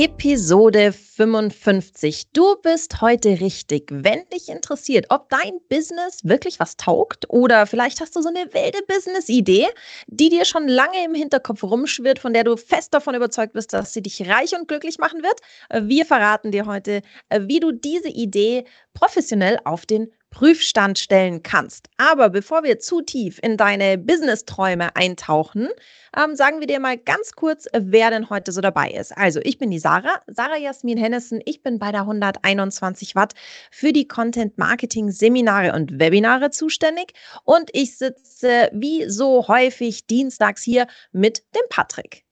Episode 0.00 0.92
55. 0.92 2.30
Du 2.32 2.54
bist 2.62 3.00
heute 3.00 3.40
richtig. 3.40 3.88
Wenn 3.90 4.24
dich 4.32 4.48
interessiert, 4.48 5.06
ob 5.08 5.28
dein 5.28 5.58
Business 5.68 6.20
wirklich 6.22 6.60
was 6.60 6.76
taugt 6.76 7.28
oder 7.28 7.66
vielleicht 7.66 8.00
hast 8.00 8.14
du 8.14 8.22
so 8.22 8.28
eine 8.28 8.54
wilde 8.54 8.78
Business-Idee, 8.86 9.66
die 10.06 10.28
dir 10.28 10.44
schon 10.44 10.68
lange 10.68 11.04
im 11.04 11.14
Hinterkopf 11.14 11.64
rumschwirrt, 11.64 12.20
von 12.20 12.32
der 12.32 12.44
du 12.44 12.56
fest 12.56 12.94
davon 12.94 13.16
überzeugt 13.16 13.54
bist, 13.54 13.72
dass 13.72 13.92
sie 13.92 14.00
dich 14.00 14.30
reich 14.30 14.54
und 14.54 14.68
glücklich 14.68 14.98
machen 14.98 15.24
wird. 15.24 15.40
Wir 15.88 16.06
verraten 16.06 16.52
dir 16.52 16.66
heute, 16.66 17.02
wie 17.36 17.58
du 17.58 17.72
diese 17.72 18.08
Idee 18.08 18.66
professionell 18.94 19.58
auf 19.64 19.84
den 19.84 20.12
Prüfstand 20.30 20.98
stellen 20.98 21.42
kannst. 21.42 21.88
Aber 21.96 22.30
bevor 22.30 22.62
wir 22.62 22.78
zu 22.78 23.00
tief 23.00 23.38
in 23.42 23.56
deine 23.56 23.98
Business-Träume 23.98 24.94
eintauchen, 24.94 25.68
ähm, 26.16 26.36
sagen 26.36 26.60
wir 26.60 26.66
dir 26.66 26.80
mal 26.80 26.96
ganz 26.96 27.32
kurz, 27.32 27.66
wer 27.72 28.10
denn 28.10 28.30
heute 28.30 28.52
so 28.52 28.60
dabei 28.60 28.90
ist. 28.90 29.16
Also, 29.16 29.40
ich 29.42 29.58
bin 29.58 29.70
die 29.70 29.78
Sarah, 29.78 30.20
Sarah 30.26 30.56
Jasmin 30.58 30.98
Hennessen. 30.98 31.40
Ich 31.44 31.62
bin 31.62 31.78
bei 31.78 31.92
der 31.92 32.02
121 32.02 33.14
Watt 33.14 33.34
für 33.70 33.92
die 33.92 34.06
Content 34.06 34.58
Marketing 34.58 35.10
Seminare 35.10 35.72
und 35.72 35.98
Webinare 35.98 36.50
zuständig 36.50 37.12
und 37.44 37.70
ich 37.72 37.96
sitze 37.96 38.70
wie 38.72 39.08
so 39.08 39.48
häufig 39.48 40.06
dienstags 40.06 40.62
hier 40.62 40.86
mit 41.12 41.42
dem 41.54 41.62
Patrick 41.70 42.27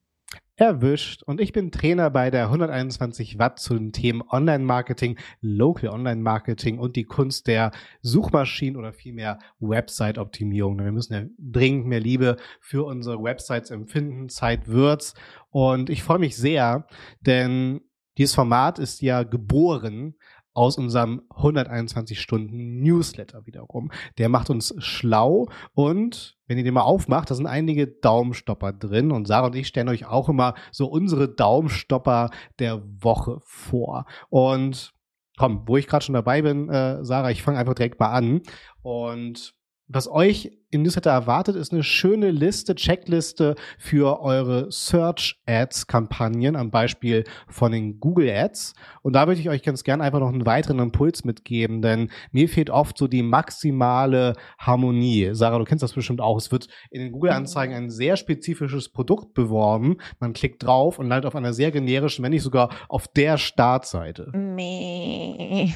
erwischt. 0.57 1.23
Und 1.23 1.41
ich 1.41 1.53
bin 1.53 1.71
Trainer 1.71 2.11
bei 2.11 2.31
der 2.31 2.45
121 2.45 3.39
Watt 3.39 3.59
zu 3.59 3.75
den 3.75 3.93
Themen 3.93 4.23
Online-Marketing, 4.29 5.19
Local 5.41 5.91
Online-Marketing 5.91 6.79
und 6.79 6.97
die 6.97 7.05
Kunst 7.05 7.47
der 7.47 7.71
Suchmaschinen 8.01 8.77
oder 8.77 8.93
vielmehr 8.93 9.39
Website-Optimierung. 9.61 10.79
Wir 10.79 10.93
müssen 10.93 11.15
ja 11.15 11.23
dringend 11.39 11.87
mehr 11.87 12.01
Liebe 12.01 12.37
für 12.61 12.85
unsere 12.85 13.23
Websites 13.23 13.71
empfinden. 13.71 14.29
Zeit 14.29 14.69
wird's. 14.69 15.15
Und 15.51 15.91
ich 15.91 16.03
freue 16.03 16.19
mich 16.19 16.37
sehr, 16.37 16.87
denn 17.21 17.81
dieses 18.19 18.35
Format 18.35 18.79
ist 18.79 19.03
ja 19.03 19.25
geboren 19.25 20.15
aus 20.57 20.79
unserem 20.79 21.23
121 21.31 22.21
Stunden 22.21 22.83
Newsletter 22.83 23.47
wiederum. 23.47 23.91
Der 24.19 24.29
macht 24.29 24.51
uns 24.51 24.75
schlau 24.79 25.49
und 25.75 26.37
wenn 26.47 26.59
ihr 26.59 26.65
den 26.65 26.75
mal 26.75 26.83
aufmacht, 26.83 27.31
da 27.31 27.35
sind 27.35 27.47
einige 27.47 27.87
Daumenstopper 27.87 28.73
drin 28.73 29.13
und 29.13 29.27
Sarah 29.27 29.47
und 29.47 29.57
ich 29.57 29.69
stellen 29.69 29.89
euch 29.89 30.07
auch 30.07 30.29
immer 30.29 30.55
so 30.73 30.87
unsere 30.87 31.29
Daumenstopper 31.29 32.31
der 32.59 32.83
Woche 33.03 33.39
vor. 33.43 34.07
Und 34.29 34.93
komm, 35.37 35.63
wo 35.67 35.77
ich 35.77 35.87
gerade 35.87 36.05
schon 36.05 36.15
dabei 36.15 36.43
bin, 36.43 36.69
äh, 36.69 37.05
Sarah, 37.05 37.31
ich 37.31 37.43
fange 37.43 37.59
einfach 37.59 37.75
direkt 37.75 38.01
mal 38.01 38.13
an 38.13 38.41
und 38.83 39.55
was 39.89 40.09
euch 40.09 40.51
im 40.71 40.83
Newsletter 40.83 41.11
erwartet, 41.11 41.55
ist 41.55 41.73
eine 41.73 41.85
schöne 41.85 42.31
Liste, 42.31 42.75
Checkliste 42.75 43.55
für 43.79 44.21
eure 44.21 44.71
Search 44.71 45.41
Ads 45.47 45.87
Kampagnen 45.87 46.57
am 46.57 46.71
Beispiel 46.71 47.23
von 47.49 47.71
den 47.71 48.01
Google 48.01 48.29
Ads. 48.29 48.75
Und 49.03 49.13
da 49.13 49.29
würde 49.29 49.41
ich 49.41 49.49
euch 49.49 49.63
ganz 49.63 49.85
gern 49.85 50.01
einfach 50.01 50.19
noch 50.19 50.29
einen 50.29 50.45
weiteren 50.45 50.81
Impuls 50.81 51.25
mitgeben, 51.25 51.83
denn 51.83 52.11
mir 52.33 52.49
fehlt 52.49 52.69
oft 52.71 52.99
so 52.99 53.07
die 53.07 53.23
maximale 53.23 54.35
Harmonie. 54.59 55.31
Sarah, 55.33 55.59
du 55.59 55.65
kennst 55.65 55.85
das 55.85 55.93
bestimmt 55.93 56.21
auch. 56.21 56.37
Es 56.37 56.51
wird 56.51 56.67
in 56.91 57.01
den 57.01 57.13
Google 57.13 57.31
Anzeigen 57.31 57.75
ein 57.75 57.91
sehr 57.91 58.17
spezifisches 58.17 58.89
Produkt 58.89 59.35
beworben. 59.35 59.99
Man 60.19 60.33
klickt 60.33 60.65
drauf 60.65 60.99
und 60.99 61.09
landet 61.09 61.27
auf 61.27 61.37
einer 61.37 61.53
sehr 61.53 61.71
generischen, 61.71 62.25
wenn 62.25 62.33
nicht 62.33 62.43
sogar 62.43 62.71
auf 62.89 63.07
der 63.07 63.39
Startseite. 63.39 64.33
Nee. 64.35 65.73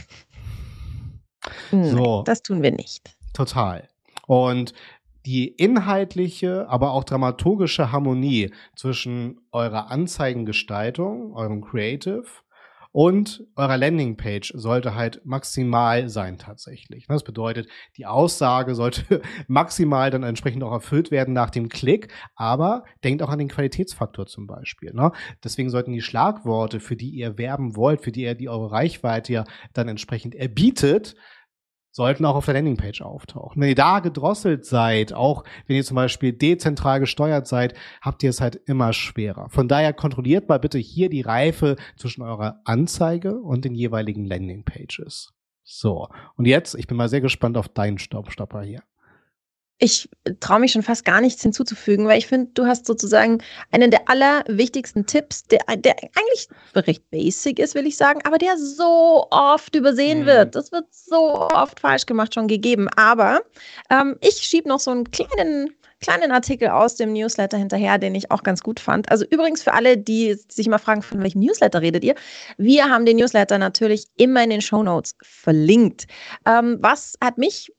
So. 1.71 2.23
Das 2.27 2.43
tun 2.43 2.63
wir 2.63 2.73
nicht. 2.73 3.17
Total. 3.33 3.89
Und 4.31 4.75
die 5.27 5.49
inhaltliche, 5.49 6.69
aber 6.69 6.93
auch 6.93 7.03
dramaturgische 7.03 7.91
Harmonie 7.91 8.53
zwischen 8.77 9.41
eurer 9.51 9.91
Anzeigengestaltung, 9.91 11.33
eurem 11.35 11.63
Creative 11.63 12.23
und 12.93 13.45
eurer 13.57 13.77
Landingpage 13.77 14.53
sollte 14.55 14.95
halt 14.95 15.21
maximal 15.25 16.09
sein 16.09 16.39
tatsächlich. 16.39 17.09
Das 17.09 17.25
bedeutet, 17.25 17.69
die 17.97 18.07
Aussage 18.07 18.77
sollte 18.77 19.21
maximal 19.49 20.13
dann 20.13 20.23
entsprechend 20.23 20.63
auch 20.63 20.73
erfüllt 20.73 21.11
werden 21.11 21.35
nach 21.35 21.51
dem 21.51 21.69
Klick, 21.69 22.13
aber 22.37 22.85
denkt 23.03 23.25
auch 23.25 23.31
an 23.31 23.41
den 23.41 23.49
Qualitätsfaktor 23.49 24.27
zum 24.27 24.47
Beispiel. 24.47 24.93
Ne? 24.95 25.11
Deswegen 25.43 25.71
sollten 25.71 25.93
die 25.93 26.03
Schlagworte, 26.03 26.79
für 26.79 26.95
die 26.95 27.11
ihr 27.11 27.37
werben 27.37 27.75
wollt, 27.75 28.03
für 28.03 28.13
die 28.13 28.23
ihr 28.23 28.37
die 28.37 28.49
eure 28.49 28.71
Reichweite 28.71 29.33
ja 29.33 29.45
dann 29.73 29.89
entsprechend 29.89 30.37
erbietet, 30.37 31.17
sollten 31.91 32.25
auch 32.25 32.35
auf 32.37 32.45
der 32.45 32.55
Landingpage 32.55 33.03
auftauchen. 33.03 33.61
Wenn 33.61 33.69
ihr 33.69 33.75
da 33.75 34.01
gedrosselt 34.01 34.65
seid, 34.65 35.13
auch 35.13 35.45
wenn 35.67 35.77
ihr 35.77 35.85
zum 35.85 35.97
Beispiel 35.97 36.33
dezentral 36.33 37.01
gesteuert 37.01 37.47
seid, 37.47 37.75
habt 38.01 38.23
ihr 38.23 38.31
es 38.31 38.41
halt 38.41 38.57
immer 38.67 38.93
schwerer. 38.93 39.49
Von 39.51 39.69
daher 39.69 39.93
kontrolliert 39.93 40.49
mal 40.49 40.59
bitte 40.59 40.79
hier 40.79 41.09
die 41.09 41.23
Reife 41.23 41.77
zwischen 41.97 42.23
eurer 42.23 42.61
Anzeige 42.65 43.41
und 43.41 43.65
den 43.65 43.75
jeweiligen 43.75 44.25
Landingpages. 44.25 45.33
So, 45.63 46.09
und 46.37 46.47
jetzt, 46.47 46.75
ich 46.75 46.87
bin 46.87 46.97
mal 46.97 47.09
sehr 47.09 47.21
gespannt 47.21 47.57
auf 47.57 47.69
deinen 47.69 47.99
Staubstopper 47.99 48.63
hier 48.63 48.83
ich 49.81 50.09
traue 50.41 50.61
mich 50.61 50.73
schon 50.73 50.83
fast 50.83 51.05
gar 51.05 51.21
nichts 51.21 51.43
hinzuzufügen, 51.43 52.07
weil 52.07 52.19
ich 52.19 52.27
finde, 52.27 52.51
du 52.53 52.67
hast 52.67 52.87
sozusagen 52.87 53.43
einen 53.73 53.91
der 53.91 54.09
allerwichtigsten 54.09 55.07
Tipps, 55.07 55.45
der, 55.45 55.61
der 55.77 55.97
eigentlich 56.03 56.49
recht 56.75 57.11
basic 57.11 57.59
ist, 57.59 57.75
will 57.75 57.87
ich 57.87 57.97
sagen, 57.97 58.21
aber 58.25 58.39
der 58.39 58.57
so 58.59 59.27
oft 59.31 59.75
übersehen 59.75 60.21
mhm. 60.21 60.27
wird. 60.27 60.55
Das 60.55 60.71
wird 60.71 60.85
so 60.93 61.49
oft 61.51 61.81
falsch 61.81 62.05
gemacht, 62.07 62.35
schon 62.35 62.47
gegeben. 62.47 62.89
Aber 62.97 63.41
ähm, 63.91 64.17
ich 64.21 64.37
schiebe 64.37 64.69
noch 64.69 64.81
so 64.81 64.91
einen 64.91 65.11
kleinen 65.11 65.75
kleinen 66.03 66.33
Artikel 66.33 66.69
aus 66.69 66.97
dem 66.97 67.13
Newsletter 67.13 67.59
hinterher, 67.59 67.99
den 67.99 68.15
ich 68.15 68.31
auch 68.31 68.43
ganz 68.43 68.63
gut 68.63 68.81
fand. 68.81 69.11
Also 69.11 69.27
übrigens 69.27 69.63
für 69.63 69.75
alle, 69.75 69.99
die 69.99 70.35
sich 70.49 70.67
immer 70.67 70.79
fragen, 70.79 71.03
von 71.03 71.23
welchem 71.23 71.41
Newsletter 71.41 71.83
redet 71.83 72.05
ihr? 72.05 72.15
Wir 72.57 72.89
haben 72.89 73.05
den 73.05 73.19
Newsletter 73.19 73.59
natürlich 73.59 74.07
immer 74.17 74.43
in 74.43 74.49
den 74.49 74.63
Show 74.63 74.83
Notes 74.83 75.15
verlinkt. 75.23 76.07
Ähm, 76.47 76.79
was 76.81 77.19
hat 77.23 77.37
mich 77.37 77.71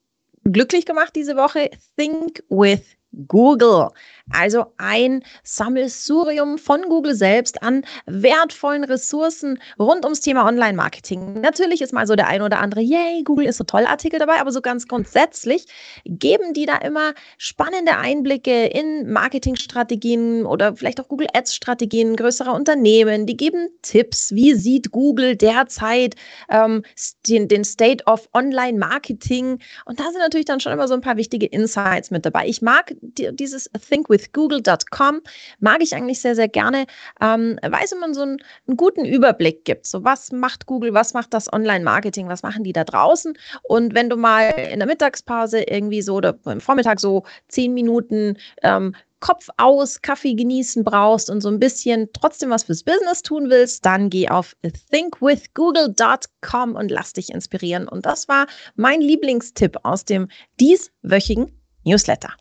glücklich 0.43 0.85
gemacht 0.85 1.15
diese 1.15 1.35
Woche. 1.35 1.69
Think 1.97 2.43
with 2.49 2.97
Google. 3.27 3.89
Also 4.31 4.65
ein 4.77 5.23
Sammelsurium 5.43 6.57
von 6.57 6.83
Google 6.83 7.15
selbst 7.15 7.61
an 7.63 7.83
wertvollen 8.05 8.83
Ressourcen 8.83 9.59
rund 9.77 10.05
ums 10.05 10.21
Thema 10.21 10.45
Online-Marketing. 10.45 11.41
Natürlich 11.41 11.81
ist 11.81 11.91
mal 11.91 12.07
so 12.07 12.15
der 12.15 12.27
ein 12.27 12.41
oder 12.41 12.59
andere, 12.59 12.81
yay, 12.81 13.23
Google 13.23 13.45
ist 13.45 13.57
so 13.57 13.63
toll 13.63 13.85
Artikel 13.85 14.19
dabei, 14.19 14.39
aber 14.39 14.51
so 14.51 14.61
ganz 14.61 14.87
grundsätzlich 14.87 15.65
geben 16.05 16.53
die 16.53 16.65
da 16.65 16.77
immer 16.77 17.13
spannende 17.37 17.97
Einblicke 17.97 18.67
in 18.67 19.11
Marketingstrategien 19.11 20.45
oder 20.45 20.75
vielleicht 20.75 21.01
auch 21.01 21.07
Google 21.07 21.27
Ads-Strategien 21.33 22.15
größerer 22.15 22.53
Unternehmen. 22.53 23.25
Die 23.25 23.37
geben 23.37 23.69
Tipps, 23.81 24.31
wie 24.33 24.53
sieht 24.53 24.91
Google 24.91 25.35
derzeit 25.35 26.15
ähm, 26.49 26.83
den, 27.27 27.47
den 27.47 27.63
State 27.63 28.05
of 28.05 28.29
Online-Marketing. 28.33 29.59
Und 29.85 29.99
da 29.99 30.05
sind 30.05 30.19
natürlich 30.19 30.45
dann 30.45 30.59
schon 30.59 30.71
immer 30.71 30.87
so 30.87 30.93
ein 30.93 31.01
paar 31.01 31.17
wichtige 31.17 31.45
Insights 31.47 32.11
mit 32.11 32.25
dabei. 32.25 32.47
Ich 32.47 32.61
mag 32.61 32.93
dieses 33.01 33.69
thinkwithgoogle.com 33.89 35.21
mag 35.59 35.81
ich 35.81 35.95
eigentlich 35.95 36.21
sehr, 36.21 36.35
sehr 36.35 36.47
gerne, 36.47 36.85
ähm, 37.19 37.59
weil 37.61 37.83
es 37.83 37.91
immer 37.91 38.13
so 38.13 38.21
einen, 38.21 38.37
einen, 38.67 38.77
guten 38.77 39.05
Überblick 39.05 39.65
gibt. 39.65 39.87
So, 39.87 40.03
was 40.03 40.31
macht 40.31 40.65
Google, 40.65 40.93
was 40.93 41.13
macht 41.13 41.33
das 41.33 41.51
Online-Marketing, 41.51 42.27
was 42.27 42.43
machen 42.43 42.63
die 42.63 42.73
da 42.73 42.83
draußen? 42.83 43.37
Und 43.63 43.93
wenn 43.93 44.09
du 44.09 44.17
mal 44.17 44.49
in 44.51 44.79
der 44.79 44.87
Mittagspause 44.87 45.63
irgendwie 45.63 46.01
so 46.01 46.15
oder 46.15 46.37
im 46.45 46.61
Vormittag 46.61 46.99
so 46.99 47.23
zehn 47.47 47.73
Minuten 47.73 48.37
ähm, 48.63 48.95
Kopf 49.21 49.49
aus, 49.57 50.01
Kaffee 50.01 50.33
genießen 50.33 50.83
brauchst 50.83 51.29
und 51.29 51.41
so 51.41 51.49
ein 51.49 51.59
bisschen 51.59 52.09
trotzdem 52.11 52.49
was 52.49 52.63
fürs 52.63 52.83
Business 52.83 53.21
tun 53.21 53.49
willst, 53.49 53.85
dann 53.85 54.09
geh 54.09 54.27
auf 54.27 54.55
thinkwithgoogle.com 54.91 56.75
und 56.75 56.91
lass 56.91 57.13
dich 57.13 57.29
inspirieren. 57.29 57.87
Und 57.87 58.05
das 58.05 58.27
war 58.27 58.47
mein 58.75 58.99
Lieblingstipp 58.99 59.77
aus 59.83 60.03
dem 60.03 60.27
dieswöchigen 60.59 61.51
Newsletter. 61.85 62.33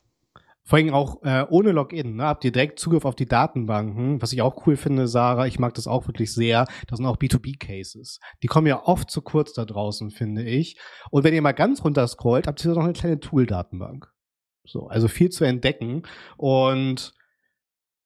Vor 0.71 0.79
allem 0.79 0.95
auch 0.95 1.21
äh, 1.25 1.45
ohne 1.51 1.73
Login, 1.73 2.15
ne, 2.15 2.27
habt 2.27 2.45
ihr 2.45 2.53
direkt 2.53 2.79
Zugriff 2.79 3.05
auf 3.05 3.17
die 3.17 3.27
Datenbanken. 3.27 4.23
Was 4.23 4.33
ich 4.33 4.41
auch 4.41 4.69
cool 4.69 4.77
finde, 4.77 5.09
Sarah, 5.09 5.49
ich 5.49 5.59
mag 5.59 5.75
das 5.75 5.89
auch 5.89 6.07
wirklich 6.07 6.33
sehr. 6.33 6.65
Das 6.87 6.99
sind 6.99 7.07
auch 7.07 7.17
B2B-Cases. 7.17 8.21
Die 8.45 8.47
kommen 8.47 8.69
ja 8.69 8.81
oft 8.85 9.11
zu 9.11 9.21
kurz 9.21 9.53
da 9.53 9.65
draußen, 9.65 10.13
finde 10.13 10.45
ich. 10.45 10.79
Und 11.11 11.25
wenn 11.25 11.35
ihr 11.35 11.43
mal 11.43 11.51
ganz 11.51 11.83
runter 11.83 12.07
scrollt, 12.07 12.47
habt 12.47 12.65
ihr 12.65 12.71
noch 12.71 12.85
eine 12.85 12.93
kleine 12.93 13.19
Tool-Datenbank. 13.19 14.13
So, 14.65 14.87
also 14.87 15.09
viel 15.09 15.31
zu 15.31 15.43
entdecken. 15.43 16.05
Und 16.37 17.15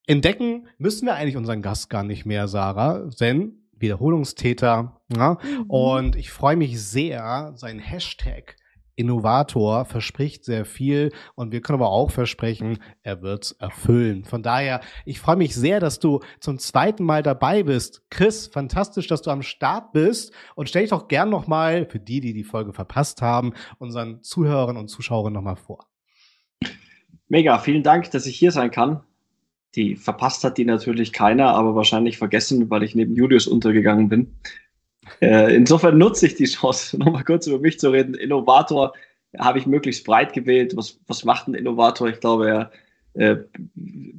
entdecken 0.06 0.66
müssen 0.78 1.04
wir 1.04 1.16
eigentlich 1.16 1.36
unseren 1.36 1.60
Gast 1.60 1.90
gar 1.90 2.02
nicht 2.02 2.24
mehr, 2.24 2.48
Sarah, 2.48 3.10
denn 3.20 3.68
Wiederholungstäter. 3.72 5.02
Ja, 5.14 5.36
mhm. 5.42 5.68
Und 5.68 6.16
ich 6.16 6.30
freue 6.30 6.56
mich 6.56 6.82
sehr, 6.82 7.52
seinen 7.56 7.80
Hashtag 7.80 8.56
Innovator 8.96 9.84
verspricht 9.84 10.44
sehr 10.44 10.64
viel 10.64 11.12
und 11.34 11.52
wir 11.52 11.60
können 11.60 11.80
aber 11.80 11.90
auch 11.90 12.10
versprechen, 12.10 12.78
er 13.02 13.22
wird 13.22 13.44
es 13.44 13.52
erfüllen. 13.52 14.24
Von 14.24 14.42
daher, 14.42 14.80
ich 15.04 15.20
freue 15.20 15.36
mich 15.36 15.54
sehr, 15.54 15.80
dass 15.80 15.98
du 15.98 16.20
zum 16.40 16.58
zweiten 16.58 17.04
Mal 17.04 17.22
dabei 17.22 17.62
bist. 17.62 18.02
Chris, 18.10 18.46
fantastisch, 18.46 19.06
dass 19.06 19.22
du 19.22 19.30
am 19.30 19.42
Start 19.42 19.92
bist 19.92 20.32
und 20.54 20.68
stell 20.68 20.82
dich 20.82 20.90
doch 20.90 21.08
gern 21.08 21.30
nochmal, 21.30 21.86
für 21.86 21.98
die, 21.98 22.20
die 22.20 22.32
die 22.32 22.44
Folge 22.44 22.72
verpasst 22.72 23.22
haben, 23.22 23.52
unseren 23.78 24.22
Zuhörern 24.22 24.76
und 24.76 24.88
Zuschauern 24.88 25.32
nochmal 25.32 25.56
vor. 25.56 25.86
Mega, 27.28 27.58
vielen 27.58 27.82
Dank, 27.82 28.10
dass 28.10 28.26
ich 28.26 28.36
hier 28.36 28.52
sein 28.52 28.70
kann. 28.70 29.02
Die 29.74 29.96
verpasst 29.96 30.44
hat 30.44 30.56
die 30.56 30.64
natürlich 30.64 31.12
keiner, 31.12 31.48
aber 31.48 31.74
wahrscheinlich 31.74 32.18
vergessen, 32.18 32.70
weil 32.70 32.84
ich 32.84 32.94
neben 32.94 33.16
Julius 33.16 33.46
untergegangen 33.46 34.08
bin. 34.08 34.36
Äh, 35.20 35.54
insofern 35.54 35.98
nutze 35.98 36.26
ich 36.26 36.34
die 36.34 36.44
Chance, 36.44 36.98
nochmal 36.98 37.24
kurz 37.24 37.46
über 37.46 37.58
mich 37.58 37.78
zu 37.78 37.90
reden. 37.90 38.14
Innovator 38.14 38.92
habe 39.38 39.58
ich 39.58 39.66
möglichst 39.66 40.04
breit 40.04 40.32
gewählt. 40.32 40.76
Was, 40.76 41.00
was 41.06 41.24
macht 41.24 41.48
ein 41.48 41.54
Innovator? 41.54 42.08
Ich 42.08 42.20
glaube, 42.20 42.48
er 42.48 42.72
äh, 43.14 43.36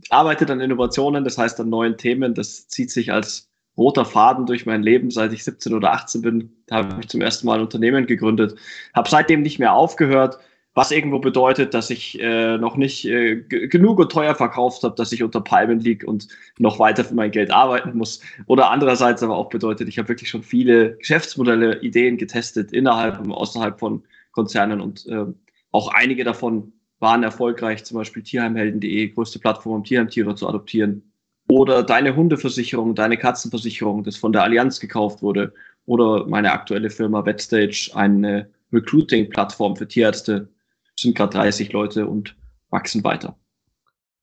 arbeitet 0.10 0.50
an 0.52 0.62
Innovationen, 0.62 1.24
das 1.24 1.38
heißt 1.38 1.60
an 1.60 1.70
neuen 1.70 1.98
Themen. 1.98 2.34
Das 2.34 2.68
zieht 2.68 2.92
sich 2.92 3.12
als 3.12 3.50
roter 3.78 4.06
Faden 4.06 4.46
durch 4.46 4.66
mein 4.66 4.84
Leben, 4.84 5.12
seit 5.12 5.34
ich 5.34 5.44
17 5.44 5.74
oder 5.74 5.92
18 5.94 6.22
bin. 6.22 6.54
Habe 6.72 6.98
ich 7.02 7.10
zum 7.10 7.22
ersten 7.22 7.46
Mal 7.46 7.56
ein 7.56 7.62
Unternehmen 7.62 8.06
gegründet, 8.06 8.56
habe 8.94 9.10
seitdem 9.10 9.42
nicht 9.42 9.60
mehr 9.60 9.74
aufgehört 9.74 10.40
was 10.76 10.92
irgendwo 10.92 11.20
bedeutet, 11.20 11.74
dass 11.74 11.90
ich 11.90 12.20
äh, 12.20 12.58
noch 12.58 12.76
nicht 12.76 13.06
äh, 13.06 13.38
genug 13.38 13.98
und 13.98 14.12
teuer 14.12 14.36
verkauft 14.36 14.84
habe, 14.84 14.96
dass 14.96 15.14
ich 15.14 15.24
unter 15.24 15.40
Palmen 15.40 15.80
liege 15.80 16.06
und 16.06 16.28
noch 16.60 16.80
weiter 16.80 17.06
für 17.06 17.16
mein 17.16 17.32
Geld 17.32 17.50
arbeiten 17.50 17.98
muss. 17.98 18.20
Oder 18.48 18.70
andererseits 18.70 19.24
aber 19.24 19.38
auch 19.38 19.50
bedeutet, 19.50 19.88
ich 19.88 19.98
habe 19.98 20.10
wirklich 20.10 20.30
schon 20.30 20.44
viele 20.44 20.98
Geschäftsmodelle, 20.98 21.82
Ideen 21.82 22.18
getestet 22.18 22.74
innerhalb 22.74 23.20
und 23.20 23.32
außerhalb 23.32 23.80
von 23.80 24.04
Konzernen 24.34 24.82
und 24.82 25.08
äh, 25.08 25.26
auch 25.72 25.94
einige 25.94 26.26
davon 26.26 26.74
waren 27.00 27.24
erfolgreich, 27.24 27.86
zum 27.86 27.98
Beispiel 27.98 28.24
tierheimhelden.de, 28.24 29.10
größte 29.10 29.40
Plattform, 29.40 29.76
um 29.76 29.84
Tierheimtiere 29.84 30.36
zu 30.36 30.48
adoptieren. 30.48 31.10
Oder 31.48 31.84
deine 31.84 32.16
Hundeversicherung, 32.16 32.96
deine 32.96 33.18
Katzenversicherung, 33.18 34.04
das 34.04 34.18
von 34.18 34.34
der 34.34 34.44
Allianz 34.44 34.80
gekauft 34.80 35.22
wurde. 35.22 35.54
Oder 35.86 36.26
meine 36.28 36.52
aktuelle 36.52 36.90
Firma 36.90 37.24
Vetstage, 37.24 37.92
eine 37.94 38.50
Recruiting-Plattform 38.74 39.76
für 39.76 39.88
Tierärzte, 39.88 40.50
sind 40.96 41.16
gerade 41.16 41.38
30 41.38 41.72
Leute 41.72 42.08
und 42.08 42.36
wachsen 42.70 43.04
weiter. 43.04 43.38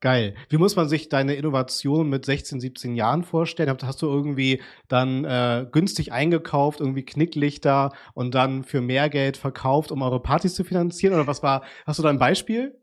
Geil. 0.03 0.35
Wie 0.49 0.57
muss 0.57 0.75
man 0.75 0.89
sich 0.89 1.09
deine 1.09 1.35
Innovation 1.35 2.09
mit 2.09 2.25
16, 2.25 2.59
17 2.59 2.97
Jahren 2.97 3.23
vorstellen? 3.23 3.73
Hast 3.85 4.03
du 4.03 4.07
irgendwie 4.07 4.61
dann 4.89 5.25
äh, 5.25 5.65
günstig 5.71 6.11
eingekauft, 6.11 6.81
irgendwie 6.81 7.05
Knicklichter 7.05 7.93
und 8.13 8.35
dann 8.35 8.65
für 8.65 8.81
mehr 8.81 9.09
Geld 9.09 9.37
verkauft, 9.37 9.93
um 9.93 10.03
eure 10.03 10.19
Partys 10.19 10.55
zu 10.55 10.65
finanzieren? 10.65 11.15
Oder 11.15 11.29
was 11.29 11.45
war, 11.45 11.63
hast 11.87 12.01
du 12.01 12.03
da 12.03 12.09
ein 12.09 12.19
Beispiel? 12.19 12.75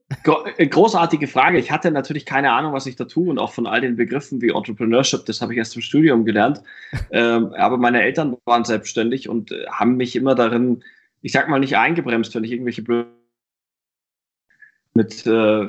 Äh, 0.56 0.68
großartige 0.68 1.28
Frage. 1.28 1.60
Ich 1.60 1.74
hatte 1.74 1.92
natürlich 1.92 2.26
keine 2.26 2.54
Ahnung, 2.54 2.72
was 2.72 2.86
ich 2.86 2.96
da 2.96 3.04
tue 3.04 3.30
und 3.30 3.38
auch 3.38 3.52
von 3.52 3.68
all 3.68 3.82
den 3.82 3.98
Begriffen 3.98 4.42
wie 4.42 4.52
Entrepreneurship, 4.52 5.26
das 5.26 5.42
habe 5.42 5.52
ich 5.52 5.58
erst 5.58 5.76
im 5.76 5.82
Studium 5.82 6.24
gelernt. 6.24 6.62
ähm, 7.12 7.52
aber 7.58 7.78
meine 7.78 8.02
Eltern 8.02 8.38
waren 8.46 8.64
selbstständig 8.64 9.28
und 9.28 9.52
äh, 9.52 9.66
haben 9.70 9.98
mich 9.98 10.16
immer 10.16 10.36
darin, 10.36 10.86
ich 11.22 11.34
sag 11.34 11.50
mal, 11.50 11.60
nicht 11.60 11.76
eingebremst, 11.76 12.34
wenn 12.34 12.46
ich 12.46 12.54
irgendwelche 12.54 12.82
blöden 12.82 13.19
mit, 15.00 15.26
äh, 15.26 15.68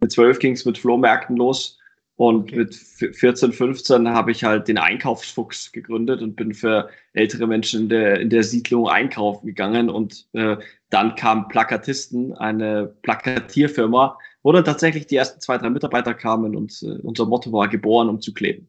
mit 0.00 0.12
12 0.12 0.38
ging 0.38 0.54
es 0.54 0.64
mit 0.64 0.78
Flohmärkten 0.78 1.36
los. 1.36 1.78
Und 2.16 2.52
okay. 2.52 2.56
mit 2.56 2.74
14, 2.74 3.52
15 3.52 4.08
habe 4.08 4.30
ich 4.30 4.44
halt 4.44 4.68
den 4.68 4.78
Einkaufsfuchs 4.78 5.72
gegründet 5.72 6.22
und 6.22 6.36
bin 6.36 6.54
für 6.54 6.88
ältere 7.12 7.48
Menschen 7.48 7.82
in 7.82 7.88
der, 7.88 8.20
in 8.20 8.30
der 8.30 8.44
Siedlung 8.44 8.88
einkaufen 8.88 9.46
gegangen. 9.46 9.90
Und 9.90 10.28
äh, 10.32 10.56
dann 10.90 11.16
kam 11.16 11.48
Plakatisten, 11.48 12.32
eine 12.34 12.86
Plakatierfirma, 13.02 14.16
wo 14.44 14.52
dann 14.52 14.64
tatsächlich 14.64 15.06
die 15.08 15.16
ersten 15.16 15.40
zwei, 15.40 15.58
drei 15.58 15.70
Mitarbeiter 15.70 16.14
kamen 16.14 16.54
und 16.56 16.80
äh, 16.82 17.00
unser 17.02 17.26
Motto 17.26 17.52
war 17.52 17.68
geboren, 17.68 18.08
um 18.08 18.20
zu 18.20 18.32
kleben. 18.32 18.68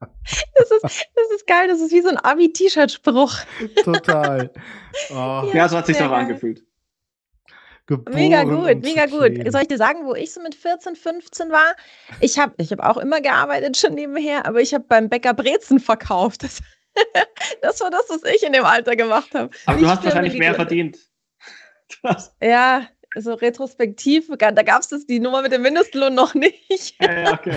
Das 0.00 0.70
ist, 0.70 0.82
das 0.82 1.30
ist 1.34 1.46
geil, 1.48 1.66
das 1.66 1.80
ist 1.80 1.90
wie 1.90 2.02
so 2.02 2.08
ein 2.08 2.16
Abi-T-Shirt-Spruch. 2.18 3.38
Total. 3.84 4.50
Oh. 5.10 5.48
Ja, 5.54 5.68
so 5.68 5.76
hat 5.76 5.86
sich 5.86 5.96
doch 5.96 6.10
angefühlt. 6.10 6.64
Geboren 7.88 8.14
mega 8.14 8.44
gut, 8.44 8.82
mega 8.82 9.06
gut. 9.06 9.50
Soll 9.50 9.62
ich 9.62 9.68
dir 9.68 9.78
sagen, 9.78 10.04
wo 10.04 10.14
ich 10.14 10.30
so 10.30 10.42
mit 10.42 10.54
14, 10.54 10.94
15 10.94 11.48
war? 11.48 11.74
Ich 12.20 12.38
habe 12.38 12.52
ich 12.58 12.70
hab 12.70 12.80
auch 12.80 12.98
immer 12.98 13.22
gearbeitet 13.22 13.78
schon 13.78 13.94
nebenher, 13.94 14.44
aber 14.44 14.60
ich 14.60 14.74
habe 14.74 14.84
beim 14.86 15.08
Bäcker 15.08 15.32
Brezen 15.32 15.80
verkauft. 15.80 16.42
Das, 16.42 16.60
das, 17.62 17.80
war 17.80 17.90
das, 17.90 18.04
was 18.10 18.22
ich 18.24 18.42
in 18.42 18.52
dem 18.52 18.66
Alter 18.66 18.94
gemacht 18.94 19.32
habe. 19.32 19.48
Aber 19.64 19.76
Nicht 19.76 19.84
du 19.86 19.90
hast 19.90 20.04
wahrscheinlich 20.04 20.34
mehr 20.34 20.54
verdient. 20.54 20.98
Ja, 22.42 22.86
so 23.16 23.32
retrospektiv, 23.32 24.28
da 24.38 24.50
gab 24.50 24.82
es 24.82 25.06
die 25.06 25.18
Nummer 25.18 25.40
mit 25.40 25.52
dem 25.52 25.62
Mindestlohn 25.62 26.14
noch 26.14 26.34
nicht. 26.34 26.94
Ja, 27.00 27.20
ja, 27.20 27.32
okay. 27.32 27.56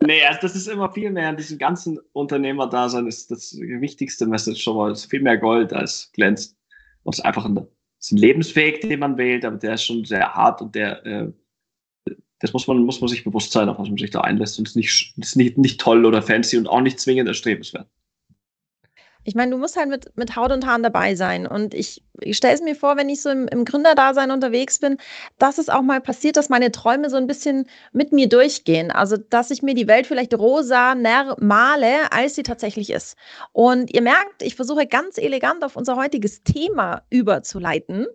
Nee, 0.00 0.24
also 0.24 0.38
das 0.42 0.54
ist 0.54 0.68
immer 0.68 0.92
viel 0.92 1.10
mehr 1.10 1.30
in 1.30 1.36
diesem 1.36 1.58
ganzen 1.58 1.98
Unternehmerdasein 2.12 3.08
ist 3.08 3.32
das 3.32 3.56
wichtigste 3.56 4.26
Message 4.26 4.62
schon 4.62 4.76
mal. 4.76 4.92
Es 4.92 5.00
ist 5.00 5.10
viel 5.10 5.22
mehr 5.22 5.38
Gold 5.38 5.72
als 5.72 6.12
glänzt. 6.12 6.56
Und 7.02 7.14
es 7.14 7.18
ist 7.18 7.24
einfach 7.24 7.44
ein 7.44 7.66
ist 8.04 8.12
ein 8.12 8.18
Lebensweg, 8.18 8.82
den 8.82 9.00
man 9.00 9.16
wählt, 9.16 9.44
aber 9.44 9.56
der 9.56 9.74
ist 9.74 9.84
schon 9.84 10.04
sehr 10.04 10.34
hart 10.34 10.60
und 10.60 10.74
der, 10.74 11.04
äh, 11.06 11.32
das 12.40 12.52
muss 12.52 12.66
man, 12.66 12.78
muss 12.84 13.00
man 13.00 13.08
sich 13.08 13.24
bewusst 13.24 13.52
sein, 13.52 13.68
auf 13.68 13.78
was 13.78 13.88
man 13.88 13.96
sich 13.96 14.10
da 14.10 14.20
einlässt. 14.20 14.58
Und 14.58 14.68
es 14.68 14.72
ist 14.72 14.76
nicht, 14.76 15.14
ist 15.16 15.36
nicht, 15.36 15.56
nicht 15.56 15.80
toll 15.80 16.04
oder 16.04 16.20
fancy 16.20 16.58
und 16.58 16.66
auch 16.66 16.82
nicht 16.82 17.00
zwingend 17.00 17.28
erstrebenswert. 17.28 17.88
Ich 19.24 19.34
meine, 19.34 19.50
du 19.50 19.58
musst 19.58 19.76
halt 19.76 19.88
mit, 19.88 20.16
mit 20.16 20.36
Haut 20.36 20.52
und 20.52 20.66
Haaren 20.66 20.82
dabei 20.82 21.14
sein. 21.14 21.46
Und 21.46 21.74
ich, 21.74 22.02
ich 22.20 22.36
stelle 22.36 22.54
es 22.54 22.62
mir 22.62 22.76
vor, 22.76 22.96
wenn 22.96 23.08
ich 23.08 23.22
so 23.22 23.30
im, 23.30 23.48
im 23.48 23.64
Gründerdasein 23.64 24.30
unterwegs 24.30 24.78
bin, 24.78 24.98
dass 25.38 25.58
es 25.58 25.68
auch 25.68 25.82
mal 25.82 26.00
passiert, 26.00 26.36
dass 26.36 26.48
meine 26.48 26.70
Träume 26.70 27.10
so 27.10 27.16
ein 27.16 27.26
bisschen 27.26 27.66
mit 27.92 28.12
mir 28.12 28.28
durchgehen. 28.28 28.90
Also, 28.90 29.16
dass 29.16 29.50
ich 29.50 29.62
mir 29.62 29.74
die 29.74 29.88
Welt 29.88 30.06
vielleicht 30.06 30.34
rosa 30.34 30.94
male, 30.94 32.12
als 32.12 32.34
sie 32.34 32.42
tatsächlich 32.42 32.90
ist. 32.90 33.16
Und 33.52 33.92
ihr 33.94 34.02
merkt, 34.02 34.42
ich 34.42 34.56
versuche 34.56 34.86
ganz 34.86 35.18
elegant 35.18 35.64
auf 35.64 35.76
unser 35.76 35.96
heutiges 35.96 36.42
Thema 36.42 37.02
überzuleiten. 37.10 38.06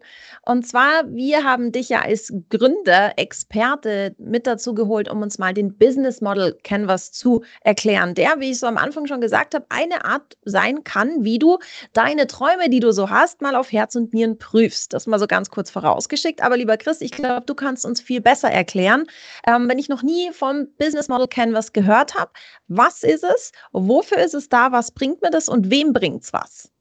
Und 0.46 0.68
zwar, 0.68 1.04
wir 1.08 1.44
haben 1.44 1.72
dich 1.72 1.90
ja 1.90 2.02
als 2.02 2.34
Gründer, 2.50 3.14
Experte 3.18 4.16
mit 4.18 4.48
dazu 4.48 4.74
geholt, 4.74 5.10
um 5.10 5.22
uns 5.22 5.40
mal 5.40 5.54
den 5.54 5.78
Business 5.78 6.22
Model 6.22 6.58
Canvas 6.64 7.12
zu 7.12 7.44
erklären, 7.62 8.14
der, 8.14 8.40
wie 8.40 8.52
ich 8.52 8.60
so 8.60 8.68
am 8.68 8.78
Anfang 8.78 9.08
schon 9.08 9.22
gesagt 9.22 9.56
habe, 9.56 9.66
eine 9.70 10.06
Art 10.06 10.38
sein 10.44 10.84
kann, 10.84 10.99
kann, 11.00 11.24
wie 11.24 11.40
du 11.40 11.60
deine 11.94 12.28
Träume, 12.28 12.70
die 12.70 12.80
du 12.80 12.92
so 12.92 13.10
hast, 13.10 13.42
mal 13.42 13.56
auf 13.56 13.72
Herz 13.72 13.96
und 13.96 14.14
Nieren 14.14 14.38
prüfst. 14.38 14.94
Das 14.94 15.08
mal 15.08 15.20
so 15.20 15.28
ganz 15.28 15.50
kurz 15.50 15.72
vorausgeschickt. 15.72 16.42
Aber 16.44 16.58
lieber 16.58 16.78
Chris, 16.78 17.02
ich 17.02 17.12
glaube, 17.12 17.46
du 17.46 17.56
kannst 17.56 17.86
uns 17.86 18.02
viel 18.02 18.22
besser 18.22 18.52
erklären. 18.52 19.06
Ähm, 19.48 19.70
wenn 19.70 19.80
ich 19.80 19.90
noch 19.90 20.04
nie 20.04 20.32
vom 20.32 20.68
Business 20.78 21.08
Model 21.08 21.28
Canvas 21.28 21.74
gehört 21.74 22.16
habe, 22.16 22.32
was 22.68 23.04
ist 23.04 23.24
es? 23.24 23.52
Wofür 23.72 24.18
ist 24.18 24.34
es 24.34 24.50
da? 24.50 24.72
Was 24.72 24.92
bringt 24.92 25.22
mir 25.22 25.32
das 25.32 25.50
und 25.50 25.70
wem 25.70 25.94
bringt 25.94 26.24
es 26.24 26.34
was? 26.34 26.72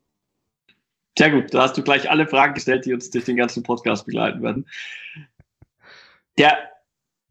Sehr 1.16 1.30
gut, 1.30 1.52
da 1.52 1.62
hast 1.62 1.76
du 1.76 1.82
gleich 1.82 2.08
alle 2.10 2.28
Fragen 2.28 2.54
gestellt, 2.54 2.84
die 2.84 2.94
uns 2.94 3.10
durch 3.10 3.24
den 3.24 3.36
ganzen 3.36 3.64
Podcast 3.64 4.06
begleiten 4.06 4.40
werden. 4.40 4.68
Der, 6.38 6.56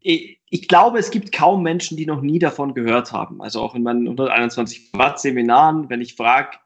ich 0.02 0.68
glaube, 0.68 1.00
es 1.00 1.10
gibt 1.10 1.32
kaum 1.32 1.64
Menschen, 1.64 1.96
die 1.96 2.06
noch 2.06 2.22
nie 2.22 2.40
davon 2.40 2.74
gehört 2.74 3.14
haben. 3.14 3.42
Also 3.42 3.62
auch 3.62 3.76
in 3.76 3.84
meinen 3.84 4.06
121 4.06 4.90
Watt 4.94 5.22
Seminaren, 5.22 5.90
wenn 5.90 6.02
ich 6.02 6.16
frage, 6.16 6.58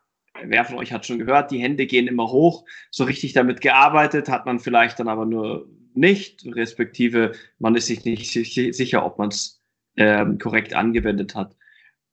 wer 0.43 0.65
von 0.65 0.77
euch 0.77 0.91
hat 0.91 1.05
schon 1.05 1.19
gehört, 1.19 1.51
die 1.51 1.59
Hände 1.59 1.85
gehen 1.85 2.07
immer 2.07 2.31
hoch. 2.31 2.65
So 2.89 3.03
richtig 3.03 3.33
damit 3.33 3.61
gearbeitet 3.61 4.29
hat 4.29 4.45
man 4.45 4.59
vielleicht 4.59 5.00
dann 5.00 5.07
aber 5.07 5.25
nur 5.25 5.67
nicht, 5.93 6.45
respektive 6.45 7.33
man 7.59 7.75
ist 7.75 7.88
sich 7.88 8.05
nicht 8.05 8.31
sicher, 8.31 9.05
ob 9.05 9.17
man 9.17 9.29
es 9.29 9.61
ähm, 9.97 10.38
korrekt 10.38 10.73
angewendet 10.73 11.35
hat. 11.35 11.55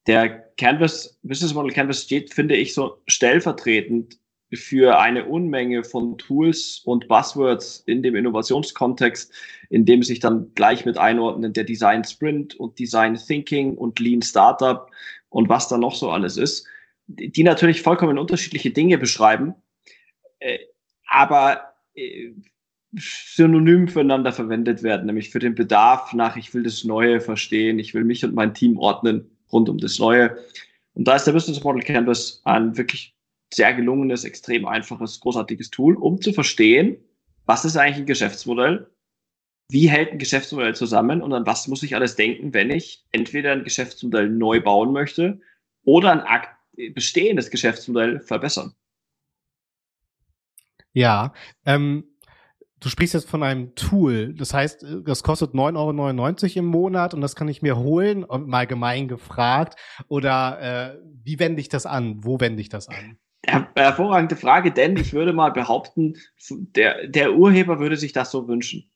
Der 0.07 0.29
Canvas, 0.57 1.19
Business 1.23 1.55
Model 1.55 1.73
Canvas 1.73 2.03
steht, 2.03 2.33
finde 2.33 2.57
ich, 2.57 2.75
so 2.75 3.03
stellvertretend 3.07 4.19
für 4.53 4.99
eine 4.99 5.27
Unmenge 5.27 5.85
von 5.85 6.17
Tools 6.17 6.81
und 6.85 7.07
Buzzwords 7.07 7.81
in 7.87 8.03
dem 8.03 8.17
Innovationskontext, 8.17 9.33
in 9.69 9.85
dem 9.85 10.03
sich 10.03 10.21
dann 10.21 10.53
gleich 10.55 10.87
mit 10.87 10.97
einordnen 10.97 11.53
der 11.53 11.65
Design 11.65 12.03
Sprint 12.03 12.57
und 12.57 12.79
Design 12.79 13.15
Thinking 13.15 13.77
und 13.77 14.01
Lean 14.01 14.23
Startup 14.23 14.91
und 15.29 15.51
was 15.51 15.69
da 15.69 15.77
noch 15.77 15.95
so 15.95 16.11
alles 16.11 16.39
ist 16.39 16.67
die 17.09 17.43
natürlich 17.43 17.83
vollkommen 17.83 18.19
unterschiedliche 18.19 18.71
Dinge 18.71 18.99
beschreiben, 18.99 19.55
äh, 20.41 20.59
aber 21.09 21.75
äh, 21.95 22.33
synonym 22.93 23.89
füreinander 23.89 24.33
verwendet 24.33 24.83
werden, 24.83 25.07
nämlich 25.07 25.31
für 25.31 25.39
den 25.39 25.55
Bedarf 25.55 26.13
nach, 26.13 26.37
ich 26.37 26.55
will 26.55 26.63
das 26.63 26.85
Neue 26.85 27.21
verstehen, 27.21 27.79
ich 27.79 27.95
will 27.95 28.05
mich 28.05 28.25
und 28.25 28.35
mein 28.35 28.55
Team 28.55 28.79
ordnen 28.79 29.31
rund 29.53 29.69
um 29.69 29.79
das 29.79 29.99
Neue. 29.99 30.39
Und 30.95 31.07
da 31.09 31.17
ist 31.17 31.25
der 31.25 31.33
Business 31.33 31.63
Model 31.63 31.83
Canvas 31.83 32.43
ein 32.45 32.77
wirklich 32.77 33.15
sehr 33.53 33.73
gelungenes, 33.75 34.25
extrem 34.25 34.67
einfaches, 34.67 35.21
großartiges 35.21 35.71
Tool, 35.71 35.97
um 35.97 36.21
zu 36.21 36.33
verstehen, 36.33 36.99
was 37.47 37.65
ist 37.65 37.77
eigentlich 37.77 37.99
ein 37.99 38.07
Geschäftsmodell, 38.07 38.91
wie 39.71 39.89
hält 39.89 40.13
ein 40.13 40.19
Geschäftsmodell 40.19 40.75
zusammen 40.75 41.23
und 41.23 41.33
an 41.33 41.47
was 41.47 41.69
muss 41.69 41.83
ich 41.83 41.95
alles 41.95 42.17
denken, 42.17 42.53
wenn 42.53 42.71
ich 42.71 43.07
entweder 43.13 43.53
ein 43.53 43.65
Geschäftsmodell 43.65 44.29
neu 44.29 44.61
bauen 44.61 44.93
möchte 44.93 45.41
oder 45.85 46.13
ein 46.13 46.21
Akt 46.21 46.58
bestehendes 46.95 47.51
Geschäftsmodell 47.51 48.21
verbessern. 48.21 48.75
Ja, 50.93 51.33
ähm, 51.65 52.05
du 52.81 52.89
sprichst 52.89 53.15
jetzt 53.15 53.29
von 53.29 53.43
einem 53.43 53.75
Tool. 53.75 54.35
Das 54.35 54.55
heißt, 54.55 54.85
das 55.05 55.23
kostet 55.23 55.55
9,99 55.55 56.43
Euro 56.43 56.59
im 56.59 56.67
Monat 56.67 57.15
und 57.15 57.21
das 57.21 57.37
kann 57.37 57.49
ich 57.49 57.63
mir 57.63 57.77
holen, 57.77 58.25
mal 58.29 58.67
gemein 58.67 59.09
gefragt. 59.09 59.79
Oder 60.09 60.95
äh, 60.95 60.99
wie 61.25 61.39
wende 61.39 61.61
ich 61.61 61.69
das 61.69 61.87
an? 61.87 62.25
Wo 62.25 62.41
wende 62.41 62.61
ich 62.61 62.69
das 62.69 62.89
an? 62.89 63.19
Her 63.47 63.69
hervorragende 63.77 64.37
Frage, 64.37 64.73
denn 64.73 64.97
ich 64.97 65.13
würde 65.13 65.33
mal 65.33 65.51
behaupten, 65.51 66.17
der, 66.51 67.07
der 67.07 67.35
Urheber 67.35 67.79
würde 67.79 67.97
sich 67.97 68.13
das 68.13 68.31
so 68.31 68.49
wünschen. 68.49 68.91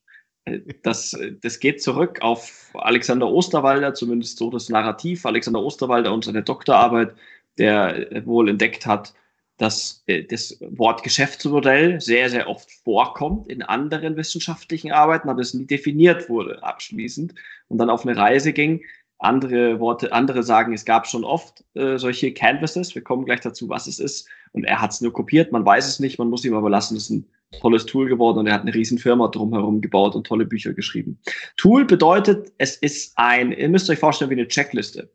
Äh, 0.44 0.60
das, 0.82 1.16
das 1.40 1.60
geht 1.60 1.82
zurück 1.82 2.18
auf 2.22 2.70
Alexander 2.74 3.28
Osterwalder, 3.28 3.94
zumindest 3.94 4.38
so 4.38 4.50
das 4.50 4.68
Narrativ. 4.68 5.24
Alexander 5.26 5.60
Osterwalder 5.60 6.12
und 6.12 6.24
seine 6.24 6.42
Doktorarbeit, 6.42 7.14
der 7.58 8.22
wohl 8.24 8.48
entdeckt 8.48 8.86
hat, 8.86 9.14
dass 9.58 10.02
äh, 10.06 10.24
das 10.24 10.58
Wort 10.60 11.02
Geschäftsmodell 11.02 12.00
sehr, 12.00 12.28
sehr 12.30 12.48
oft 12.48 12.70
vorkommt 12.84 13.48
in 13.48 13.62
anderen 13.62 14.16
wissenschaftlichen 14.16 14.92
Arbeiten, 14.92 15.28
aber 15.28 15.40
es 15.40 15.54
nie 15.54 15.66
definiert 15.66 16.28
wurde 16.28 16.62
abschließend 16.62 17.34
und 17.68 17.78
dann 17.78 17.90
auf 17.90 18.06
eine 18.06 18.16
Reise 18.16 18.52
ging. 18.52 18.82
Andere 19.18 19.78
Worte, 19.78 20.12
andere 20.12 20.42
sagen, 20.42 20.72
es 20.72 20.84
gab 20.84 21.06
schon 21.06 21.22
oft 21.22 21.64
äh, 21.74 21.96
solche 21.96 22.32
Canvases. 22.32 22.96
Wir 22.96 23.02
kommen 23.02 23.24
gleich 23.24 23.38
dazu, 23.38 23.68
was 23.68 23.86
es 23.86 24.00
ist. 24.00 24.28
Und 24.50 24.64
er 24.64 24.80
hat 24.80 24.90
es 24.90 25.00
nur 25.00 25.12
kopiert. 25.12 25.52
Man 25.52 25.64
weiß 25.64 25.86
es 25.86 26.00
nicht. 26.00 26.18
Man 26.18 26.28
muss 26.28 26.44
ihm 26.44 26.54
aber 26.54 26.68
lassen. 26.68 26.96
Es 26.96 27.04
ist 27.04 27.10
ein 27.10 27.26
tolles 27.60 27.86
Tool 27.86 28.08
geworden 28.08 28.38
und 28.38 28.48
er 28.48 28.54
hat 28.54 28.62
eine 28.62 28.74
riesen 28.74 28.98
Firma 28.98 29.28
drumherum 29.28 29.80
gebaut 29.80 30.16
und 30.16 30.26
tolle 30.26 30.44
Bücher 30.44 30.72
geschrieben. 30.72 31.20
Tool 31.56 31.84
bedeutet, 31.84 32.52
es 32.58 32.76
ist 32.76 33.12
ein, 33.16 33.52
ihr 33.52 33.68
müsst 33.68 33.88
euch 33.90 33.98
vorstellen 33.98 34.30
wie 34.30 34.34
eine 34.34 34.48
Checkliste. 34.48 35.12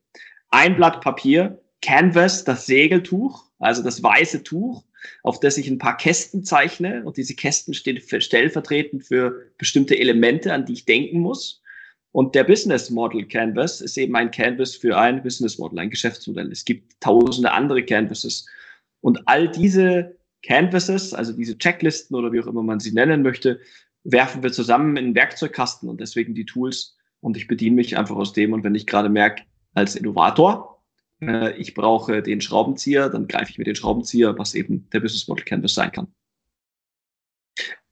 Ein 0.52 0.78
Blatt 0.78 1.02
Papier, 1.02 1.60
Canvas, 1.82 2.44
das 2.44 2.66
Segeltuch, 2.66 3.46
also 3.60 3.84
das 3.84 4.02
weiße 4.02 4.44
Tuch, 4.44 4.84
auf 5.24 5.40
das 5.40 5.58
ich 5.58 5.70
ein 5.70 5.78
paar 5.78 5.98
Kästen 5.98 6.44
zeichne 6.44 7.04
und 7.04 7.18
diese 7.18 7.36
Kästen 7.36 7.74
stehen 7.74 8.00
stellvertretend 8.00 9.06
für 9.06 9.52
bestimmte 9.58 9.98
Elemente, 9.98 10.54
an 10.54 10.66
die 10.66 10.74
ich 10.74 10.86
denken 10.86 11.20
muss. 11.20 11.62
Und 12.12 12.34
der 12.34 12.44
Business 12.44 12.90
Model 12.90 13.26
Canvas 13.28 13.82
ist 13.82 13.98
eben 13.98 14.16
ein 14.16 14.32
Canvas 14.32 14.76
für 14.76 14.98
ein 14.98 15.22
Business 15.22 15.60
Model, 15.60 15.80
ein 15.80 15.90
Geschäftsmodell. 15.90 16.52
Es 16.52 16.66
gibt 16.66 17.00
tausende 17.00 17.52
andere 17.52 17.84
Canvases. 17.84 18.48
Und 19.02 19.28
all 19.28 19.50
diese 19.50 20.18
Canvases, 20.44 21.14
also 21.14 21.34
diese 21.34 21.58
Checklisten 21.58 22.16
oder 22.16 22.32
wie 22.32 22.40
auch 22.42 22.48
immer 22.48 22.64
man 22.64 22.80
sie 22.80 22.92
nennen 22.92 23.22
möchte, 23.22 23.60
werfen 24.04 24.42
wir 24.42 24.52
zusammen 24.52 24.98
in 24.98 25.06
einen 25.06 25.16
Werkzeugkasten 25.16 25.90
und 25.90 26.00
deswegen 26.00 26.34
die 26.34 26.46
Tools. 26.46 26.98
Und 27.20 27.38
ich 27.38 27.48
bediene 27.48 27.76
mich 27.76 27.98
einfach 27.98 28.16
aus 28.16 28.34
dem. 28.34 28.54
Und 28.54 28.64
wenn 28.64 28.76
ich 28.76 28.88
gerade 28.88 29.10
merke, 29.10 29.44
als 29.74 29.96
Innovator, 29.96 30.77
äh, 31.22 31.56
ich 31.58 31.74
brauche 31.74 32.22
den 32.22 32.42
Schraubenzieher, 32.42 33.10
dann 33.10 33.28
greife 33.28 33.52
ich 33.52 33.58
mir 33.58 33.64
den 33.64 33.76
Schraubenzieher, 33.76 34.38
was 34.38 34.56
eben 34.56 34.90
der 34.92 35.00
Business 35.00 35.28
Model 35.28 35.46
Canvas 35.46 35.74
sein 35.74 35.92
kann. 35.92 36.14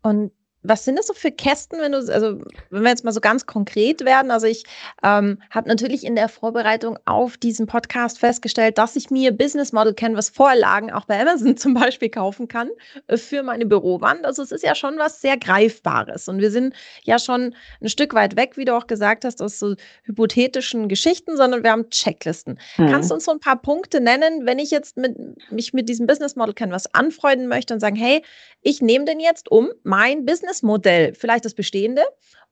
Und 0.01 0.31
was 0.67 0.85
sind 0.85 0.97
das 0.97 1.07
so 1.07 1.13
für 1.13 1.31
Kästen, 1.31 1.79
wenn 1.79 1.91
du, 1.91 1.97
also 1.97 2.39
wenn 2.69 2.83
wir 2.83 2.89
jetzt 2.89 3.03
mal 3.03 3.11
so 3.11 3.21
ganz 3.21 3.45
konkret 3.45 4.03
werden? 4.05 4.31
Also 4.31 4.47
ich 4.47 4.63
ähm, 5.03 5.41
habe 5.49 5.67
natürlich 5.67 6.03
in 6.03 6.15
der 6.15 6.29
Vorbereitung 6.29 6.97
auf 7.05 7.37
diesen 7.37 7.67
Podcast 7.67 8.19
festgestellt, 8.19 8.77
dass 8.77 8.95
ich 8.95 9.09
mir 9.09 9.31
Business 9.31 9.71
Model 9.71 9.93
Canvas 9.93 10.29
Vorlagen 10.29 10.91
auch 10.91 11.05
bei 11.05 11.19
Amazon 11.19 11.57
zum 11.57 11.73
Beispiel 11.73 12.09
kaufen 12.09 12.47
kann 12.47 12.69
äh, 13.07 13.17
für 13.17 13.43
meine 13.43 13.65
Bürowand. 13.65 14.25
Also 14.25 14.43
es 14.43 14.51
ist 14.51 14.63
ja 14.63 14.75
schon 14.75 14.97
was 14.97 15.21
sehr 15.21 15.37
Greifbares 15.37 16.27
und 16.27 16.39
wir 16.39 16.51
sind 16.51 16.73
ja 17.03 17.19
schon 17.19 17.55
ein 17.81 17.89
Stück 17.89 18.13
weit 18.13 18.35
weg, 18.35 18.57
wie 18.57 18.65
du 18.65 18.75
auch 18.75 18.87
gesagt 18.87 19.25
hast, 19.25 19.41
aus 19.41 19.59
so 19.59 19.75
hypothetischen 20.03 20.89
Geschichten, 20.89 21.37
sondern 21.37 21.63
wir 21.63 21.71
haben 21.71 21.89
Checklisten. 21.89 22.59
Mhm. 22.77 22.87
Kannst 22.87 23.11
du 23.11 23.15
uns 23.15 23.25
so 23.25 23.31
ein 23.31 23.39
paar 23.39 23.61
Punkte 23.61 24.01
nennen, 24.01 24.45
wenn 24.45 24.59
ich 24.59 24.71
jetzt 24.71 24.97
mit, 24.97 25.15
mich 25.51 25.73
mit 25.73 25.89
diesem 25.89 26.07
Business 26.07 26.35
Model 26.35 26.53
Canvas 26.53 26.93
anfreunden 26.93 27.47
möchte 27.47 27.73
und 27.73 27.79
sagen, 27.79 27.95
hey, 27.95 28.23
ich 28.61 28.81
nehme 28.81 29.05
den 29.05 29.19
jetzt 29.19 29.51
um 29.51 29.69
mein 29.83 30.25
Business 30.25 30.54
Businessmodell, 30.55 31.13
vielleicht 31.13 31.45
das 31.45 31.53
bestehende 31.53 32.03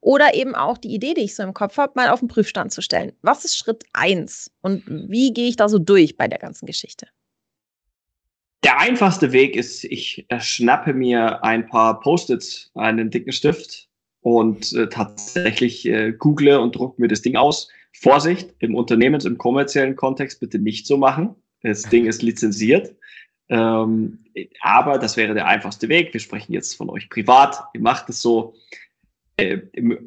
oder 0.02 0.34
eben 0.34 0.56
auch 0.56 0.78
die 0.78 0.94
Idee, 0.94 1.14
die 1.14 1.22
ich 1.22 1.36
so 1.36 1.44
im 1.44 1.54
Kopf 1.54 1.78
habe, 1.78 1.94
mal 1.96 2.10
auf 2.10 2.20
den 2.20 2.28
Prüfstand 2.28 2.72
zu 2.72 2.82
stellen. 2.82 3.14
Was 3.22 3.46
ist 3.46 3.58
Schritt 3.58 3.86
eins 3.94 4.52
und 4.62 4.84
wie 4.88 5.34
gehe 5.34 5.48
ich 5.48 5.56
da 5.56 5.70
so 5.70 5.80
durch 5.80 6.18
bei 6.18 6.28
der 6.28 6.40
ganzen 6.40 6.66
Geschichte? 6.66 7.08
Der 8.64 8.80
einfachste 8.80 9.32
Weg 9.34 9.56
ist, 9.56 9.84
ich 9.84 10.26
schnappe 10.40 10.94
mir 10.94 11.44
ein 11.44 11.68
paar 11.68 12.00
Post-its, 12.00 12.72
einen 12.76 13.10
dicken 13.10 13.34
Stift 13.34 13.90
und 14.22 14.72
äh, 14.74 14.88
tatsächlich 14.88 15.86
äh, 15.86 16.14
google 16.14 16.58
und 16.60 16.76
drucke 16.76 17.02
mir 17.02 17.10
das 17.10 17.22
Ding 17.22 17.36
aus. 17.36 17.70
Vorsicht, 17.92 18.54
im 18.60 18.76
Unternehmens-, 18.76 19.26
im 19.26 19.38
kommerziellen 19.38 19.96
Kontext 19.96 20.40
bitte 20.40 20.60
nicht 20.60 20.88
so 20.88 20.98
machen. 20.98 21.36
Das 21.62 21.84
Ding 21.84 22.06
ist 22.06 22.22
lizenziert. 22.22 22.96
Ähm, 23.50 24.20
aber 24.62 24.98
das 24.98 25.18
wäre 25.18 25.34
der 25.34 25.48
einfachste 25.48 25.90
Weg. 25.90 26.14
Wir 26.14 26.20
sprechen 26.20 26.54
jetzt 26.54 26.76
von 26.76 26.90
euch 26.90 27.10
privat. 27.10 27.64
Ihr 27.74 27.82
macht 27.82 28.10
es 28.10 28.22
so. 28.22 28.56
Äh, 29.38 29.60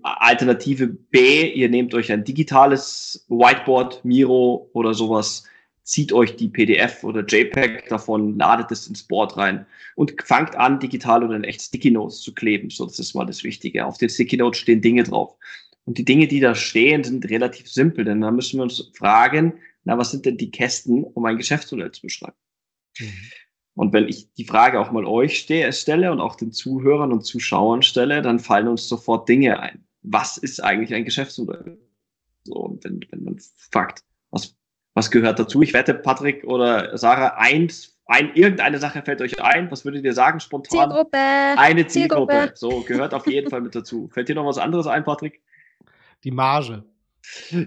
Alternative 0.03 0.87
B, 0.87 1.51
ihr 1.51 1.69
nehmt 1.69 1.95
euch 1.95 2.13
ein 2.13 2.25
digitales 2.25 3.27
Whiteboard, 3.29 4.05
Miro 4.05 4.71
oder 4.73 4.95
sowas, 4.95 5.45
zieht 5.83 6.13
euch 6.13 6.37
die 6.37 6.49
PDF 6.49 7.03
oder 7.03 7.25
JPEG 7.25 7.89
davon, 7.89 8.39
ladet 8.39 8.71
es 8.71 8.87
ins 8.87 9.03
Board 9.03 9.37
rein 9.37 9.67
und 9.97 10.15
fangt 10.23 10.55
an, 10.55 10.79
digital 10.79 11.25
oder 11.25 11.35
in 11.35 11.45
echt 11.45 11.61
Sticky 11.61 11.91
Notes 11.91 12.21
zu 12.21 12.35
kleben. 12.35 12.71
So, 12.71 12.87
das 12.87 13.01
ist 13.01 13.15
mal 13.15 13.25
das 13.25 13.43
Wichtige. 13.43 13.85
Auf 13.85 13.99
den 13.99 14.09
Sticky 14.09 14.37
Notes 14.37 14.61
stehen 14.61 14.81
Dinge 14.81 15.03
drauf. 15.03 15.37
Und 15.85 15.99
die 15.99 16.05
Dinge, 16.05 16.29
die 16.29 16.41
da 16.41 16.55
stehen, 16.55 17.05
sind 17.05 17.29
relativ 17.31 17.69
simpel, 17.69 18.05
denn 18.05 18.21
da 18.21 18.31
müssen 18.31 18.59
wir 18.59 18.65
uns 18.65 18.91
fragen, 18.95 19.55
na, 19.85 19.97
was 19.97 20.11
sind 20.11 20.27
denn 20.27 20.37
die 20.37 20.51
Kästen, 20.51 21.05
um 21.05 21.25
ein 21.25 21.37
Geschäftsmodell 21.37 21.93
zu 21.93 22.03
beschreiben? 22.03 22.37
Mhm. 22.99 23.31
Und 23.75 23.93
wenn 23.93 24.09
ich 24.09 24.33
die 24.33 24.47
Frage 24.47 24.81
auch 24.81 24.91
mal 24.91 25.05
euch 25.05 25.39
stelle 25.39 26.11
und 26.11 26.21
auch 26.21 26.37
den 26.37 26.51
Zuhörern 26.51 27.13
und 27.13 27.27
Zuschauern 27.27 27.83
stelle, 27.83 28.23
dann 28.23 28.39
fallen 28.39 28.69
uns 28.69 28.89
sofort 28.89 29.29
Dinge 29.29 29.61
ein. 29.61 29.85
Was 30.03 30.39
ist 30.39 30.65
eigentlich 30.65 30.95
ein 30.95 31.05
Geschäftsmodell? 31.05 31.79
So, 32.45 32.55
und 32.55 32.85
wenn, 32.85 33.01
wenn 33.11 33.25
man 33.25 33.39
fragt, 33.71 34.01
was, 34.31 34.57
was 34.95 35.11
gehört 35.11 35.39
dazu? 35.39 35.61
Ich 35.61 35.75
wette, 35.75 35.93
Patrick 35.93 36.45
oder 36.45 36.97
Sarah, 36.97 37.37
eins, 37.37 37.99
ein, 38.07 38.35
irgendeine 38.35 38.79
Sache 38.79 39.03
fällt 39.03 39.21
euch 39.21 39.43
ein. 39.43 39.71
Was 39.71 39.85
würdet 39.85 40.05
ihr 40.05 40.15
sagen 40.15 40.41
spontan? 40.41 40.89
Zielgruppe. 40.89 41.19
Eine 41.19 41.87
Zielgruppe. 41.87 42.33
Zielgruppe. 42.33 42.57
So, 42.57 42.81
gehört 42.83 43.13
auf 43.13 43.27
jeden 43.27 43.51
Fall 43.51 43.61
mit 43.61 43.75
dazu. 43.75 44.09
Fällt 44.09 44.29
dir 44.29 44.37
noch 44.37 44.47
was 44.47 44.59
anderes 44.59 44.87
ein, 44.87 45.05
Patrick? 45.05 45.43
Die 46.25 46.31
Marge. 46.31 46.85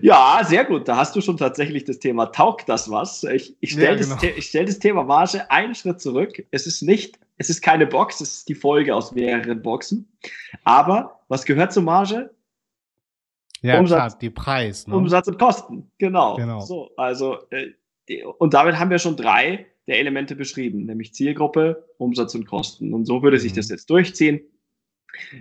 Ja, 0.01 0.42
sehr 0.44 0.66
gut. 0.66 0.88
Da 0.88 0.98
hast 0.98 1.16
du 1.16 1.22
schon 1.22 1.38
tatsächlich 1.38 1.84
das 1.84 2.00
Thema, 2.00 2.28
taugt 2.28 2.70
das 2.70 2.89
was? 2.89 3.24
Ich, 3.24 3.56
ich 3.60 3.72
stelle 3.72 4.00
ja, 4.00 4.04
genau. 4.04 4.16
das, 4.16 4.46
stell 4.46 4.66
das 4.66 4.80
Thema 4.80 5.04
Marge 5.04 5.50
einen 5.51 5.75
Schritt 5.75 6.01
zurück. 6.01 6.46
Es 6.51 6.68
ist 6.68 6.82
nicht, 6.82 7.20
es 7.38 7.50
ist 7.50 7.62
keine 7.62 7.88
Box, 7.88 8.22
es 8.22 8.36
ist 8.36 8.50
die 8.50 8.56
Folge 8.56 8.96
aus 8.96 9.12
mehreren 9.12 9.62
Boxen. 9.62 10.12
Aber 10.63 11.22
was 11.28 11.46
gehört 11.46 11.74
zur 11.74 11.84
Marge? 11.84 12.32
Ja, 13.62 13.80
Umsatz, 13.80 14.13
klar, 14.13 14.20
die 14.22 14.30
Preis. 14.30 14.88
Ne? 14.88 14.96
Umsatz 14.96 15.28
und 15.28 15.38
Kosten, 15.38 15.92
genau. 15.98 16.36
genau. 16.38 16.62
So, 16.62 16.92
also, 16.96 17.39
äh, 17.50 18.24
und 18.38 18.54
damit 18.54 18.80
haben 18.80 18.89
wir 18.89 19.00
schon 19.00 19.18
drei 19.18 19.68
der 19.88 20.00
Elemente 20.00 20.36
beschrieben, 20.36 20.86
nämlich 20.86 21.13
Zielgruppe, 21.13 21.89
Umsatz 21.98 22.36
und 22.36 22.46
Kosten. 22.46 22.94
Und 22.94 23.06
so 23.06 23.22
würde 23.22 23.39
sich 23.39 23.54
mhm. 23.54 23.58
das 23.58 23.70
jetzt 23.70 23.89
durchziehen. 23.89 24.42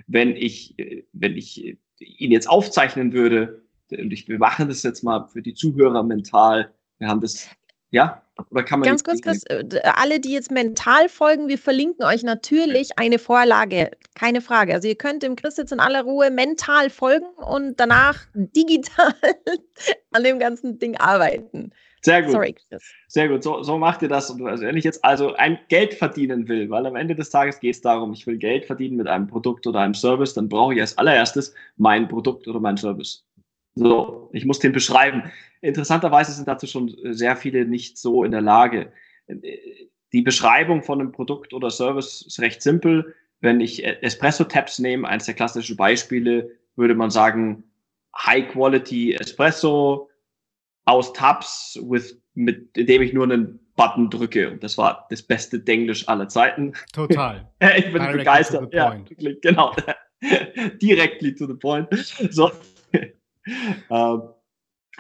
Wenn 0.07 0.35
ich, 0.35 0.79
äh, 0.79 1.05
wenn 1.13 1.37
ich 1.37 1.79
ihn 1.99 2.33
jetzt 2.33 2.49
aufzeichnen 2.49 3.13
würde, 3.13 3.63
und 3.93 4.13
ich, 4.13 4.29
wir 4.29 4.39
machen 4.39 4.69
das 4.69 4.83
jetzt 4.83 5.03
mal 5.03 5.27
für 5.29 5.43
die 5.43 5.55
Zuhörer 5.55 6.03
mental. 6.03 6.73
Wir 6.99 7.09
haben 7.09 7.21
das, 7.21 7.49
ja? 7.91 8.23
Oder 8.51 8.63
kann 8.63 8.81
man 8.81 8.89
Ganz 8.89 9.03
kurz, 9.03 9.21
Chris, 9.21 9.43
äh, 9.45 9.65
alle, 9.83 10.21
die 10.21 10.33
jetzt 10.33 10.51
mental 10.51 11.09
folgen, 11.09 11.49
wir 11.49 11.59
verlinken 11.59 12.05
euch 12.05 12.23
natürlich 12.23 12.97
eine 12.97 13.19
Vorlage. 13.19 13.91
Keine 14.15 14.41
Frage. 14.41 14.75
Also 14.75 14.87
ihr 14.87 14.95
könnt 14.95 15.23
dem 15.23 15.35
Chris 15.35 15.57
jetzt 15.57 15.73
in 15.73 15.81
aller 15.81 16.03
Ruhe 16.03 16.31
mental 16.31 16.89
folgen 16.89 17.27
und 17.37 17.81
danach 17.81 18.27
digital 18.35 19.15
an 20.13 20.23
dem 20.23 20.39
ganzen 20.39 20.79
Ding 20.79 20.97
arbeiten. 20.97 21.73
Sehr 22.03 22.23
gut. 22.23 22.33
Sorry, 22.33 22.55
Chris. 22.55 22.83
Sehr 23.09 23.29
gut. 23.29 23.43
So, 23.43 23.63
so 23.63 23.77
macht 23.77 24.03
ihr 24.03 24.09
das. 24.09 24.31
Also 24.31 24.65
wenn 24.65 24.77
ich 24.77 24.85
jetzt 24.85 25.05
also 25.05 25.35
ein 25.35 25.59
Geld 25.69 25.95
verdienen 25.95 26.49
will, 26.49 26.71
weil 26.71 26.87
am 26.87 26.97
Ende 26.97 27.15
des 27.15 27.31
Tages 27.31 27.59
geht 27.59 27.75
es 27.75 27.81
darum, 27.81 28.13
ich 28.13 28.27
will 28.27 28.39
Geld 28.39 28.67
verdienen 28.67 28.97
mit 28.97 29.09
einem 29.09 29.27
Produkt 29.27 29.67
oder 29.67 29.81
einem 29.81 29.95
Service, 29.95 30.35
dann 30.35 30.49
brauche 30.49 30.75
ich 30.75 30.81
als 30.81 30.97
allererstes 30.97 31.55
mein 31.77 32.09
Produkt 32.09 32.47
oder 32.47 32.61
mein 32.61 32.77
Service. 32.77 33.28
So, 33.79 34.31
ich 34.33 34.45
muss 34.45 34.59
den 34.59 34.73
beschreiben. 34.73 35.31
Interessanterweise 35.61 36.33
sind 36.33 36.49
dazu 36.49 36.67
schon 36.67 36.97
sehr 37.05 37.37
viele 37.37 37.65
nicht 37.65 37.97
so 37.97 38.25
in 38.25 38.33
der 38.33 38.41
Lage. 38.41 38.93
Die 40.13 40.23
Beschreibung 40.23 40.83
von 40.83 41.01
einem 41.01 41.13
Produkt 41.13 41.53
oder 41.53 41.71
Service 41.71 42.23
ist 42.23 42.41
recht 42.41 42.61
simpel. 42.61 43.15
Wenn 43.41 43.61
ich 43.61 43.85
Espresso-Tabs 43.85 44.81
nehme, 44.81 45.07
eines 45.07 45.27
der 45.27 45.35
klassischen 45.35 45.77
Beispiele, 45.77 46.51
würde 46.75 46.95
man 46.95 47.11
sagen, 47.11 47.63
High-Quality 48.17 49.15
Espresso 49.15 50.11
aus 50.85 51.13
Tabs, 51.13 51.79
with, 51.83 52.21
mit, 52.35 52.77
indem 52.77 53.03
ich 53.03 53.13
nur 53.13 53.25
einen 53.25 53.61
Button 53.77 54.11
drücke. 54.11 54.51
Und 54.51 54.65
das 54.65 54.77
war 54.77 55.07
das 55.11 55.23
beste 55.23 55.61
Denglisch 55.61 56.09
aller 56.09 56.29
Zeiten. 56.29 56.73
Total. 56.93 57.49
ich 57.77 57.85
bin 57.85 58.03
Directly 58.03 58.19
begeistert. 58.19 58.75
Ja, 58.75 59.01
genau. 59.41 59.77
Directly 60.83 61.35
to 61.37 61.47
the 61.47 61.55
point. 61.55 61.89
So. 62.31 62.51
Ähm, 63.91 64.23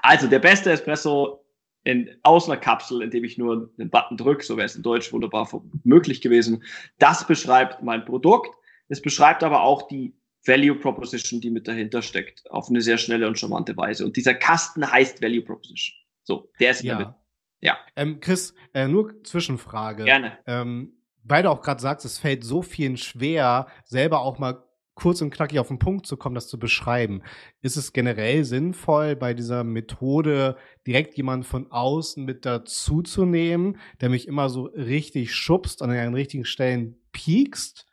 also 0.02 0.28
der 0.28 0.38
beste 0.38 0.70
Espresso 0.70 1.44
in, 1.84 2.10
aus 2.22 2.48
einer 2.48 2.58
Kapsel, 2.58 3.02
indem 3.02 3.24
ich 3.24 3.38
nur 3.38 3.72
einen 3.78 3.90
Button 3.90 4.16
drücke, 4.16 4.44
so 4.44 4.56
wäre 4.56 4.66
es 4.66 4.76
in 4.76 4.82
Deutsch 4.82 5.12
wunderbar 5.12 5.48
möglich 5.84 6.20
gewesen. 6.20 6.62
Das 6.98 7.26
beschreibt 7.26 7.82
mein 7.82 8.04
Produkt. 8.04 8.54
Es 8.88 9.02
beschreibt 9.02 9.42
aber 9.42 9.62
auch 9.62 9.88
die 9.88 10.14
Value 10.46 10.76
Proposition, 10.76 11.40
die 11.40 11.50
mit 11.50 11.68
dahinter 11.68 12.02
steckt, 12.02 12.50
auf 12.50 12.68
eine 12.68 12.80
sehr 12.80 12.98
schnelle 12.98 13.26
und 13.26 13.38
charmante 13.38 13.76
Weise. 13.76 14.04
Und 14.04 14.16
dieser 14.16 14.34
Kasten 14.34 14.90
heißt 14.90 15.22
Value 15.22 15.42
Proposition. 15.42 15.96
So, 16.22 16.50
der 16.60 16.70
ist 16.70 16.82
ja. 16.82 16.98
damit. 16.98 17.14
Ja. 17.60 17.78
Ähm, 17.96 18.20
Chris, 18.20 18.54
äh, 18.72 18.86
nur 18.86 19.22
Zwischenfrage. 19.24 20.04
Gerne. 20.04 20.38
Ähm, 20.46 20.94
weil 21.24 21.42
du 21.42 21.50
auch 21.50 21.60
gerade 21.60 21.80
sagst, 21.80 22.06
es 22.06 22.18
fällt 22.18 22.44
so 22.44 22.62
vielen 22.62 22.96
schwer, 22.96 23.66
selber 23.84 24.20
auch 24.20 24.38
mal 24.38 24.64
kurz 24.98 25.22
und 25.22 25.30
knackig 25.30 25.60
auf 25.60 25.68
den 25.68 25.78
Punkt 25.78 26.06
zu 26.06 26.16
kommen, 26.16 26.34
das 26.34 26.48
zu 26.48 26.58
beschreiben. 26.58 27.22
Ist 27.62 27.76
es 27.76 27.92
generell 27.92 28.44
sinnvoll, 28.44 29.14
bei 29.14 29.32
dieser 29.32 29.62
Methode 29.62 30.56
direkt 30.86 31.16
jemanden 31.16 31.44
von 31.44 31.70
außen 31.70 32.24
mit 32.24 32.44
dazu 32.44 33.02
der 33.02 34.08
mich 34.08 34.26
immer 34.26 34.48
so 34.48 34.64
richtig 34.64 35.34
schubst, 35.34 35.82
an 35.82 35.90
den 35.90 36.14
richtigen 36.14 36.44
Stellen 36.44 36.96
piekst? 37.12 37.86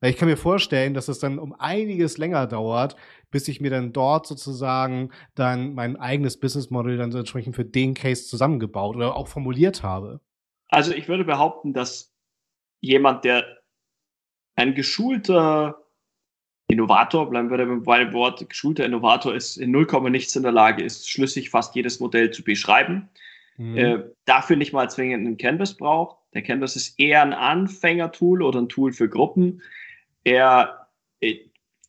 Weil 0.00 0.10
ich 0.10 0.18
kann 0.18 0.28
mir 0.28 0.36
vorstellen, 0.36 0.92
dass 0.92 1.08
es 1.08 1.18
dann 1.18 1.38
um 1.38 1.54
einiges 1.54 2.18
länger 2.18 2.46
dauert, 2.46 2.96
bis 3.30 3.48
ich 3.48 3.62
mir 3.62 3.70
dann 3.70 3.94
dort 3.94 4.26
sozusagen 4.26 5.10
dann 5.34 5.72
mein 5.72 5.96
eigenes 5.96 6.38
Business 6.38 6.68
Model 6.68 6.98
dann 6.98 7.10
entsprechend 7.10 7.56
für 7.56 7.64
den 7.64 7.94
Case 7.94 8.26
zusammengebaut 8.26 8.96
oder 8.96 9.16
auch 9.16 9.28
formuliert 9.28 9.82
habe. 9.82 10.20
Also 10.68 10.92
ich 10.92 11.08
würde 11.08 11.24
behaupten, 11.24 11.72
dass 11.72 12.14
jemand, 12.80 13.24
der 13.24 13.46
ein 14.56 14.74
geschulter 14.74 15.83
Innovator, 16.68 17.28
bleiben 17.28 17.50
wir 17.50 17.58
beim 17.80 18.12
Wort, 18.12 18.48
geschulter 18.48 18.84
Innovator 18.84 19.34
ist 19.34 19.56
in 19.56 19.70
0, 19.70 19.86
nichts 20.10 20.34
in 20.34 20.42
der 20.42 20.52
Lage, 20.52 20.82
ist 20.82 21.10
schlüssig 21.10 21.50
fast 21.50 21.74
jedes 21.74 22.00
Modell 22.00 22.30
zu 22.30 22.42
beschreiben. 22.42 23.08
Mhm. 23.56 23.76
Äh, 23.76 23.98
dafür 24.24 24.56
nicht 24.56 24.72
mal 24.72 24.90
zwingend 24.90 25.26
einen 25.26 25.36
Canvas 25.36 25.76
braucht. 25.76 26.18
Der 26.32 26.42
Canvas 26.42 26.74
ist 26.74 26.98
eher 26.98 27.22
ein 27.22 27.32
Anfängertool 27.32 28.42
oder 28.42 28.60
ein 28.60 28.68
Tool 28.68 28.92
für 28.92 29.08
Gruppen. 29.08 29.62
Er, 30.24 30.88
äh, 31.20 31.36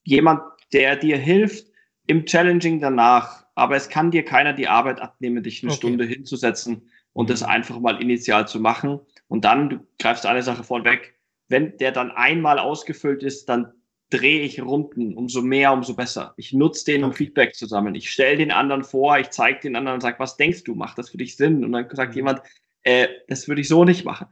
jemand, 0.03 0.41
der 0.73 0.97
dir 0.97 1.17
hilft 1.17 1.67
im 2.07 2.25
Challenging 2.25 2.79
danach, 2.79 3.45
aber 3.55 3.77
es 3.77 3.89
kann 3.89 4.11
dir 4.11 4.23
keiner 4.23 4.53
die 4.53 4.67
Arbeit 4.67 4.99
abnehmen, 4.99 5.41
dich 5.41 5.63
eine 5.63 5.71
okay. 5.71 5.77
Stunde 5.77 6.05
hinzusetzen 6.05 6.89
und 7.13 7.27
mhm. 7.27 7.31
das 7.31 7.43
einfach 7.43 7.79
mal 7.79 8.01
initial 8.01 8.47
zu 8.47 8.59
machen. 8.59 8.99
Und 9.27 9.45
dann, 9.45 9.69
du 9.69 9.79
greifst 9.99 10.25
eine 10.25 10.43
Sache 10.43 10.63
vorweg, 10.63 11.15
wenn 11.47 11.77
der 11.77 11.91
dann 11.91 12.11
einmal 12.11 12.59
ausgefüllt 12.59 13.23
ist, 13.23 13.47
dann 13.49 13.71
drehe 14.09 14.41
ich 14.41 14.61
Runden, 14.61 15.15
umso 15.15 15.41
mehr, 15.41 15.73
umso 15.73 15.95
besser. 15.95 16.33
Ich 16.37 16.53
nutze 16.53 16.85
den, 16.85 17.03
um 17.03 17.13
Feedback 17.13 17.55
zu 17.55 17.65
sammeln. 17.65 17.95
Ich 17.95 18.09
stelle 18.09 18.37
den 18.37 18.51
anderen 18.51 18.83
vor, 18.83 19.17
ich 19.17 19.29
zeige 19.29 19.61
den 19.61 19.75
anderen 19.75 19.95
und 19.95 20.01
sage, 20.01 20.19
was 20.19 20.37
denkst 20.37 20.63
du, 20.63 20.75
macht 20.75 20.97
das 20.97 21.09
für 21.09 21.17
dich 21.17 21.35
Sinn? 21.37 21.65
Und 21.65 21.71
dann 21.71 21.87
sagt 21.91 22.11
mhm. 22.11 22.17
jemand, 22.17 22.41
äh, 22.83 23.07
das 23.27 23.47
würde 23.47 23.61
ich 23.61 23.67
so 23.67 23.83
nicht 23.83 24.05
machen. 24.05 24.27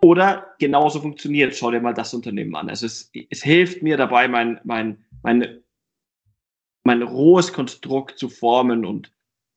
Oder 0.00 0.54
genauso 0.58 1.00
funktioniert, 1.00 1.54
schau 1.54 1.70
dir 1.70 1.80
mal 1.80 1.94
das 1.94 2.14
Unternehmen 2.14 2.56
an. 2.56 2.68
Also 2.68 2.86
es, 2.86 3.10
es 3.30 3.42
hilft 3.42 3.82
mir 3.82 3.96
dabei, 3.96 4.26
mein, 4.26 4.60
mein, 4.64 5.04
mein, 5.22 5.62
mein 6.84 7.02
rohes 7.02 7.52
Konstrukt 7.52 8.18
zu 8.18 8.28
formen 8.28 8.84
und 8.84 9.12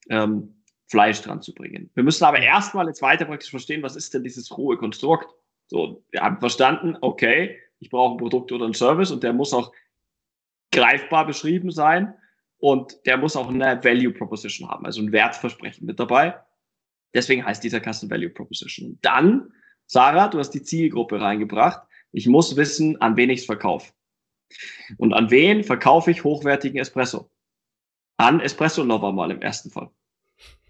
ähm, 0.08 0.62
Fleisch 0.88 1.20
dran 1.22 1.42
zu 1.42 1.52
bringen. 1.52 1.90
Wir 1.94 2.04
müssen 2.04 2.24
aber 2.24 2.38
erstmal 2.38 2.86
jetzt 2.86 3.02
weiter 3.02 3.24
praktisch 3.24 3.50
verstehen, 3.50 3.82
was 3.82 3.96
ist 3.96 4.14
denn 4.14 4.22
dieses 4.22 4.56
rohe 4.56 4.76
Konstrukt? 4.76 5.26
So, 5.66 6.04
wir 6.12 6.20
haben 6.20 6.38
verstanden, 6.38 6.96
okay, 7.00 7.58
ich 7.78 7.90
brauche 7.90 8.14
ein 8.14 8.18
Produkt 8.18 8.52
oder 8.52 8.66
ein 8.66 8.74
Service 8.74 9.10
und 9.10 9.22
der 9.22 9.32
muss 9.32 9.52
auch 9.52 9.72
greifbar 10.72 11.26
beschrieben 11.26 11.70
sein 11.70 12.14
und 12.58 13.06
der 13.06 13.16
muss 13.16 13.36
auch 13.36 13.48
eine 13.48 13.82
Value 13.82 14.12
Proposition 14.12 14.68
haben, 14.68 14.86
also 14.86 15.00
ein 15.00 15.12
Wertversprechen 15.12 15.86
mit 15.86 15.98
dabei. 16.00 16.38
Deswegen 17.14 17.44
heißt 17.44 17.62
dieser 17.62 17.80
Custom 17.80 18.10
Value 18.10 18.30
Proposition. 18.30 18.98
dann, 19.02 19.52
Sarah, 19.86 20.28
du 20.28 20.38
hast 20.38 20.50
die 20.50 20.62
Zielgruppe 20.62 21.20
reingebracht. 21.20 21.86
Ich 22.12 22.26
muss 22.26 22.56
wissen, 22.56 23.00
an 23.00 23.16
wen 23.16 23.30
ich 23.30 23.40
es 23.40 23.46
verkaufe. 23.46 23.92
Und 24.98 25.12
an 25.12 25.30
wen 25.30 25.64
verkaufe 25.64 26.10
ich 26.10 26.24
hochwertigen 26.24 26.78
Espresso? 26.80 27.30
An 28.16 28.40
Espresso 28.40 28.82
Lover 28.82 29.12
mal 29.12 29.30
im 29.30 29.42
ersten 29.42 29.70
Fall. 29.70 29.90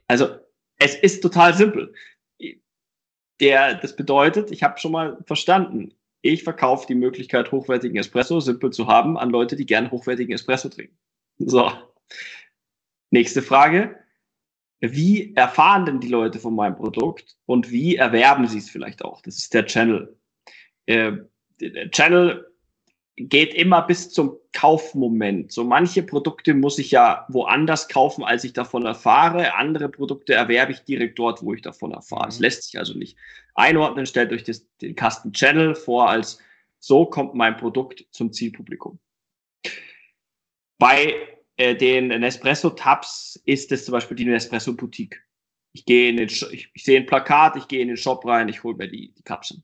Also 0.09 0.37
es 0.79 0.95
ist 0.95 1.23
total 1.23 1.55
simpel. 1.55 1.95
Der, 3.41 3.75
das 3.75 3.97
bedeutet, 3.97 4.51
ich 4.51 4.63
habe 4.63 4.79
schon 4.79 4.93
mal 4.93 5.19
verstanden, 5.27 5.95
ich 6.23 6.43
verkaufe 6.43 6.87
die 6.87 6.95
Möglichkeit, 6.95 7.53
hochwertigen 7.53 7.97
Espresso 7.97 8.41
simpel 8.41 8.71
zu 8.71 8.87
haben 8.87 9.17
an 9.17 9.31
Leute, 9.31 9.57
die 9.57 9.67
gerne 9.67 9.91
hochwertigen 9.91 10.35
Espresso 10.35 10.69
trinken. 10.69 10.97
So. 11.39 11.71
Nächste 13.11 13.43
Frage. 13.43 13.99
Wie 14.81 15.35
erfahren 15.35 15.87
denn 15.87 16.01
die 16.01 16.09
Leute 16.09 16.39
von 16.39 16.55
meinem 16.55 16.77
Produkt 16.77 17.37
und 17.47 17.71
wie 17.71 17.97
erwerben 17.97 18.47
sie 18.47 18.59
es 18.59 18.69
vielleicht 18.69 19.05
auch? 19.05 19.23
Das 19.23 19.39
ist 19.39 19.55
der 19.55 19.67
Channel. 19.67 20.19
Äh, 20.87 21.13
der 21.61 21.91
Channel 21.91 22.47
geht 23.17 23.55
immer 23.55 23.83
bis 23.83 24.11
zum 24.11 24.37
Kaufmoment. 24.53 25.51
So 25.51 25.65
manche 25.65 26.03
Produkte 26.03 26.53
muss 26.55 26.79
ich 26.79 26.91
ja 26.91 27.27
woanders 27.29 27.89
kaufen, 27.89 28.23
als 28.23 28.45
ich 28.45 28.53
davon 28.53 28.85
erfahre. 28.85 29.55
Andere 29.55 29.89
Produkte 29.89 30.35
erwerbe 30.35 30.73
ich 30.73 30.81
direkt 30.81 31.19
dort, 31.19 31.43
wo 31.43 31.55
ich 31.55 31.63
davon 31.63 31.93
erfahre. 31.93 32.29
Es 32.29 32.39
mhm. 32.39 32.43
lässt 32.43 32.65
sich 32.65 32.79
also 32.79 32.97
nicht 32.97 33.17
einordnen. 33.55 34.05
Stellt 34.07 34.33
euch 34.33 34.45
das, 34.45 34.67
den 34.83 34.95
Custom 34.95 35.33
Channel 35.33 35.75
vor, 35.75 36.11
als 36.11 36.39
so 36.79 37.07
kommt 37.07 37.35
mein 37.35 37.57
Produkt 37.57 38.07
zum 38.11 38.33
Zielpublikum. 38.33 38.99
Bei 40.79 41.15
äh, 41.57 41.75
den 41.75 42.09
Nespresso 42.09 42.71
Tabs 42.71 43.41
ist 43.47 43.73
es 43.73 43.87
zum 43.87 43.93
Beispiel 43.93 44.17
die 44.17 44.27
Nespresso 44.27 44.77
Boutique. 44.77 45.23
Ich 45.73 45.87
gehe 45.87 46.11
in 46.11 46.19
den, 46.19 46.29
ich, 46.29 46.71
ich 46.73 46.85
sehe 46.85 47.01
ein 47.01 47.07
Plakat, 47.07 47.57
ich 47.57 47.67
gehe 47.69 47.81
in 47.81 47.89
den 47.89 47.97
Shop 47.97 48.27
rein, 48.27 48.49
ich 48.49 48.63
hole 48.63 48.77
mir 48.77 48.89
die, 48.89 49.13
die 49.15 49.23
Kapseln. 49.23 49.63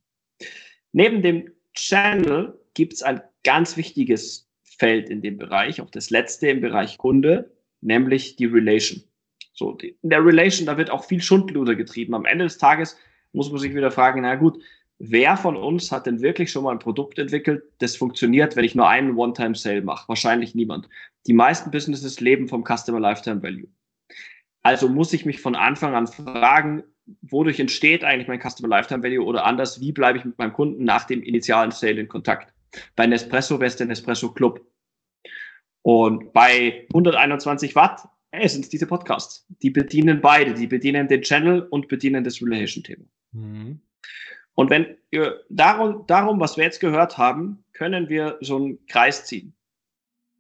Neben 0.93 1.23
dem 1.23 1.51
Channel 1.75 2.59
gibt 2.75 2.95
es 2.95 3.03
ein 3.03 3.21
ganz 3.45 3.77
wichtiges 3.77 4.49
Feld 4.63 5.11
in 5.11 5.23
dem 5.23 5.37
Bereich, 5.37 5.81
auch 5.81 5.91
das 5.91 6.11
letzte 6.11 6.49
im 6.49 6.61
Bereich 6.61 6.99
Kunde, 6.99 7.53
nämlich 7.81 8.37
die 8.37 8.47
Relation. 8.47 9.03
So, 9.55 9.73
die, 9.73 9.97
in 10.03 10.11
der 10.11 10.25
Relation, 10.25 10.67
da 10.67 10.79
wird 10.79 10.91
auch 10.91 11.05
viel 11.05 11.21
Schundluder 11.21 11.75
getrieben. 11.75 12.15
Am 12.15 12.25
Ende 12.25 12.45
des 12.45 12.59
Tages 12.59 12.97
muss 13.33 13.51
man 13.51 13.61
sich 13.61 13.75
wieder 13.75 13.91
fragen, 13.91 14.23
na 14.23 14.35
gut, 14.35 14.63
wer 14.99 15.37
von 15.37 15.57
uns 15.57 15.93
hat 15.93 16.07
denn 16.07 16.23
wirklich 16.23 16.51
schon 16.51 16.65
mal 16.65 16.73
ein 16.73 16.79
Produkt 16.79 17.19
entwickelt, 17.19 17.65
das 17.79 17.97
funktioniert, 17.97 18.57
wenn 18.57 18.65
ich 18.65 18.75
nur 18.75 18.89
einen 18.89 19.17
One-Time-Sale 19.17 19.83
mache? 19.83 20.09
Wahrscheinlich 20.09 20.55
niemand. 20.55 20.89
Die 21.27 21.33
meisten 21.33 21.71
Businesses 21.71 22.21
leben 22.21 22.49
vom 22.49 22.65
Customer 22.65 23.01
Lifetime 23.01 23.43
Value. 23.43 23.69
Also 24.63 24.89
muss 24.89 25.13
ich 25.13 25.27
mich 25.27 25.41
von 25.41 25.55
Anfang 25.55 25.95
an 25.95 26.07
fragen, 26.07 26.85
wodurch 27.21 27.59
entsteht 27.59 28.05
eigentlich 28.05 28.29
mein 28.29 28.41
Customer 28.41 28.69
Lifetime 28.69 29.03
Value 29.03 29.25
oder 29.25 29.45
anders, 29.45 29.81
wie 29.81 29.93
bleibe 29.93 30.19
ich 30.19 30.25
mit 30.25 30.39
meinem 30.39 30.53
Kunden 30.53 30.85
nach 30.85 31.05
dem 31.05 31.23
initialen 31.23 31.73
Sale 31.73 32.01
in 32.01 32.09
Kontakt? 32.09 32.52
Bei 32.97 33.07
Nespresso 33.07 33.61
wäre 33.61 33.69
es 33.69 33.77
der 33.77 33.87
Nespresso 33.87 34.33
Club. 34.33 34.67
Und 35.83 36.33
bei 36.33 36.87
121 36.93 37.75
Watt 37.75 38.09
hey, 38.33 38.49
sind 38.49 38.65
es 38.65 38.71
diese 38.71 38.87
Podcasts. 38.87 39.47
Die 39.63 39.71
bedienen 39.71 40.21
beide. 40.21 40.55
Die 40.55 40.67
bedienen 40.67 41.09
den 41.09 41.23
Channel 41.23 41.63
und 41.71 41.89
bedienen 41.89 42.25
das 42.25 42.43
Relation-Thema. 42.43 43.05
Mhm. 43.33 43.81
Und 44.55 44.71
wenn 44.71 44.97
darum, 45.49 46.05
darum, 46.07 46.41
was 46.41 46.57
wir 46.57 46.65
jetzt 46.65 46.81
gehört 46.81 47.17
haben, 47.17 47.65
können 47.73 48.09
wir 48.09 48.39
so 48.41 48.57
einen 48.57 48.87
Kreis 48.87 49.25
ziehen. 49.25 49.55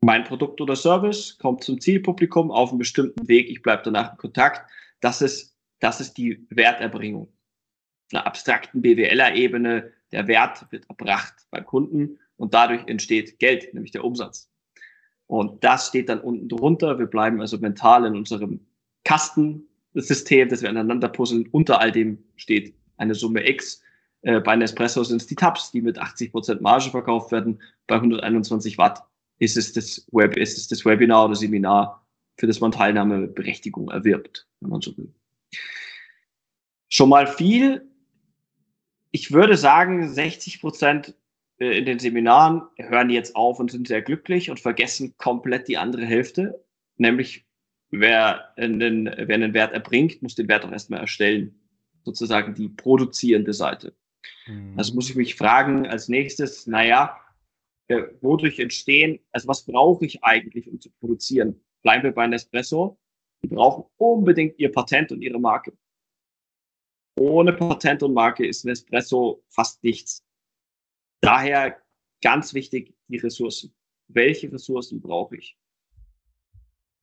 Mein 0.01 0.25
Produkt 0.25 0.61
oder 0.61 0.75
Service 0.75 1.38
kommt 1.38 1.62
zum 1.62 1.81
Zielpublikum 1.81 2.51
auf 2.51 2.71
einem 2.71 2.79
bestimmten 2.79 3.27
Weg. 3.29 3.49
Ich 3.49 3.62
bleibe 3.62 3.83
danach 3.85 4.12
in 4.12 4.18
Kontakt. 4.18 4.68
Das 5.01 5.23
ist, 5.23 5.57
das 5.79 6.01
ist 6.01 6.14
die 6.14 6.45
Werterbringung. 6.51 7.29
Auf 7.29 8.14
einer 8.14 8.27
abstrakten 8.27 8.83
BWLer-Ebene. 8.83 9.92
Der 10.12 10.27
Wert 10.29 10.66
wird 10.70 10.88
erbracht 10.88 11.35
beim 11.51 11.64
Kunden 11.64 12.18
und 12.37 12.55
dadurch 12.55 12.87
entsteht 12.87 13.38
Geld, 13.38 13.72
nämlich 13.75 13.92
der 13.92 14.05
Umsatz. 14.05 14.51
Und 15.27 15.64
das 15.64 15.88
steht 15.88 16.09
dann 16.09 16.20
unten 16.20 16.48
drunter. 16.48 16.98
Wir 16.98 17.07
bleiben 17.07 17.40
also 17.40 17.59
mental 17.59 18.05
in 18.05 18.14
unserem 18.14 18.61
Kastensystem, 19.05 20.48
das 20.48 20.62
wir 20.62 20.68
aneinander 20.68 21.09
puzzeln. 21.09 21.48
Unter 21.51 21.81
all 21.81 21.90
dem 21.90 22.18
steht 22.37 22.75
eine 22.98 23.14
Summe 23.14 23.48
X. 23.48 23.83
Äh, 24.22 24.40
bei 24.40 24.55
Nespresso 24.57 25.03
sind 25.05 25.20
es 25.22 25.27
die 25.27 25.35
Tabs, 25.35 25.70
die 25.70 25.81
mit 25.81 25.98
80% 25.98 26.61
Marge 26.61 26.90
verkauft 26.90 27.33
werden. 27.33 27.61
Bei 27.87 27.96
121 27.96 28.79
Watt 28.79 29.03
ist 29.38 29.57
es 29.57 29.72
das 29.72 30.07
Web, 30.12 30.37
ist 30.37 30.59
es 30.59 30.68
das 30.68 30.85
Webinar 30.85 31.25
oder 31.25 31.35
Seminar, 31.35 32.07
für 32.37 32.46
das 32.46 32.61
man 32.61 32.72
Teilnahmeberechtigung 32.72 33.90
erwirbt, 33.90 34.46
wenn 34.61 34.70
man 34.70 34.81
so 34.81 34.96
will. 34.96 35.12
Schon 36.88 37.09
mal 37.09 37.27
viel. 37.27 37.88
Ich 39.12 39.31
würde 39.33 39.57
sagen, 39.57 40.09
60 40.09 40.61
Prozent 40.61 41.14
äh, 41.59 41.79
in 41.79 41.85
den 41.85 41.98
Seminaren 41.98 42.62
hören 42.77 43.11
jetzt 43.11 43.37
auf 43.37 43.61
und 43.61 43.70
sind 43.70 43.87
sehr 43.87 44.03
glücklich 44.03 44.51
und 44.51 44.59
vergessen 44.59 45.14
komplett 45.18 45.68
die 45.68 45.79
andere 45.79 46.05
Hälfte, 46.05 46.64
nämlich 46.96 47.46
wer 47.90 48.57
einen, 48.57 49.05
wer 49.07 49.35
einen 49.35 49.55
Wert 49.55 49.72
erbringt, 49.72 50.22
muss 50.22 50.35
den 50.35 50.48
Wert 50.48 50.64
auch 50.64 50.72
erstmal 50.72 51.01
erstellen, 51.01 51.55
sozusagen 52.05 52.55
die 52.55 52.68
produzierende 52.68 53.53
Seite. 53.53 53.94
Mhm. 54.46 54.75
Also 54.77 54.94
muss 54.94 55.11
ich 55.11 55.16
mich 55.16 55.37
fragen 55.37 55.87
als 55.87 56.09
nächstes, 56.09 56.66
naja, 56.66 57.16
äh, 57.88 58.03
wodurch 58.22 58.59
entstehen, 58.59 59.20
also 59.31 59.46
was 59.48 59.64
brauche 59.64 60.07
ich 60.07 60.25
eigentlich, 60.25 60.68
um 60.68 60.81
zu 60.81 60.90
produzieren? 60.98 61.61
Bleiben 61.83 62.05
wir 62.05 62.12
bei 62.12 62.27
Nespresso. 62.27 62.98
Die 63.42 63.48
brauchen 63.48 63.85
unbedingt 63.96 64.59
ihr 64.59 64.70
Patent 64.70 65.12
und 65.12 65.20
ihre 65.20 65.38
Marke. 65.38 65.72
Ohne 67.23 67.53
Patent 67.53 68.03
und 68.03 68.15
Marke 68.15 68.45
ist 68.45 68.65
Nespresso 68.65 69.45
fast 69.49 69.85
nichts. 69.85 70.25
Daher 71.21 71.77
ganz 72.21 72.53
wichtig 72.53 72.97
die 73.07 73.19
Ressourcen. 73.19 73.73
Welche 74.09 74.53
Ressourcen 74.53 75.01
brauche 75.01 75.37
ich? 75.37 75.57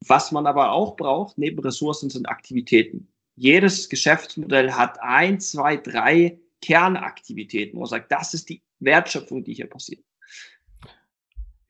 Was 0.05 0.33
man 0.33 0.45
aber 0.45 0.73
auch 0.73 0.97
braucht, 0.97 1.37
neben 1.37 1.59
Ressourcen, 1.59 2.09
sind 2.09 2.27
Aktivitäten. 2.27 3.07
Jedes 3.35 3.87
Geschäftsmodell 3.87 4.73
hat 4.73 5.01
ein, 5.01 5.39
zwei, 5.39 5.77
drei 5.77 6.41
Kernaktivitäten, 6.61 7.77
wo 7.77 7.83
man 7.83 7.89
sagt, 7.89 8.11
das 8.11 8.33
ist 8.33 8.49
die 8.49 8.61
Wertschöpfung, 8.79 9.45
die 9.45 9.53
hier 9.53 9.69
passiert. 9.69 10.03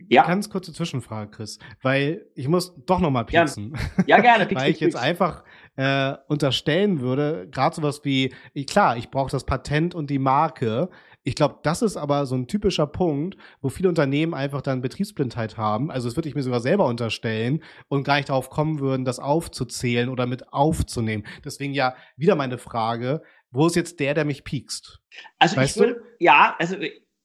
Ja. 0.08 0.26
Ganz 0.26 0.50
kurze 0.50 0.74
Zwischenfrage, 0.74 1.30
Chris, 1.30 1.60
weil 1.82 2.26
ich 2.34 2.48
muss 2.48 2.74
doch 2.86 3.00
noch 3.00 3.12
mal 3.12 3.26
pieksen. 3.26 3.78
Ja, 4.08 4.20
gerne. 4.20 4.46
Pieks, 4.48 4.62
weil 4.62 4.72
ich 4.72 4.80
jetzt 4.80 4.96
einfach 4.96 5.44
äh, 5.80 6.18
unterstellen 6.28 7.00
würde, 7.00 7.48
gerade 7.50 7.74
sowas 7.74 8.02
wie, 8.04 8.36
klar, 8.68 8.98
ich 8.98 9.10
brauche 9.12 9.32
das 9.32 9.46
Patent 9.46 9.96
und 9.96 10.10
die 10.10 10.20
Marke. 10.20 10.90
Ich 11.24 11.36
glaube, 11.36 11.60
das 11.64 11.82
ist 11.82 11.96
aber 11.96 12.26
so 12.26 12.36
ein 12.36 12.48
typischer 12.48 12.86
Punkt, 12.86 13.38
wo 13.62 13.70
viele 13.70 13.88
Unternehmen 13.88 14.34
einfach 14.34 14.62
dann 14.62 14.82
Betriebsblindheit 14.82 15.56
haben. 15.56 15.90
Also 15.90 16.10
das 16.10 16.18
würde 16.18 16.28
ich 16.28 16.36
mir 16.36 16.44
sogar 16.44 16.60
selber 16.60 16.86
unterstellen 16.86 17.64
und 17.88 18.04
gar 18.04 18.18
nicht 18.18 18.28
darauf 18.28 18.50
kommen 18.50 18.80
würden, 18.82 19.06
das 19.06 19.20
aufzuzählen 19.20 20.10
oder 20.10 20.26
mit 20.26 20.52
aufzunehmen. 20.52 21.26
Deswegen 21.46 21.74
ja 21.74 21.96
wieder 22.18 22.36
meine 22.36 22.58
Frage, 22.58 23.22
wo 23.50 23.66
ist 23.66 23.78
jetzt 23.78 24.02
der, 24.02 24.14
der 24.14 24.26
mich 24.26 24.44
piekst? 24.44 25.00
Also 25.38 25.56
weißt 25.56 25.78
ich 25.78 25.82
will, 25.82 26.04
ja, 26.20 26.58
also 26.60 26.76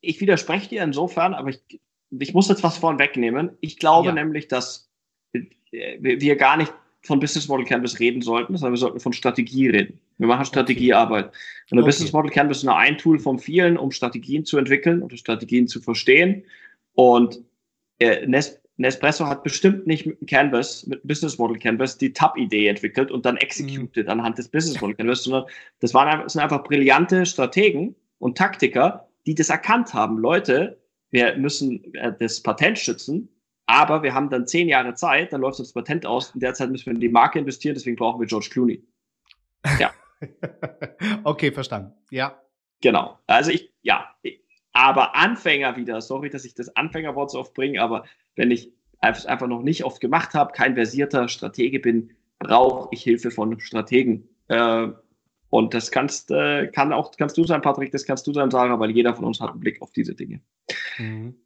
ich 0.01 0.21
widerspreche 0.21 0.69
dir 0.69 0.85
insofern, 0.85 1.35
aber 1.35 1.49
ich 1.49 1.81
ich 2.17 2.35
muss 2.35 2.49
jetzt 2.49 2.63
was 2.63 2.79
vorn 2.79 3.01
wegnehmen. 3.01 3.57
Ich 3.61 3.79
glaube 3.79 4.11
ja. 4.11 4.15
nämlich, 4.15 4.47
dass 4.47 4.93
wir 5.73 6.37
gar 6.37 6.57
nicht 6.57 6.73
von 7.05 7.21
Business 7.21 7.49
Model 7.49 7.67
Canvas 7.67 8.01
reden 8.01 8.23
sollten, 8.23 8.57
sondern 8.57 8.73
wir 8.73 8.79
sollten 8.79 8.99
von 8.99 9.13
Strategie 9.13 9.69
reden. 9.69 10.01
Wir 10.19 10.27
machen 10.27 10.47
Strategiearbeit. 10.47 11.27
Und 11.71 11.79
okay. 11.79 11.87
Business 11.87 12.13
Model 12.13 12.31
Canvas 12.31 12.59
ist 12.59 12.65
nur 12.65 12.77
ein 12.77 12.97
Tool 12.97 13.19
von 13.19 13.39
vielen, 13.39 13.77
um 13.77 13.91
Strategien 13.91 14.45
zu 14.45 14.57
entwickeln 14.57 15.03
oder 15.03 15.17
Strategien 15.17 15.69
zu 15.69 15.81
verstehen. 15.81 16.45
Und 16.95 17.41
äh, 17.99 18.27
Nespresso 18.77 19.27
hat 19.27 19.45
bestimmt 19.45 19.87
nicht 19.87 20.07
mit 20.07 20.27
Canvas, 20.27 20.87
mit 20.87 21.07
Business 21.07 21.39
Model 21.39 21.59
Canvas, 21.59 21.99
die 21.99 22.13
Tab-Idee 22.13 22.69
entwickelt 22.69 23.11
und 23.11 23.27
dann 23.27 23.37
executed 23.37 24.07
mhm. 24.07 24.13
anhand 24.13 24.39
des 24.39 24.49
Business 24.49 24.81
Model 24.81 24.97
Canvas, 24.97 25.25
sondern 25.25 25.45
das 25.81 25.93
waren 25.93 26.23
das 26.23 26.33
sind 26.33 26.43
einfach 26.43 26.65
brillante 26.65 27.27
Strategen 27.27 27.95
und 28.19 28.39
Taktiker, 28.39 29.09
die 29.27 29.35
das 29.35 29.51
erkannt 29.51 29.93
haben. 29.93 30.19
Leute, 30.19 30.79
wir 31.11 31.37
müssen 31.37 31.95
äh, 31.95 32.13
das 32.19 32.43
Patent 32.43 32.79
schützen, 32.79 33.29
aber 33.67 34.03
wir 34.03 34.15
haben 34.15 34.31
dann 34.31 34.47
zehn 34.47 34.69
Jahre 34.69 34.95
Zeit, 34.95 35.33
dann 35.33 35.41
läuft 35.41 35.59
das 35.59 35.73
Patent 35.73 36.07
aus. 36.07 36.35
In 36.35 36.41
der 36.41 36.55
Zeit 36.55 36.71
müssen 36.71 36.87
wir 36.87 36.95
in 36.95 37.01
die 37.01 37.09
Marke 37.09 37.39
investieren, 37.39 37.75
deswegen 37.75 37.97
brauchen 37.97 38.21
wir 38.21 38.27
George 38.27 38.49
Clooney. 38.51 38.85
Ja. 39.79 39.93
okay, 41.25 41.51
verstanden. 41.53 41.93
Ja. 42.11 42.41
Genau. 42.81 43.19
Also 43.27 43.51
ich, 43.51 43.73
ja. 43.83 44.15
Aber 44.73 45.15
Anfänger 45.15 45.77
wieder, 45.77 46.01
sorry, 46.01 46.29
dass 46.29 46.45
ich 46.45 46.55
das 46.55 46.75
Anfängerwort 46.77 47.31
so 47.31 47.39
oft 47.39 47.55
bringe, 47.55 47.81
aber 47.81 48.05
wenn 48.37 48.51
ich 48.51 48.73
einfach 49.01 49.47
noch 49.47 49.63
nicht 49.63 49.85
oft 49.85 50.01
gemacht 50.01 50.35
habe, 50.35 50.53
kein 50.53 50.75
versierter 50.75 51.29
Stratege 51.29 51.79
bin, 51.79 52.11
brauche 52.39 52.89
ich 52.93 53.03
Hilfe 53.03 53.31
von 53.31 53.61
Strategen. 53.61 54.29
Äh, 54.49 54.89
und 55.51 55.73
das 55.73 55.91
kannst, 55.91 56.31
äh, 56.31 56.67
kann 56.69 56.93
auch, 56.93 57.13
kannst 57.17 57.37
du 57.37 57.45
sein, 57.45 57.63
Patrick, 57.63 57.93
das 57.93 58.05
kannst 58.05 58.27
du 58.27 58.33
sein, 58.33 58.51
Sarah, 58.51 58.81
weil 58.81 58.91
jeder 58.91 59.15
von 59.15 59.25
uns 59.25 59.41
hat 59.41 59.51
einen 59.51 59.61
Blick 59.61 59.81
auf 59.81 59.93
diese 59.93 60.15
Dinge. 60.15 60.41
Mhm. 60.99 61.37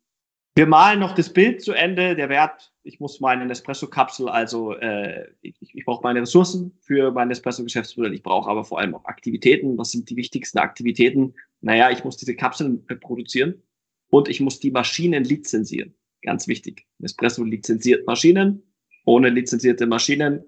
Wir 0.58 0.66
malen 0.66 0.98
noch 0.98 1.14
das 1.14 1.32
Bild 1.32 1.62
zu 1.62 1.72
Ende. 1.72 2.16
Der 2.16 2.28
Wert, 2.28 2.72
ich 2.82 2.98
muss 2.98 3.20
meine 3.20 3.46
Nespresso-Kapsel, 3.46 4.28
also 4.28 4.74
äh, 4.74 5.28
ich, 5.40 5.54
ich 5.60 5.84
brauche 5.84 6.02
meine 6.02 6.22
Ressourcen 6.22 6.76
für 6.80 7.12
mein 7.12 7.28
Nespresso-Geschäftsmodell. 7.28 8.12
Ich 8.12 8.24
brauche 8.24 8.50
aber 8.50 8.64
vor 8.64 8.80
allem 8.80 8.92
auch 8.96 9.04
Aktivitäten. 9.04 9.78
Was 9.78 9.92
sind 9.92 10.10
die 10.10 10.16
wichtigsten 10.16 10.58
Aktivitäten? 10.58 11.32
Naja, 11.60 11.92
ich 11.92 12.02
muss 12.02 12.16
diese 12.16 12.34
Kapseln 12.34 12.84
produzieren 13.00 13.62
und 14.10 14.28
ich 14.28 14.40
muss 14.40 14.58
die 14.58 14.72
Maschinen 14.72 15.22
lizenzieren. 15.22 15.94
Ganz 16.22 16.48
wichtig. 16.48 16.88
Nespresso 16.98 17.44
lizenziert 17.44 18.04
Maschinen. 18.08 18.64
Ohne 19.04 19.28
lizenzierte 19.28 19.86
Maschinen 19.86 20.42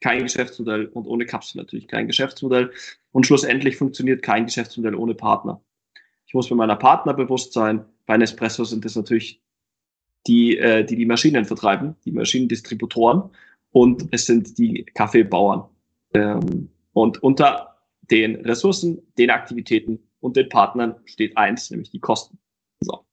kein 0.00 0.22
Geschäftsmodell 0.22 0.86
und 0.86 1.06
ohne 1.06 1.26
Kapsel 1.26 1.58
natürlich 1.58 1.88
kein 1.88 2.06
Geschäftsmodell. 2.06 2.70
Und 3.10 3.26
schlussendlich 3.26 3.76
funktioniert 3.76 4.22
kein 4.22 4.46
Geschäftsmodell 4.46 4.94
ohne 4.94 5.14
Partner. 5.14 5.62
Ich 6.24 6.32
muss 6.32 6.48
mir 6.48 6.56
meiner 6.56 6.76
Partner 6.76 7.12
bewusst 7.12 7.52
sein. 7.52 7.84
Bei 8.06 8.16
Nespresso 8.16 8.64
sind 8.64 8.84
es 8.84 8.96
natürlich 8.96 9.40
die, 10.26 10.56
äh, 10.58 10.84
die 10.84 10.96
die 10.96 11.06
Maschinen 11.06 11.44
vertreiben, 11.44 11.96
die 12.04 12.12
Maschinendistributoren 12.12 13.30
und 13.72 14.08
es 14.10 14.26
sind 14.26 14.58
die 14.58 14.84
Kaffeebauern. 14.94 15.64
Ähm, 16.14 16.68
und 16.92 17.22
unter 17.22 17.78
den 18.10 18.36
Ressourcen, 18.36 19.00
den 19.18 19.30
Aktivitäten 19.30 19.98
und 20.20 20.36
den 20.36 20.48
Partnern 20.48 20.96
steht 21.04 21.36
eins, 21.36 21.70
nämlich 21.70 21.90
die 21.90 22.00
Kosten. 22.00 22.38
So. 22.80 23.04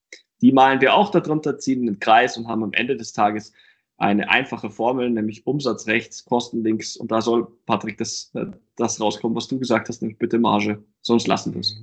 Die 0.42 0.52
malen 0.52 0.82
wir 0.82 0.94
auch 0.94 1.10
darunter, 1.12 1.58
ziehen 1.58 1.88
einen 1.88 2.00
Kreis 2.00 2.38
und 2.38 2.48
haben 2.48 2.64
am 2.64 2.74
Ende 2.74 2.96
des 2.96 3.14
Tages 3.14 3.54
eine 3.98 4.30
einfache 4.30 4.70
Formel, 4.70 5.10
nämlich 5.10 5.46
Umsatz 5.46 5.88
rechts, 5.88 6.24
Kosten 6.24 6.64
links. 6.64 6.96
Und 6.96 7.12
da 7.12 7.22
soll, 7.22 7.48
Patrick, 7.66 7.98
das, 7.98 8.32
äh, 8.34 8.46
das 8.76 9.02
rauskommen, 9.02 9.36
was 9.36 9.48
du 9.48 9.60
gesagt 9.60 9.90
hast, 9.90 10.02
nämlich 10.02 10.18
bitte 10.18 10.40
Marge, 10.40 10.84
sonst 11.02 11.28
lassen 11.28 11.54
wir 11.54 11.62
es. 11.62 11.82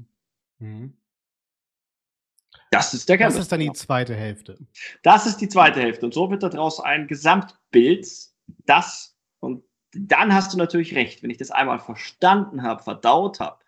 Mhm. 0.59 0.69
mhm. 0.69 0.93
Das 2.71 2.95
ist 2.95 3.09
der 3.09 3.19
Das 3.19 3.37
ist 3.37 3.53
dann 3.53 3.61
die 3.61 3.73
zweite 3.73 4.15
Hälfte. 4.15 4.59
Das 5.03 5.27
ist 5.27 5.39
die 5.39 5.49
zweite 5.49 5.81
Hälfte. 5.81 6.07
Und 6.07 6.15
so 6.15 6.31
wird 6.31 6.43
daraus 6.43 6.81
ein 6.81 7.07
Gesamtbild, 7.07 8.07
das, 8.67 9.17
und 9.41 9.63
dann 9.93 10.35
hast 10.35 10.53
du 10.53 10.59
natürlich 10.59 10.95
recht, 10.95 11.23
wenn 11.23 11.31
ich 11.31 11.39
das 11.39 11.51
einmal 11.51 11.79
verstanden 11.79 12.63
habe, 12.63 12.83
verdaut 12.83 13.41
habe, 13.41 13.59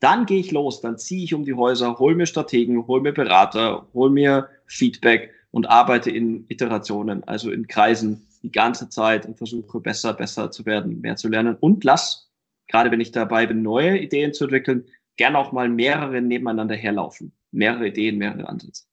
dann 0.00 0.26
gehe 0.26 0.38
ich 0.38 0.52
los, 0.52 0.80
dann 0.80 0.98
ziehe 0.98 1.24
ich 1.24 1.34
um 1.34 1.44
die 1.44 1.54
Häuser, 1.54 1.98
hol 1.98 2.14
mir 2.14 2.26
Strategen, 2.26 2.86
hol 2.86 3.00
mir 3.00 3.12
Berater, 3.12 3.86
hol 3.94 4.10
mir 4.10 4.48
Feedback 4.66 5.32
und 5.50 5.68
arbeite 5.68 6.10
in 6.10 6.44
Iterationen, 6.48 7.24
also 7.24 7.50
in 7.50 7.66
Kreisen 7.66 8.26
die 8.42 8.52
ganze 8.52 8.88
Zeit 8.88 9.26
und 9.26 9.36
versuche 9.36 9.80
besser, 9.80 10.14
besser 10.14 10.50
zu 10.50 10.64
werden, 10.66 11.00
mehr 11.00 11.16
zu 11.16 11.28
lernen 11.28 11.56
und 11.58 11.82
lass, 11.82 12.30
gerade 12.68 12.90
wenn 12.90 13.00
ich 13.00 13.10
dabei 13.10 13.46
bin, 13.46 13.62
neue 13.62 13.98
Ideen 13.98 14.32
zu 14.32 14.44
entwickeln, 14.44 14.84
gerne 15.16 15.38
auch 15.38 15.50
mal 15.50 15.68
mehrere 15.68 16.20
nebeneinander 16.20 16.76
herlaufen. 16.76 17.32
Mehrere 17.50 17.88
Ideen, 17.88 18.18
mehrere 18.18 18.48
Ansätze. 18.48 18.84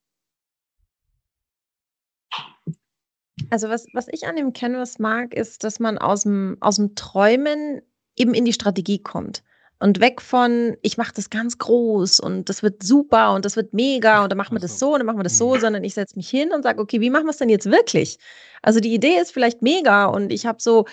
Also 3.49 3.69
was, 3.69 3.85
was 3.93 4.07
ich 4.09 4.27
an 4.27 4.35
dem 4.35 4.53
Canvas 4.53 4.99
mag, 4.99 5.33
ist, 5.33 5.63
dass 5.63 5.79
man 5.79 5.97
aus 5.97 6.23
dem, 6.23 6.57
aus 6.61 6.77
dem 6.77 6.95
Träumen 6.95 7.81
eben 8.15 8.33
in 8.33 8.45
die 8.45 8.53
Strategie 8.53 8.99
kommt. 8.99 9.43
Und 9.77 9.99
weg 9.99 10.21
von, 10.21 10.77
ich 10.81 10.97
mache 10.97 11.13
das 11.13 11.29
ganz 11.29 11.57
groß 11.57 12.21
und 12.21 12.47
das 12.47 12.63
wird 12.63 12.81
super 12.81 13.33
und 13.33 13.43
das 13.43 13.57
wird 13.57 13.73
mega 13.73 14.23
und 14.23 14.31
dann 14.31 14.37
machen 14.37 14.55
wir 14.55 14.61
das 14.61 14.79
so 14.79 14.93
und 14.93 14.99
dann 14.99 15.05
machen 15.05 15.19
wir 15.19 15.23
das 15.23 15.37
so, 15.37 15.53
mhm. 15.53 15.59
sondern 15.59 15.83
ich 15.83 15.93
setze 15.93 16.15
mich 16.15 16.29
hin 16.29 16.53
und 16.53 16.63
sage, 16.63 16.81
okay, 16.81 17.01
wie 17.01 17.09
machen 17.09 17.25
wir 17.25 17.31
es 17.31 17.37
denn 17.37 17.49
jetzt 17.49 17.69
wirklich? 17.69 18.17
Also 18.61 18.79
die 18.79 18.93
Idee 18.93 19.17
ist 19.21 19.33
vielleicht 19.33 19.61
mega 19.61 20.05
und 20.05 20.31
ich 20.31 20.45
habe 20.45 20.61
so 20.61 20.85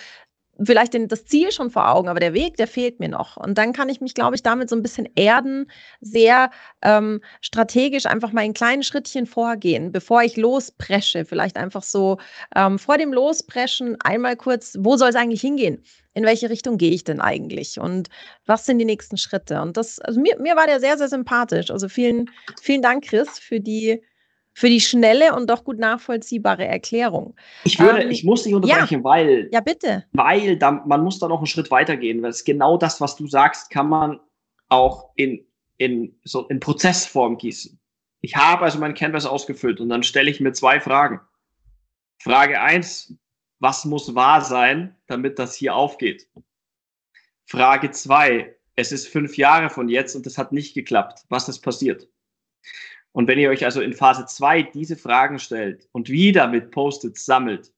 vielleicht 0.61 0.93
den, 0.93 1.07
das 1.07 1.25
Ziel 1.25 1.51
schon 1.51 1.71
vor 1.71 1.89
Augen, 1.89 2.07
aber 2.07 2.19
der 2.19 2.33
Weg, 2.33 2.57
der 2.57 2.67
fehlt 2.67 2.99
mir 2.99 3.09
noch. 3.09 3.37
Und 3.37 3.57
dann 3.57 3.73
kann 3.73 3.89
ich 3.89 4.01
mich, 4.01 4.13
glaube 4.13 4.35
ich, 4.35 4.43
damit 4.43 4.69
so 4.69 4.75
ein 4.75 4.83
bisschen 4.83 5.07
erden, 5.15 5.69
sehr 6.01 6.51
ähm, 6.81 7.21
strategisch 7.41 8.05
einfach 8.05 8.31
mal 8.31 8.45
in 8.45 8.53
kleinen 8.53 8.83
Schrittchen 8.83 9.25
vorgehen, 9.25 9.91
bevor 9.91 10.21
ich 10.23 10.37
lospresche. 10.37 11.25
Vielleicht 11.25 11.57
einfach 11.57 11.83
so 11.83 12.17
ähm, 12.55 12.77
vor 12.77 12.97
dem 12.97 13.13
Lospreschen 13.13 13.99
einmal 14.01 14.35
kurz, 14.35 14.77
wo 14.79 14.95
soll 14.97 15.09
es 15.09 15.15
eigentlich 15.15 15.41
hingehen? 15.41 15.83
In 16.13 16.25
welche 16.25 16.49
Richtung 16.49 16.77
gehe 16.77 16.91
ich 16.91 17.03
denn 17.03 17.19
eigentlich? 17.19 17.79
Und 17.79 18.09
was 18.45 18.67
sind 18.67 18.77
die 18.77 18.85
nächsten 18.85 19.17
Schritte? 19.17 19.61
Und 19.61 19.77
das, 19.77 19.99
also 19.99 20.19
mir, 20.19 20.37
mir 20.39 20.55
war 20.55 20.67
der 20.67 20.79
sehr, 20.79 20.97
sehr 20.97 21.09
sympathisch. 21.09 21.71
Also 21.71 21.89
vielen, 21.89 22.29
vielen 22.61 22.83
Dank, 22.83 23.05
Chris, 23.05 23.39
für 23.39 23.59
die 23.59 24.03
für 24.53 24.69
die 24.69 24.81
schnelle 24.81 25.35
und 25.35 25.49
doch 25.49 25.63
gut 25.63 25.79
nachvollziehbare 25.79 26.65
Erklärung. 26.65 27.35
Ich 27.63 27.79
würde, 27.79 28.03
ähm, 28.03 28.11
ich 28.11 28.23
muss 28.23 28.43
dich 28.43 28.53
unterbrechen, 28.53 28.99
ja, 28.99 29.03
weil, 29.03 29.49
ja 29.51 29.61
bitte, 29.61 30.05
weil 30.13 30.57
da, 30.57 30.71
man 30.71 31.03
muss 31.03 31.19
da 31.19 31.27
noch 31.27 31.39
einen 31.39 31.47
Schritt 31.47 31.71
weitergehen, 31.71 32.21
weil 32.21 32.29
es 32.29 32.43
genau 32.43 32.77
das, 32.77 33.01
was 33.01 33.15
du 33.15 33.27
sagst, 33.27 33.69
kann 33.69 33.89
man 33.89 34.19
auch 34.69 35.09
in 35.15 35.45
in 35.77 36.19
so 36.23 36.47
in 36.47 36.59
Prozessform 36.59 37.37
gießen. 37.37 37.79
Ich 38.21 38.35
habe 38.35 38.63
also 38.63 38.79
mein 38.79 38.93
Canvas 38.93 39.25
ausgefüllt 39.25 39.81
und 39.81 39.89
dann 39.89 40.03
stelle 40.03 40.29
ich 40.29 40.39
mir 40.39 40.53
zwei 40.53 40.79
Fragen. 40.79 41.19
Frage 42.19 42.61
eins: 42.61 43.13
Was 43.59 43.85
muss 43.85 44.15
wahr 44.15 44.41
sein, 44.41 44.95
damit 45.07 45.39
das 45.39 45.55
hier 45.55 45.75
aufgeht? 45.75 46.27
Frage 47.45 47.91
zwei: 47.91 48.55
Es 48.75 48.91
ist 48.91 49.07
fünf 49.07 49.35
Jahre 49.37 49.69
von 49.69 49.89
jetzt 49.89 50.15
und 50.15 50.27
es 50.27 50.37
hat 50.37 50.51
nicht 50.51 50.73
geklappt. 50.73 51.25
Was 51.29 51.49
ist 51.49 51.59
passiert? 51.59 52.07
Und 53.13 53.27
wenn 53.27 53.39
ihr 53.39 53.49
euch 53.49 53.63
also 53.63 53.79
in 53.81 53.93
Phase 53.93 54.25
2 54.25 54.63
diese 54.63 54.97
Fragen 54.97 55.39
stellt 55.39 55.87
und 55.91 56.09
wieder 56.09 56.47
mit 56.47 56.71
Post-its 56.71 57.25
sammelt, 57.25 57.71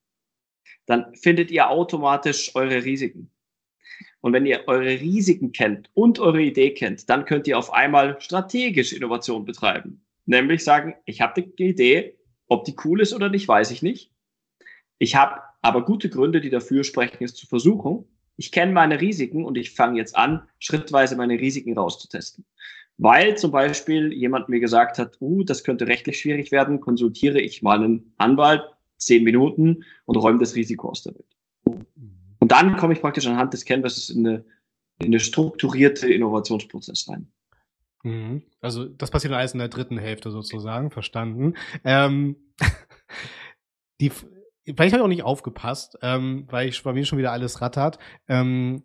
dann 0.85 1.13
findet 1.15 1.51
ihr 1.51 1.69
automatisch 1.69 2.55
eure 2.55 2.83
Risiken. 2.83 3.29
Und 4.21 4.33
wenn 4.33 4.45
ihr 4.45 4.63
eure 4.67 4.99
Risiken 4.99 5.51
kennt 5.51 5.89
und 5.93 6.19
eure 6.19 6.41
Idee 6.41 6.73
kennt, 6.73 7.09
dann 7.09 7.25
könnt 7.25 7.47
ihr 7.47 7.59
auf 7.59 7.71
einmal 7.71 8.19
strategisch 8.19 8.93
Innovation 8.93 9.45
betreiben. 9.45 10.03
Nämlich 10.25 10.63
sagen, 10.63 10.95
ich 11.05 11.21
habe 11.21 11.41
die 11.41 11.63
Idee, 11.63 12.17
ob 12.47 12.65
die 12.65 12.75
cool 12.83 13.01
ist 13.01 13.13
oder 13.13 13.29
nicht, 13.29 13.47
weiß 13.47 13.71
ich 13.71 13.81
nicht. 13.83 14.11
Ich 14.97 15.15
habe 15.15 15.41
aber 15.61 15.83
gute 15.83 16.09
Gründe, 16.09 16.41
die 16.41 16.49
dafür 16.49 16.83
sprechen, 16.83 17.23
es 17.23 17.35
zu 17.35 17.45
versuchen. 17.45 18.05
Ich 18.37 18.51
kenne 18.51 18.71
meine 18.71 19.01
Risiken 19.01 19.45
und 19.45 19.57
ich 19.57 19.71
fange 19.71 19.97
jetzt 19.97 20.15
an, 20.15 20.47
schrittweise 20.59 21.15
meine 21.15 21.39
Risiken 21.39 21.77
rauszutesten. 21.77 22.45
Weil 22.97 23.37
zum 23.37 23.51
Beispiel 23.51 24.13
jemand 24.13 24.47
mir 24.47 24.59
gesagt 24.59 24.97
hat, 24.97 25.17
uh, 25.19 25.43
das 25.43 25.63
könnte 25.63 25.87
rechtlich 25.87 26.19
schwierig 26.19 26.51
werden, 26.51 26.79
konsultiere 26.79 27.41
ich 27.41 27.61
mal 27.61 27.83
einen 27.83 28.13
Anwalt, 28.17 28.63
zehn 28.97 29.23
Minuten 29.23 29.83
und 30.05 30.15
räume 30.15 30.39
das 30.39 30.55
Risiko 30.55 30.89
aus 30.89 31.03
der 31.03 31.15
Welt. 31.15 31.35
Und 32.39 32.51
dann 32.51 32.77
komme 32.77 32.93
ich 32.93 33.01
praktisch 33.01 33.27
anhand 33.27 33.53
des 33.53 33.65
Canvases 33.65 34.09
in 34.09 34.25
eine, 34.25 34.45
in 34.99 35.07
eine 35.07 35.19
strukturierte 35.19 36.11
Innovationsprozess 36.11 37.09
rein. 37.09 37.27
Mhm. 38.03 38.43
Also 38.61 38.85
das 38.85 39.11
passiert 39.11 39.33
alles 39.33 39.53
in 39.53 39.59
der 39.59 39.67
dritten 39.67 39.97
Hälfte 39.97 40.31
sozusagen, 40.31 40.91
verstanden. 40.91 41.55
Ähm, 41.83 42.37
die, 43.99 44.11
vielleicht 44.11 44.93
habe 44.93 44.97
ich 44.97 45.01
auch 45.01 45.07
nicht 45.07 45.23
aufgepasst, 45.23 45.97
ähm, 46.01 46.45
weil 46.49 46.69
ich 46.69 46.81
bei 46.83 46.93
mir 46.93 47.05
schon 47.05 47.17
wieder 47.17 47.31
alles 47.31 47.61
rattert. 47.61 47.97
Ähm, 48.27 48.83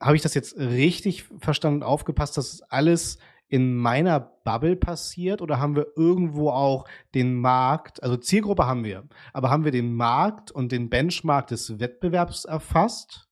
habe 0.00 0.16
ich 0.16 0.22
das 0.22 0.34
jetzt 0.34 0.56
richtig 0.56 1.24
verstanden 1.38 1.82
und 1.82 1.88
aufgepasst, 1.88 2.36
dass 2.36 2.62
alles 2.62 3.18
in 3.48 3.76
meiner 3.76 4.20
Bubble 4.20 4.76
passiert 4.76 5.42
oder 5.42 5.60
haben 5.60 5.76
wir 5.76 5.86
irgendwo 5.96 6.50
auch 6.50 6.86
den 7.14 7.34
Markt, 7.34 8.02
also 8.02 8.16
Zielgruppe 8.16 8.66
haben 8.66 8.84
wir, 8.84 9.04
aber 9.32 9.50
haben 9.50 9.64
wir 9.64 9.72
den 9.72 9.94
Markt 9.94 10.50
und 10.50 10.72
den 10.72 10.90
Benchmark 10.90 11.46
des 11.48 11.78
Wettbewerbs 11.78 12.44
erfasst? 12.44 13.28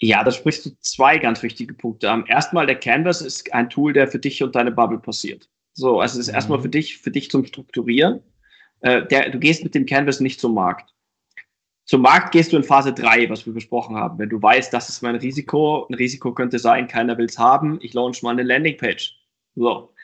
Ja, 0.00 0.22
da 0.22 0.30
sprichst 0.30 0.66
du 0.66 0.70
zwei 0.80 1.18
ganz 1.18 1.42
wichtige 1.42 1.74
Punkte 1.74 2.10
an. 2.10 2.24
Erstmal, 2.26 2.66
der 2.66 2.78
Canvas 2.78 3.20
ist 3.20 3.52
ein 3.52 3.68
Tool, 3.68 3.92
der 3.92 4.06
für 4.06 4.18
dich 4.18 4.42
und 4.42 4.54
deine 4.54 4.70
Bubble 4.70 5.00
passiert. 5.00 5.48
So, 5.72 6.00
also 6.00 6.14
es 6.14 6.26
ist 6.26 6.32
mhm. 6.32 6.36
erstmal 6.36 6.60
für 6.60 6.68
dich, 6.68 6.98
für 6.98 7.10
dich 7.10 7.30
zum 7.30 7.44
Strukturieren. 7.44 8.20
Äh, 8.80 9.06
der, 9.06 9.30
du 9.30 9.38
gehst 9.38 9.64
mit 9.64 9.74
dem 9.74 9.86
Canvas 9.86 10.20
nicht 10.20 10.40
zum 10.40 10.54
Markt. 10.54 10.94
Zum 11.88 12.02
Markt 12.02 12.32
gehst 12.32 12.52
du 12.52 12.58
in 12.58 12.64
Phase 12.64 12.92
3, 12.92 13.30
was 13.30 13.46
wir 13.46 13.54
besprochen 13.54 13.96
haben. 13.96 14.18
Wenn 14.18 14.28
du 14.28 14.42
weißt, 14.42 14.70
das 14.74 14.90
ist 14.90 15.00
mein 15.00 15.16
Risiko, 15.16 15.86
ein 15.88 15.94
Risiko 15.94 16.34
könnte 16.34 16.58
sein, 16.58 16.86
keiner 16.86 17.16
will 17.16 17.24
es 17.24 17.38
haben, 17.38 17.78
ich 17.80 17.94
launch 17.94 18.22
mal 18.22 18.32
eine 18.32 18.42
Landingpage. 18.42 19.18
So. 19.54 19.94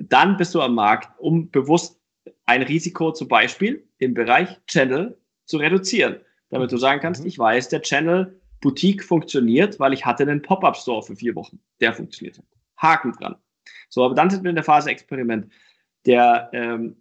Dann 0.00 0.38
bist 0.38 0.54
du 0.54 0.62
am 0.62 0.74
Markt, 0.74 1.10
um 1.18 1.50
bewusst 1.50 2.00
ein 2.46 2.62
Risiko 2.62 3.12
zum 3.12 3.28
Beispiel 3.28 3.86
im 3.98 4.14
Bereich 4.14 4.58
Channel 4.66 5.18
zu 5.44 5.58
reduzieren. 5.58 6.18
Damit 6.48 6.72
du 6.72 6.78
sagen 6.78 7.02
kannst, 7.02 7.20
mhm. 7.20 7.26
ich 7.26 7.38
weiß, 7.38 7.68
der 7.68 7.82
Channel 7.82 8.40
Boutique 8.62 9.04
funktioniert, 9.04 9.78
weil 9.78 9.92
ich 9.92 10.06
hatte 10.06 10.22
einen 10.22 10.40
Pop-Up-Store 10.40 11.02
für 11.02 11.14
vier 11.14 11.34
Wochen. 11.34 11.60
Der 11.78 11.92
funktioniert. 11.92 12.40
Haken 12.78 13.12
dran. 13.12 13.36
So, 13.90 14.02
aber 14.02 14.14
dann 14.14 14.30
sind 14.30 14.44
wir 14.44 14.48
in 14.48 14.56
der 14.56 14.64
Phase 14.64 14.88
Experiment. 14.88 15.52
Der 16.06 16.48
ähm, 16.54 16.96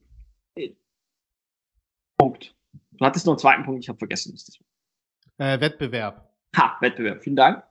Punkt. 2.18 2.54
Du 2.98 3.06
hattest 3.06 3.26
noch 3.26 3.34
einen 3.34 3.40
zweiten 3.40 3.64
Punkt, 3.64 3.84
ich 3.84 3.90
habe 3.90 3.98
vergessen. 3.98 4.38
Äh, 5.38 5.60
Wettbewerb. 5.60 6.30
Ha, 6.56 6.78
Wettbewerb. 6.82 7.24
Vielen 7.24 7.36
Dank. 7.36 7.64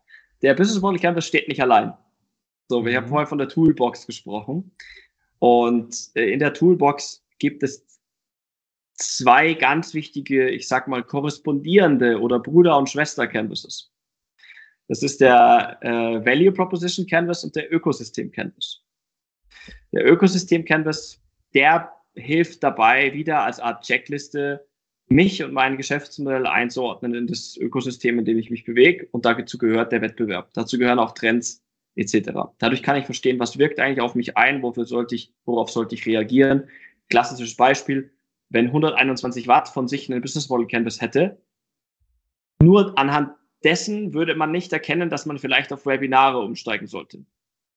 Der 0.42 0.54
Business 0.54 0.80
Model 0.80 1.00
Canvas 1.00 1.26
steht 1.26 1.48
nicht 1.48 1.62
allein. 1.62 1.92
So, 2.68 2.84
wir 2.84 2.92
mhm. 2.92 2.96
haben 2.96 3.08
vorher 3.08 3.26
von 3.26 3.38
der 3.38 3.48
Toolbox 3.48 4.06
gesprochen. 4.06 4.72
Und 5.38 6.10
äh, 6.14 6.32
in 6.32 6.38
der 6.38 6.54
Toolbox 6.54 7.24
gibt 7.38 7.62
es 7.62 7.86
zwei 8.94 9.54
ganz 9.54 9.94
wichtige, 9.94 10.50
ich 10.50 10.68
sag 10.68 10.88
mal, 10.88 11.02
korrespondierende 11.02 12.20
oder 12.20 12.38
Bruder- 12.38 12.78
und 12.78 12.90
Schwester-Canvases. 12.90 13.92
Das 14.88 15.02
ist 15.02 15.20
der 15.20 15.78
äh, 15.80 16.24
Value 16.24 16.52
Proposition 16.52 17.06
Canvas 17.06 17.44
und 17.44 17.56
der 17.56 17.72
Ökosystem 17.72 18.30
Canvas. 18.30 18.82
Der 19.92 20.10
Ökosystem 20.10 20.64
Canvas, 20.64 21.20
der 21.54 21.92
hilft 22.14 22.62
dabei, 22.62 23.12
wieder 23.12 23.42
als 23.42 23.60
Art 23.60 23.84
Checkliste 23.84 24.66
mich 25.14 25.42
und 25.42 25.52
mein 25.52 25.76
Geschäftsmodell 25.76 26.46
einzuordnen 26.46 27.14
in 27.14 27.26
das 27.26 27.56
Ökosystem, 27.56 28.18
in 28.18 28.24
dem 28.24 28.38
ich 28.38 28.50
mich 28.50 28.64
bewege. 28.64 29.08
Und 29.10 29.24
dazu 29.24 29.58
gehört 29.58 29.92
der 29.92 30.00
Wettbewerb. 30.00 30.50
Dazu 30.54 30.78
gehören 30.78 30.98
auch 30.98 31.12
Trends 31.12 31.62
etc. 31.94 32.30
Dadurch 32.58 32.82
kann 32.82 32.96
ich 32.96 33.04
verstehen, 33.04 33.38
was 33.38 33.58
wirkt 33.58 33.78
eigentlich 33.78 34.00
auf 34.00 34.14
mich 34.14 34.36
ein, 34.36 34.62
wofür 34.62 34.84
sollte 34.84 35.14
ich, 35.14 35.32
worauf 35.44 35.70
sollte 35.70 35.94
ich 35.94 36.06
reagieren. 36.06 36.68
Klassisches 37.10 37.56
Beispiel, 37.56 38.10
wenn 38.48 38.66
121 38.66 39.48
Watt 39.48 39.68
von 39.68 39.88
sich 39.88 40.08
ein 40.08 40.20
Business 40.20 40.48
Model 40.48 40.66
Canvas 40.66 41.00
hätte, 41.00 41.38
nur 42.62 42.98
anhand 42.98 43.32
dessen 43.64 44.14
würde 44.14 44.34
man 44.34 44.50
nicht 44.50 44.72
erkennen, 44.72 45.10
dass 45.10 45.26
man 45.26 45.38
vielleicht 45.38 45.72
auf 45.72 45.86
Webinare 45.86 46.40
umsteigen 46.40 46.86
sollte. 46.86 47.24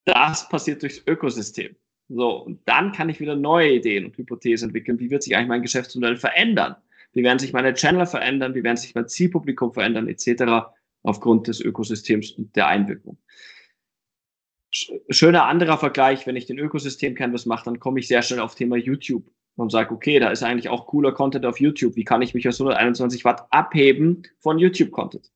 Das 0.06 0.48
passiert 0.50 0.82
durchs 0.82 1.02
Ökosystem. 1.06 1.76
So, 2.08 2.44
und 2.44 2.60
dann 2.66 2.92
kann 2.92 3.10
ich 3.10 3.20
wieder 3.20 3.36
neue 3.36 3.74
Ideen 3.74 4.06
und 4.06 4.18
Hypothesen 4.18 4.70
entwickeln. 4.70 5.00
Wie 5.00 5.10
wird 5.10 5.24
sich 5.24 5.36
eigentlich 5.36 5.48
mein 5.48 5.64
Geschäftsmodell 5.64 6.18
verändern? 6.18 6.76
Wie 7.16 7.24
werden 7.24 7.40
sich 7.40 7.54
meine 7.54 7.74
Channel 7.74 8.06
verändern? 8.06 8.54
Wie 8.54 8.64
werden 8.64 8.78
sich 8.78 8.94
mein 8.94 9.08
Zielpublikum 9.08 9.74
verändern? 9.74 10.08
Etc. 10.08 10.44
aufgrund 11.02 11.48
des 11.48 11.62
Ökosystems 11.62 12.32
und 12.32 12.56
der 12.56 12.68
Einwirkung. 12.68 13.18
Schöner 15.10 15.46
anderer 15.46 15.78
Vergleich, 15.78 16.28
wenn 16.28 16.36
ich 16.36 16.46
den 16.46 16.60
Ökosystem 16.60 17.16
Canvas 17.16 17.46
mache, 17.46 17.66
dann 17.66 17.80
komme 17.80 18.00
ich 18.00 18.10
sehr 18.10 18.22
schnell 18.22 18.42
auf 18.42 18.56
Thema 18.56 18.76
YouTube 18.76 19.26
und 19.56 19.72
sage, 19.72 19.94
okay, 19.94 20.20
da 20.20 20.30
ist 20.30 20.44
eigentlich 20.44 20.68
auch 20.68 20.88
cooler 20.88 21.14
Content 21.14 21.46
auf 21.46 21.62
YouTube. 21.62 21.96
Wie 21.96 22.04
kann 22.04 22.22
ich 22.22 22.34
mich 22.34 22.46
aus 22.50 22.60
121 22.60 23.24
Watt 23.24 23.48
abheben 23.52 24.24
von 24.40 24.60
YouTube-Content? 24.60 25.32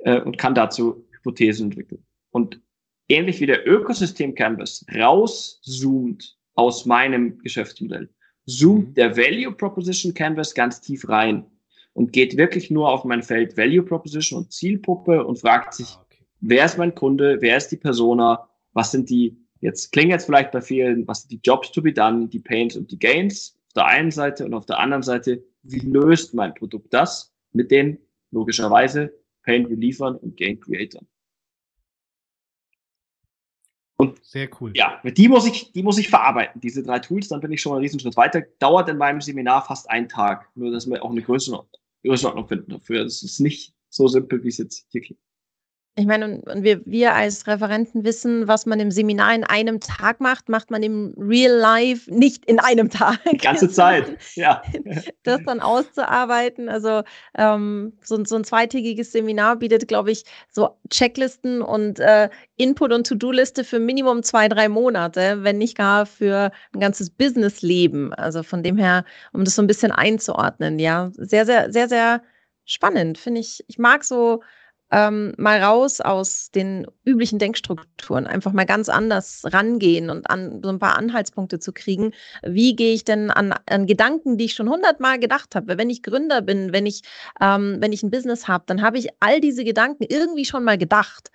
Äh, 0.00 0.20
und 0.20 0.36
kann 0.36 0.54
dazu 0.54 1.08
Hypothesen 1.12 1.70
entwickeln. 1.70 2.04
Und 2.30 2.60
ähnlich 3.08 3.40
wie 3.40 3.46
der 3.46 3.66
Ökosystem 3.66 4.34
Canvas 4.34 4.84
rauszoomt 4.94 6.36
aus 6.54 6.84
meinem 6.84 7.38
Geschäftsmodell, 7.38 8.10
zoomt 8.46 8.88
mhm. 8.88 8.94
der 8.94 9.16
Value 9.16 9.52
Proposition 9.52 10.14
Canvas 10.14 10.54
ganz 10.54 10.80
tief 10.80 11.08
rein 11.08 11.44
und 11.92 12.12
geht 12.12 12.36
wirklich 12.36 12.70
nur 12.70 12.88
auf 12.88 13.04
mein 13.04 13.22
Feld 13.22 13.56
Value 13.56 13.82
Proposition 13.82 14.40
und 14.40 14.52
Zielpuppe 14.52 15.24
und 15.24 15.38
fragt 15.38 15.74
sich, 15.74 15.88
ah, 15.88 16.04
okay. 16.04 16.24
wer 16.40 16.64
ist 16.64 16.78
mein 16.78 16.94
Kunde, 16.94 17.38
wer 17.40 17.56
ist 17.56 17.68
die 17.68 17.76
Persona, 17.76 18.48
was 18.72 18.92
sind 18.92 19.10
die 19.10 19.36
Jetzt 19.60 19.92
klingt 19.92 20.10
jetzt 20.10 20.26
vielleicht 20.26 20.52
bei 20.52 20.60
vielen, 20.60 21.06
was 21.08 21.22
sind 21.22 21.32
die 21.32 21.40
Jobs 21.42 21.72
to 21.72 21.82
be 21.82 21.92
done, 21.92 22.28
die 22.28 22.38
Pains 22.38 22.76
und 22.76 22.90
die 22.90 22.98
Gains 22.98 23.58
auf 23.68 23.72
der 23.72 23.86
einen 23.86 24.10
Seite 24.10 24.44
und 24.44 24.54
auf 24.54 24.66
der 24.66 24.78
anderen 24.78 25.02
Seite, 25.02 25.42
wie 25.62 25.80
löst 25.80 26.34
mein 26.34 26.54
Produkt 26.54 26.92
das 26.92 27.34
mit 27.52 27.70
den 27.70 27.98
logischerweise 28.30 29.12
Pain 29.42 29.66
Reliefern 29.66 30.16
und 30.16 30.36
Gain 30.36 30.60
Creatern. 30.60 31.06
Und 33.98 34.22
sehr 34.24 34.48
cool. 34.60 34.72
Ja, 34.74 35.00
die 35.04 35.28
muss 35.28 35.46
ich, 35.46 35.72
die 35.72 35.82
muss 35.82 35.98
ich 35.98 36.08
verarbeiten, 36.08 36.60
diese 36.60 36.82
drei 36.82 36.98
Tools, 36.98 37.28
dann 37.28 37.40
bin 37.40 37.52
ich 37.52 37.62
schon 37.62 37.72
einen 37.72 37.82
Riesenschritt 37.82 38.16
weiter. 38.16 38.42
Dauert 38.58 38.88
in 38.88 38.98
meinem 38.98 39.20
Seminar 39.20 39.64
fast 39.64 39.88
einen 39.88 40.08
Tag, 40.08 40.50
nur 40.54 40.70
dass 40.70 40.88
wir 40.88 41.02
auch 41.02 41.10
eine 41.10 41.22
Größenordnung, 41.22 41.80
Größenordnung 42.04 42.46
finden 42.46 42.72
dafür. 42.72 43.04
Das 43.04 43.22
ist 43.22 43.40
nicht 43.40 43.74
so 43.88 44.06
simpel, 44.06 44.42
wie 44.44 44.48
es 44.48 44.58
jetzt 44.58 44.86
hier 44.90 45.00
klingt. 45.00 45.20
Ich 45.98 46.04
meine, 46.04 46.42
und 46.42 46.62
wir, 46.62 46.84
wir 46.84 47.14
als 47.14 47.46
Referenten 47.46 48.04
wissen, 48.04 48.46
was 48.46 48.66
man 48.66 48.78
im 48.80 48.90
Seminar 48.90 49.34
in 49.34 49.44
einem 49.44 49.80
Tag 49.80 50.20
macht, 50.20 50.50
macht 50.50 50.70
man 50.70 50.82
im 50.82 51.14
Real 51.16 51.56
Life 51.56 52.12
nicht 52.12 52.44
in 52.44 52.60
einem 52.60 52.90
Tag. 52.90 53.18
Die 53.32 53.38
ganze 53.38 53.70
Zeit, 53.70 54.18
ja. 54.34 54.60
Das 55.22 55.40
dann 55.46 55.60
auszuarbeiten. 55.60 56.68
Also 56.68 57.02
ähm, 57.34 57.94
so, 58.02 58.22
so, 58.26 58.36
ein 58.36 58.44
zweitägiges 58.44 59.12
Seminar 59.12 59.56
bietet, 59.56 59.88
glaube 59.88 60.10
ich, 60.10 60.24
so 60.50 60.68
Checklisten 60.90 61.62
und 61.62 61.98
äh, 61.98 62.28
Input- 62.56 62.92
und 62.92 63.06
To-Do-Liste 63.06 63.64
für 63.64 63.78
Minimum 63.78 64.22
zwei, 64.22 64.48
drei 64.48 64.68
Monate, 64.68 65.44
wenn 65.44 65.56
nicht 65.56 65.78
gar 65.78 66.04
für 66.04 66.52
ein 66.74 66.80
ganzes 66.80 67.08
Businessleben. 67.08 68.12
Also 68.12 68.42
von 68.42 68.62
dem 68.62 68.76
her, 68.76 69.06
um 69.32 69.44
das 69.44 69.54
so 69.54 69.62
ein 69.62 69.66
bisschen 69.66 69.92
einzuordnen, 69.92 70.78
ja. 70.78 71.10
Sehr, 71.14 71.46
sehr, 71.46 71.72
sehr, 71.72 71.88
sehr 71.88 72.22
spannend, 72.66 73.16
finde 73.16 73.40
ich. 73.40 73.64
Ich 73.66 73.78
mag 73.78 74.04
so 74.04 74.42
ähm, 74.90 75.34
mal 75.36 75.60
raus 75.62 76.00
aus 76.00 76.50
den 76.50 76.86
üblichen 77.04 77.38
Denkstrukturen, 77.38 78.26
einfach 78.26 78.52
mal 78.52 78.66
ganz 78.66 78.88
anders 78.88 79.42
rangehen 79.44 80.10
und 80.10 80.30
an 80.30 80.60
so 80.62 80.68
ein 80.68 80.78
paar 80.78 80.96
Anhaltspunkte 80.96 81.58
zu 81.58 81.72
kriegen. 81.72 82.12
Wie 82.42 82.76
gehe 82.76 82.94
ich 82.94 83.04
denn 83.04 83.30
an, 83.30 83.54
an 83.66 83.86
Gedanken, 83.86 84.38
die 84.38 84.44
ich 84.46 84.54
schon 84.54 84.68
hundertmal 84.68 85.18
gedacht 85.18 85.54
habe? 85.54 85.76
Wenn 85.78 85.90
ich 85.90 86.02
Gründer 86.02 86.40
bin, 86.42 86.72
wenn 86.72 86.86
ich, 86.86 87.02
ähm, 87.40 87.78
wenn 87.80 87.92
ich 87.92 88.02
ein 88.02 88.10
Business 88.10 88.46
habe, 88.48 88.64
dann 88.66 88.82
habe 88.82 88.98
ich 88.98 89.08
all 89.20 89.40
diese 89.40 89.64
Gedanken 89.64 90.04
irgendwie 90.08 90.44
schon 90.44 90.62
mal 90.64 90.78
gedacht. 90.78 91.30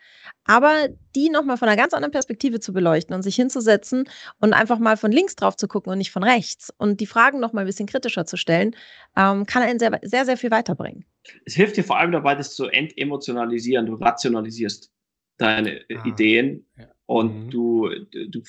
Aber 0.45 0.87
die 1.15 1.29
nochmal 1.29 1.57
von 1.57 1.67
einer 1.67 1.77
ganz 1.77 1.93
anderen 1.93 2.11
Perspektive 2.11 2.59
zu 2.59 2.73
beleuchten 2.73 3.13
und 3.13 3.21
sich 3.21 3.35
hinzusetzen 3.35 4.05
und 4.39 4.53
einfach 4.53 4.79
mal 4.79 4.97
von 4.97 5.11
links 5.11 5.35
drauf 5.35 5.55
zu 5.55 5.67
gucken 5.67 5.91
und 5.91 5.97
nicht 5.97 6.11
von 6.11 6.23
rechts 6.23 6.73
und 6.77 6.99
die 6.99 7.05
Fragen 7.05 7.39
nochmal 7.39 7.65
ein 7.65 7.67
bisschen 7.67 7.87
kritischer 7.87 8.25
zu 8.25 8.37
stellen, 8.37 8.75
ähm, 9.17 9.45
kann 9.45 9.63
einen 9.63 9.79
sehr, 9.79 9.99
sehr, 10.03 10.25
sehr 10.25 10.37
viel 10.37 10.51
weiterbringen. 10.51 11.05
Es 11.45 11.53
hilft 11.53 11.77
dir 11.77 11.83
vor 11.83 11.97
allem 11.97 12.11
dabei, 12.11 12.35
das 12.35 12.55
zu 12.55 12.65
entemotionalisieren. 12.65 13.85
Du 13.85 13.95
rationalisierst 13.95 14.91
deine 15.37 15.81
ah, 15.93 16.05
Ideen 16.05 16.65
ja. 16.77 16.87
und 17.05 17.45
mhm. 17.45 17.49
du, 17.49 17.89
du 18.29 18.41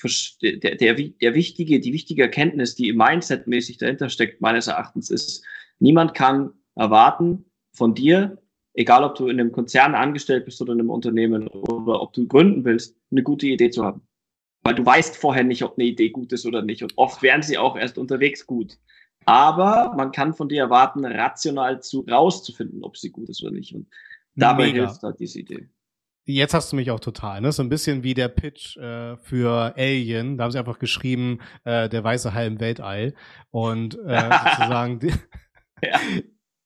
der, 0.43 0.77
der, 0.77 0.95
der 0.95 1.35
wichtige, 1.35 1.81
die 1.81 1.93
wichtige 1.93 2.23
Erkenntnis, 2.23 2.75
die 2.75 2.93
mindsetmäßig 2.93 3.79
dahinter 3.79 4.09
steckt, 4.09 4.41
meines 4.41 4.67
Erachtens, 4.67 5.11
ist, 5.11 5.45
niemand 5.79 6.15
kann 6.15 6.53
erwarten 6.75 7.47
von 7.73 7.95
dir, 7.95 8.39
egal 8.75 9.05
ob 9.05 9.15
du 9.15 9.29
in 9.29 9.41
einem 9.41 9.53
Konzern 9.53 9.95
angestellt 9.95 10.45
bist 10.45 10.61
oder 10.61 10.73
in 10.73 10.81
einem 10.81 10.91
Unternehmen 10.91 11.49
oder 11.49 12.01
ob 12.01 12.13
du 12.13 12.27
gründen 12.27 12.65
willst, 12.65 12.97
eine 13.11 13.23
gute 13.23 13.47
Idee 13.47 13.71
zu 13.71 13.85
haben. 13.85 14.03
Weil 14.63 14.75
du 14.75 14.87
weißt 14.87 15.17
vorher 15.17 15.45
nicht, 15.45 15.63
ob 15.65 15.77
eine 15.77 15.89
Idee 15.89 16.11
gut 16.11 16.33
ist 16.33 16.47
oder 16.47 16.63
nicht. 16.63 16.83
Und 16.83 16.93
oft 16.97 17.23
werden 17.23 17.43
sie 17.43 17.59
auch 17.59 17.77
erst 17.77 17.99
unterwegs 17.99 18.47
gut. 18.47 18.79
Aber 19.25 19.95
man 19.97 20.13
kann 20.13 20.35
von 20.35 20.49
dir 20.49 20.63
erwarten, 20.63 21.05
rational 21.05 21.83
zu, 21.83 22.01
rauszufinden, 22.01 22.83
ob 22.85 22.97
sie 22.97 23.11
gut 23.11 23.29
ist 23.29 23.43
oder 23.43 23.53
nicht. 23.53 23.75
Und 23.75 23.87
dabei 24.35 24.67
Mega. 24.67 24.87
hilft 24.87 25.03
halt 25.03 25.21
diese 25.21 25.41
Idee. 25.41 25.69
Jetzt 26.25 26.55
hast 26.55 26.71
du 26.71 26.77
mich 26.77 26.91
auch 26.91 27.01
total, 27.01 27.41
ne? 27.41 27.51
So 27.51 27.63
ein 27.63 27.69
bisschen 27.69 28.05
wie 28.05 28.15
der 28.15 28.29
Pitch 28.29 28.77
äh, 28.77 29.17
für 29.17 29.75
Alien. 29.77 30.39
Da 30.39 30.45
haben 30.45 30.53
sie 30.53 30.59
einfach 30.59 30.79
geschrieben, 30.79 31.41
äh, 31.65 31.89
der 31.89 32.05
weiße 32.05 32.33
Hai 32.33 32.47
im 32.47 32.61
Weltall. 32.61 33.15
Und 33.51 33.99
äh, 34.07 34.31
sozusagen 34.57 35.01
die, 35.01 35.13
ja. 35.83 35.99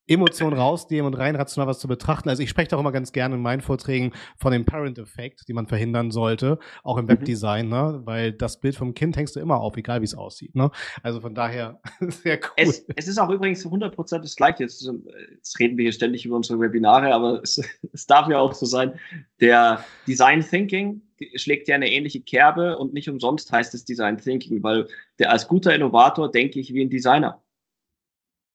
Emotionen 0.09 0.57
rausnehmen 0.57 1.07
und 1.07 1.19
rein 1.19 1.37
rational 1.37 1.69
was 1.69 1.79
zu 1.79 1.89
betrachten. 1.89 2.29
Also 2.29 2.43
ich 2.43 2.51
spreche 2.51 2.77
auch 2.77 2.81
immer 2.81 2.93
ganz 2.93 3.13
gerne 3.13 3.35
in 3.35 3.43
meinen 3.43 3.61
Vorträgen 3.61 4.13
von 4.37 4.53
dem 4.53 4.65
Parent-Effekt, 4.65 5.49
den 5.49 5.57
man 5.57 5.67
verhindern 5.67 6.11
sollte, 6.11 6.59
auch 6.83 6.97
im 6.99 7.07
mhm. 7.07 7.11
Webdesign, 7.11 7.69
ne? 7.69 8.03
weil 8.05 8.33
das 8.33 8.61
Bild 8.61 8.77
vom 8.77 8.95
Kind 8.95 9.17
hängst 9.17 9.37
du 9.37 9.41
immer 9.41 9.61
auf, 9.61 9.77
egal 9.77 10.01
wie 10.01 10.05
es 10.05 10.15
aussieht. 10.15 10.55
Ne? 10.55 10.71
Also 11.03 11.21
von 11.21 11.35
daher 11.35 11.81
sehr 12.01 12.37
cool. 12.37 12.51
Es, 12.57 12.85
es 12.95 13.09
ist 13.09 13.19
auch 13.19 13.31
übrigens 13.31 13.67
100% 13.67 14.19
das 14.19 14.37
Gleiche. 14.37 14.65
Jetzt, 14.65 14.89
jetzt, 15.35 15.59
reden 15.59 15.77
wir 15.77 15.85
hier 15.85 15.93
ständig 15.93 16.25
über 16.25 16.37
unsere 16.37 16.61
Webinare, 16.61 17.13
aber 17.13 17.43
es, 17.43 17.61
es 17.93 18.07
darf 18.07 18.29
ja 18.29 18.39
auch 18.39 18.55
so 18.55 18.67
sein, 18.67 18.99
der 19.41 19.85
Design 20.07 20.41
Thinking 20.41 21.03
schlägt 21.35 21.67
ja 21.69 21.75
eine 21.75 21.91
ähnliche 21.91 22.21
Kerbe 22.21 22.77
und 22.77 22.93
nicht 22.93 23.09
umsonst 23.09 23.51
heißt 23.51 23.75
es 23.75 23.85
Design 23.85 24.19
Thinking, 24.19 24.63
weil 24.63 24.87
der 25.19 25.33
als 25.33 25.49
guter 25.49 25.75
Innovator 25.75 26.31
denke 26.31 26.61
ich 26.61 26.75
wie 26.75 26.83
ein 26.83 26.91
Designer 26.91 27.43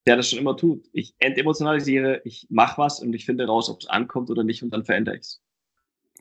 der 0.07 0.15
das 0.15 0.29
schon 0.29 0.39
immer 0.39 0.57
tut. 0.57 0.87
Ich 0.93 1.15
entemotionalisiere, 1.19 2.21
ich 2.23 2.47
mache 2.49 2.81
was 2.81 2.99
und 2.99 3.13
ich 3.13 3.25
finde 3.25 3.45
raus, 3.45 3.69
ob 3.69 3.81
es 3.81 3.87
ankommt 3.87 4.29
oder 4.29 4.43
nicht 4.43 4.63
und 4.63 4.71
dann 4.71 4.83
verändere 4.83 5.15
ich 5.15 5.21
es. 5.21 5.41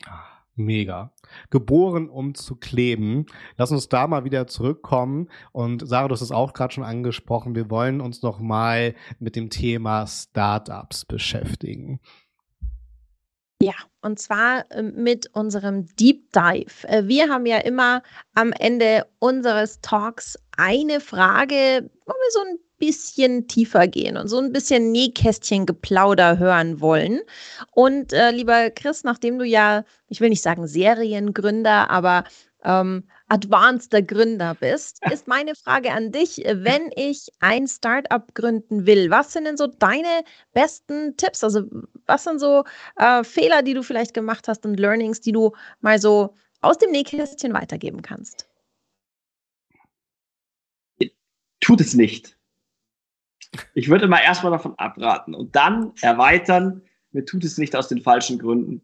Ah, 0.07 0.25
mega. 0.55 1.13
Geboren, 1.51 2.09
um 2.09 2.35
zu 2.35 2.57
kleben. 2.57 3.27
Lass 3.57 3.71
uns 3.71 3.89
da 3.89 4.07
mal 4.07 4.25
wieder 4.25 4.47
zurückkommen. 4.47 5.29
Und 5.53 5.87
Sarah, 5.87 6.09
du 6.09 6.15
hast 6.15 6.21
es 6.21 6.33
auch 6.33 6.53
gerade 6.53 6.75
schon 6.75 6.85
angesprochen. 6.85 7.55
Wir 7.55 7.71
wollen 7.71 8.01
uns 8.01 8.23
noch 8.23 8.39
mal 8.39 8.95
mit 9.19 9.37
dem 9.37 9.51
Thema 9.51 10.07
Startups 10.07 11.05
beschäftigen. 11.05 12.01
Ja, 13.63 13.75
und 14.01 14.19
zwar 14.19 14.65
ähm, 14.71 14.95
mit 15.03 15.29
unserem 15.35 15.87
Deep 15.97 16.33
Dive. 16.33 16.89
Äh, 16.89 17.09
wir 17.09 17.29
haben 17.29 17.45
ja 17.45 17.59
immer 17.59 18.03
am 18.35 18.53
Ende 18.53 19.07
unseres 19.19 19.83
Talks 19.83 20.39
eine 20.57 21.01
Frage, 21.01 21.91
wo 22.07 22.13
wir 22.13 22.31
so 22.31 22.41
ein 22.41 22.59
bisschen 22.81 23.47
tiefer 23.47 23.87
gehen 23.87 24.17
und 24.17 24.27
so 24.27 24.39
ein 24.39 24.53
bisschen 24.53 24.91
Nähkästchen-Geplauder 24.91 26.39
hören 26.39 26.81
wollen. 26.81 27.21
Und 27.73 28.13
äh, 28.13 28.33
lieber 28.33 28.71
Chris, 28.71 29.05
nachdem 29.05 29.39
du 29.39 29.45
ja, 29.45 29.85
ich 30.09 30.21
will 30.21 30.31
nicht 30.31 30.43
sagen 30.43 30.67
Seriengründer, 30.67 31.91
aber 31.91 32.25
ähm, 32.65 33.05
advanceder 33.29 34.03
Gründer 34.03 34.55
bist, 34.55 34.99
ist 35.11 35.29
meine 35.29 35.55
Frage 35.55 35.93
an 35.93 36.11
dich, 36.11 36.39
wenn 36.45 36.91
ich 36.97 37.29
ein 37.39 37.69
Startup 37.69 38.35
gründen 38.35 38.87
will, 38.87 39.11
was 39.11 39.33
sind 39.33 39.45
denn 39.45 39.57
so 39.57 39.67
deine 39.67 40.25
besten 40.53 41.17
Tipps? 41.17 41.45
Also 41.45 41.63
was 42.07 42.25
sind 42.25 42.41
so 42.41 42.65
äh, 42.97 43.23
Fehler, 43.23 43.63
die 43.63 43.75
du 43.75 43.83
vielleicht 43.83 44.15
gemacht 44.15 44.49
hast 44.49 44.67
und 44.67 44.81
Learnings, 44.81 45.21
die 45.21 45.33
du 45.33 45.53
mal 45.81 46.01
so 46.01 46.35
aus 46.61 46.79
dem 46.79 46.91
Nähkästchen 46.91 47.55
weitergeben 47.55 48.03
kannst? 48.03 48.49
Tut 51.61 51.81
es 51.81 51.95
nicht. 51.95 52.40
Ich 53.75 53.89
würde 53.89 54.09
mal 54.09 54.21
erstmal 54.21 54.53
davon 54.53 54.75
abraten 54.79 55.35
und 55.35 55.55
dann 55.55 55.93
erweitern, 56.01 56.83
mir 57.13 57.25
tut 57.25 57.45
es 57.45 57.59
nicht 57.59 57.75
aus 57.77 57.89
den 57.89 58.01
falschen 58.01 58.39
Gründen. 58.39 58.83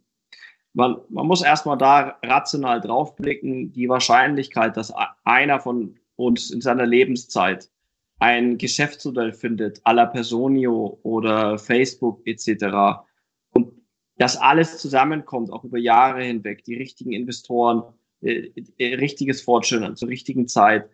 Man, 0.73 0.99
man 1.09 1.27
muss 1.27 1.43
erstmal 1.43 1.79
da 1.79 2.19
rational 2.23 2.81
draufblicken, 2.81 3.73
die 3.73 3.89
Wahrscheinlichkeit, 3.89 4.77
dass 4.77 4.93
einer 5.25 5.61
von 5.61 5.99
uns 6.17 6.51
in 6.51 6.61
seiner 6.61 6.87
Lebenszeit 6.87 7.71
ein 8.19 8.59
Geschäftsmodell 8.59 9.33
findet, 9.33 9.81
à 9.87 9.93
la 9.93 10.07
Personio 10.07 10.99
oder 11.03 11.59
Facebook 11.59 12.23
etc. 12.27 13.05
Und 13.51 13.73
das 14.17 14.37
alles 14.37 14.79
zusammenkommt, 14.79 15.51
auch 15.51 15.65
über 15.65 15.79
Jahre 15.79 16.23
hinweg, 16.25 16.65
die 16.65 16.77
richtigen 16.77 17.13
Investoren, 17.13 17.83
äh, 18.23 18.51
äh, 18.79 18.95
richtiges 18.95 19.43
Fortschritt 19.43 19.99
zur 19.99 20.09
richtigen 20.09 20.49
Zeit, 20.49 20.89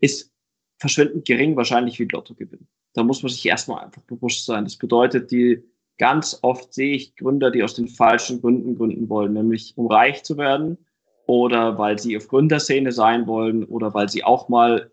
ist 0.00 0.32
verschwindend 0.78 1.24
gering, 1.24 1.56
wahrscheinlich 1.56 1.98
wie 1.98 2.04
Lottogewinn 2.04 2.68
da 2.96 3.02
muss 3.02 3.22
man 3.22 3.30
sich 3.30 3.44
erstmal 3.44 3.84
einfach 3.84 4.02
bewusst 4.02 4.46
sein. 4.46 4.64
Das 4.64 4.76
bedeutet, 4.76 5.30
die 5.30 5.62
ganz 5.98 6.38
oft 6.42 6.72
sehe 6.72 6.94
ich 6.94 7.14
Gründer, 7.14 7.50
die 7.50 7.62
aus 7.62 7.74
den 7.74 7.88
falschen 7.88 8.40
Gründen 8.40 8.74
gründen 8.74 9.08
wollen, 9.10 9.34
nämlich 9.34 9.74
um 9.76 9.86
reich 9.86 10.22
zu 10.22 10.38
werden 10.38 10.78
oder 11.26 11.76
weil 11.76 11.98
sie 11.98 12.16
auf 12.16 12.28
Gründerszene 12.28 12.92
sein 12.92 13.26
wollen 13.26 13.64
oder 13.64 13.92
weil 13.92 14.08
sie 14.08 14.24
auch 14.24 14.48
mal 14.48 14.90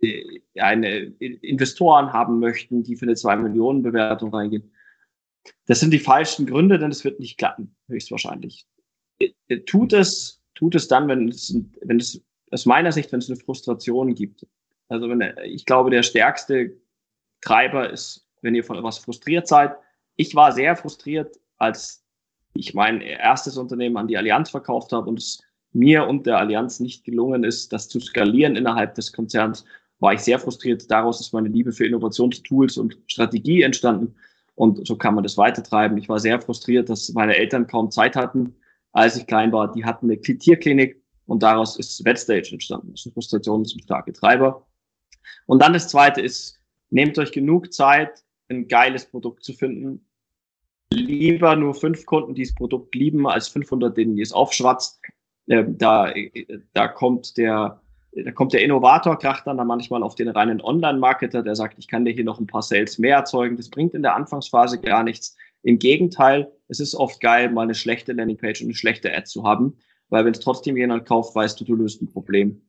äh, 0.00 0.40
eine 0.58 0.96
Investoren 0.98 2.12
haben 2.12 2.40
möchten, 2.40 2.82
die 2.82 2.96
für 2.96 3.06
eine 3.06 3.14
2 3.14 3.36
Millionen 3.36 3.82
Bewertung 3.82 4.34
reingehen. 4.34 4.72
Das 5.66 5.78
sind 5.78 5.92
die 5.92 6.00
falschen 6.00 6.46
Gründe, 6.46 6.78
denn 6.80 6.90
es 6.90 7.04
wird 7.04 7.20
nicht 7.20 7.38
klappen, 7.38 7.76
höchstwahrscheinlich. 7.86 8.66
Äh, 9.20 9.60
tut 9.60 9.92
es, 9.92 10.42
tut 10.56 10.74
es 10.74 10.88
dann, 10.88 11.06
wenn 11.06 11.28
es, 11.28 11.56
wenn 11.82 12.00
es 12.00 12.20
aus 12.50 12.66
meiner 12.66 12.90
Sicht, 12.90 13.12
wenn 13.12 13.20
es 13.20 13.30
eine 13.30 13.38
Frustration 13.38 14.14
gibt. 14.14 14.44
Also 14.88 15.08
wenn, 15.08 15.22
ich 15.44 15.66
glaube, 15.66 15.90
der 15.90 16.02
stärkste 16.02 16.76
Treiber 17.44 17.90
ist, 17.90 18.26
wenn 18.42 18.54
ihr 18.54 18.64
von 18.64 18.76
etwas 18.76 18.98
frustriert 18.98 19.46
seid. 19.46 19.76
Ich 20.16 20.34
war 20.34 20.52
sehr 20.52 20.76
frustriert, 20.76 21.38
als 21.58 22.04
ich 22.54 22.74
mein 22.74 23.00
erstes 23.00 23.56
Unternehmen 23.56 23.96
an 23.96 24.08
die 24.08 24.16
Allianz 24.16 24.50
verkauft 24.50 24.92
habe 24.92 25.08
und 25.08 25.18
es 25.18 25.42
mir 25.72 26.06
und 26.06 26.26
der 26.26 26.38
Allianz 26.38 26.80
nicht 26.80 27.04
gelungen 27.04 27.44
ist, 27.44 27.72
das 27.72 27.88
zu 27.88 28.00
skalieren 28.00 28.56
innerhalb 28.56 28.94
des 28.94 29.12
Konzerns, 29.12 29.64
war 29.98 30.14
ich 30.14 30.20
sehr 30.20 30.38
frustriert. 30.38 30.90
Daraus 30.90 31.20
ist 31.20 31.32
meine 31.32 31.48
Liebe 31.48 31.72
für 31.72 31.86
Innovationstools 31.86 32.78
und 32.78 32.96
Strategie 33.06 33.62
entstanden. 33.62 34.14
Und 34.54 34.86
so 34.86 34.96
kann 34.96 35.14
man 35.14 35.24
das 35.24 35.36
weitertreiben. 35.36 35.98
Ich 35.98 36.08
war 36.08 36.20
sehr 36.20 36.40
frustriert, 36.40 36.88
dass 36.88 37.12
meine 37.12 37.36
Eltern 37.36 37.66
kaum 37.66 37.90
Zeit 37.90 38.14
hatten, 38.14 38.54
als 38.92 39.16
ich 39.16 39.26
klein 39.26 39.50
war. 39.50 39.72
Die 39.72 39.84
hatten 39.84 40.06
eine 40.06 40.20
Tierklinik 40.20 41.02
und 41.26 41.42
daraus 41.42 41.76
ist 41.76 42.04
Wetstage 42.04 42.52
entstanden. 42.52 42.92
Das 42.92 43.00
ist 43.00 43.06
eine 43.06 43.14
Frustration, 43.14 43.62
ein 43.62 43.80
starker 43.80 44.12
Treiber. 44.12 44.66
Und 45.46 45.60
dann 45.60 45.72
das 45.72 45.88
zweite 45.88 46.20
ist, 46.20 46.60
Nehmt 46.94 47.18
euch 47.18 47.32
genug 47.32 47.72
Zeit, 47.72 48.22
ein 48.48 48.68
geiles 48.68 49.06
Produkt 49.06 49.42
zu 49.42 49.52
finden. 49.52 50.06
Lieber 50.92 51.56
nur 51.56 51.74
fünf 51.74 52.06
Kunden, 52.06 52.36
die 52.36 52.44
das 52.44 52.54
Produkt 52.54 52.94
lieben, 52.94 53.26
als 53.26 53.48
500, 53.48 53.96
denen 53.96 54.16
ihr 54.16 54.22
es 54.22 54.32
aufschwatzt. 54.32 55.02
Ähm, 55.48 55.76
da, 55.76 56.14
da 56.72 56.86
kommt 56.86 57.36
der, 57.36 57.82
da 58.12 58.30
kommt 58.30 58.52
der 58.52 58.62
Innovator, 58.62 59.18
kracht 59.18 59.44
dann, 59.48 59.56
dann 59.56 59.66
manchmal 59.66 60.04
auf 60.04 60.14
den 60.14 60.28
reinen 60.28 60.60
Online-Marketer, 60.60 61.42
der 61.42 61.56
sagt, 61.56 61.80
ich 61.80 61.88
kann 61.88 62.04
dir 62.04 62.12
hier 62.12 62.22
noch 62.22 62.38
ein 62.38 62.46
paar 62.46 62.62
Sales 62.62 62.96
mehr 63.00 63.16
erzeugen. 63.16 63.56
Das 63.56 63.70
bringt 63.70 63.94
in 63.94 64.02
der 64.02 64.14
Anfangsphase 64.14 64.80
gar 64.80 65.02
nichts. 65.02 65.36
Im 65.64 65.80
Gegenteil, 65.80 66.52
es 66.68 66.78
ist 66.78 66.94
oft 66.94 67.20
geil, 67.20 67.50
mal 67.50 67.62
eine 67.62 67.74
schlechte 67.74 68.12
Landingpage 68.12 68.60
und 68.60 68.68
eine 68.68 68.76
schlechte 68.76 69.12
Ad 69.12 69.24
zu 69.24 69.42
haben, 69.42 69.78
weil 70.10 70.24
wenn 70.24 70.34
es 70.34 70.38
trotzdem 70.38 70.76
jemand 70.76 71.06
kauft, 71.06 71.34
weißt 71.34 71.60
du, 71.60 71.64
du 71.64 71.74
löst 71.74 72.00
ein 72.02 72.06
Problem. 72.06 72.62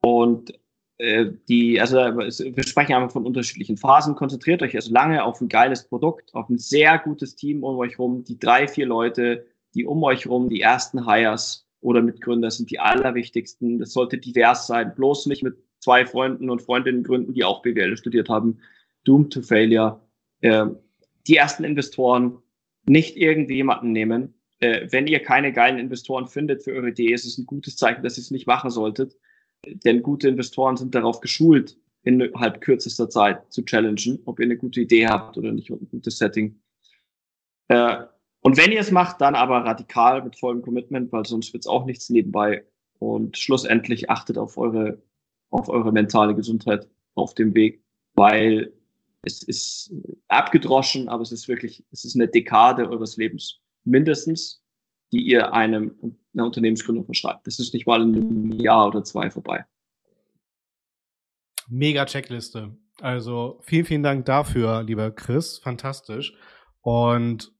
Und 0.00 0.54
die, 0.98 1.78
also 1.78 1.96
wir 1.96 2.62
sprechen 2.62 2.94
einfach 2.94 3.10
von 3.10 3.26
unterschiedlichen 3.26 3.76
Phasen. 3.76 4.14
Konzentriert 4.14 4.62
euch 4.62 4.74
also 4.74 4.92
lange 4.92 5.24
auf 5.24 5.40
ein 5.40 5.48
geiles 5.48 5.84
Produkt, 5.84 6.34
auf 6.34 6.48
ein 6.48 6.58
sehr 6.58 6.98
gutes 6.98 7.36
Team 7.36 7.64
um 7.64 7.76
euch 7.76 7.98
rum. 7.98 8.24
Die 8.24 8.38
drei, 8.38 8.66
vier 8.66 8.86
Leute, 8.86 9.46
die 9.74 9.84
um 9.84 10.02
euch 10.04 10.26
rum, 10.26 10.48
die 10.48 10.62
ersten 10.62 11.06
Hires 11.06 11.68
oder 11.80 12.00
Mitgründer 12.00 12.50
sind 12.50 12.70
die 12.70 12.80
allerwichtigsten. 12.80 13.78
Das 13.78 13.92
sollte 13.92 14.16
divers 14.16 14.66
sein. 14.66 14.94
Bloß 14.94 15.26
nicht 15.26 15.42
mit 15.42 15.58
zwei 15.80 16.06
Freunden 16.06 16.48
und 16.48 16.62
Freundinnen 16.62 17.02
gründen, 17.02 17.34
die 17.34 17.44
auch 17.44 17.60
BWL 17.60 17.96
studiert 17.98 18.30
haben. 18.30 18.58
Doomed 19.04 19.32
to 19.32 19.42
failure. 19.42 20.00
Äh, 20.40 20.66
die 21.26 21.36
ersten 21.36 21.64
Investoren 21.64 22.38
nicht 22.86 23.16
irgendjemanden 23.16 23.92
nehmen. 23.92 24.34
Äh, 24.60 24.86
wenn 24.90 25.06
ihr 25.06 25.20
keine 25.20 25.52
geilen 25.52 25.78
Investoren 25.78 26.26
findet 26.26 26.62
für 26.62 26.72
eure 26.72 26.88
Idee, 26.88 27.12
ist 27.12 27.26
es 27.26 27.36
ein 27.36 27.44
gutes 27.44 27.76
Zeichen, 27.76 28.02
dass 28.02 28.16
ihr 28.16 28.22
es 28.22 28.30
nicht 28.30 28.46
machen 28.46 28.70
solltet 28.70 29.14
denn 29.84 30.02
gute 30.02 30.28
Investoren 30.28 30.76
sind 30.76 30.94
darauf 30.94 31.20
geschult, 31.20 31.78
innerhalb 32.02 32.60
kürzester 32.60 33.08
Zeit 33.10 33.52
zu 33.52 33.64
challengen, 33.64 34.20
ob 34.24 34.38
ihr 34.38 34.44
eine 34.44 34.56
gute 34.56 34.80
Idee 34.80 35.06
habt 35.08 35.36
oder 35.36 35.52
nicht 35.52 35.70
und 35.70 35.82
ein 35.82 35.88
gutes 35.88 36.18
Setting. 36.18 36.60
Äh, 37.68 38.04
und 38.42 38.56
wenn 38.56 38.70
ihr 38.70 38.80
es 38.80 38.92
macht, 38.92 39.20
dann 39.20 39.34
aber 39.34 39.64
radikal 39.64 40.22
mit 40.22 40.38
vollem 40.38 40.62
Commitment, 40.62 41.10
weil 41.12 41.26
sonst 41.26 41.52
wird 41.52 41.64
es 41.64 41.66
auch 41.66 41.84
nichts 41.84 42.10
nebenbei. 42.10 42.64
Und 42.98 43.36
schlussendlich 43.36 44.08
achtet 44.08 44.38
auf 44.38 44.56
eure, 44.56 45.02
auf 45.50 45.68
eure 45.68 45.92
mentale 45.92 46.34
Gesundheit 46.34 46.88
auf 47.14 47.34
dem 47.34 47.54
Weg, 47.54 47.82
weil 48.14 48.72
es 49.22 49.42
ist 49.42 49.92
abgedroschen, 50.28 51.08
aber 51.08 51.22
es 51.22 51.32
ist 51.32 51.48
wirklich, 51.48 51.84
es 51.90 52.04
ist 52.04 52.14
eine 52.14 52.28
Dekade 52.28 52.88
eures 52.88 53.16
Lebens 53.16 53.60
mindestens 53.84 54.62
die 55.12 55.22
ihr 55.22 55.52
einem 55.52 55.94
einer 56.36 56.46
Unternehmensgründung 56.46 57.04
verschreibt. 57.04 57.46
Das 57.46 57.58
ist 57.58 57.74
nicht 57.74 57.86
mal 57.86 58.02
in 58.02 58.14
einem 58.14 58.52
Jahr 58.52 58.88
oder 58.88 59.02
zwei 59.04 59.30
vorbei. 59.30 59.64
Mega 61.68 62.04
Checkliste. 62.04 62.76
Also 63.00 63.60
vielen, 63.62 63.84
vielen 63.84 64.02
Dank 64.02 64.24
dafür, 64.24 64.82
lieber 64.82 65.10
Chris. 65.10 65.58
Fantastisch. 65.58 66.34
Und 66.80 67.52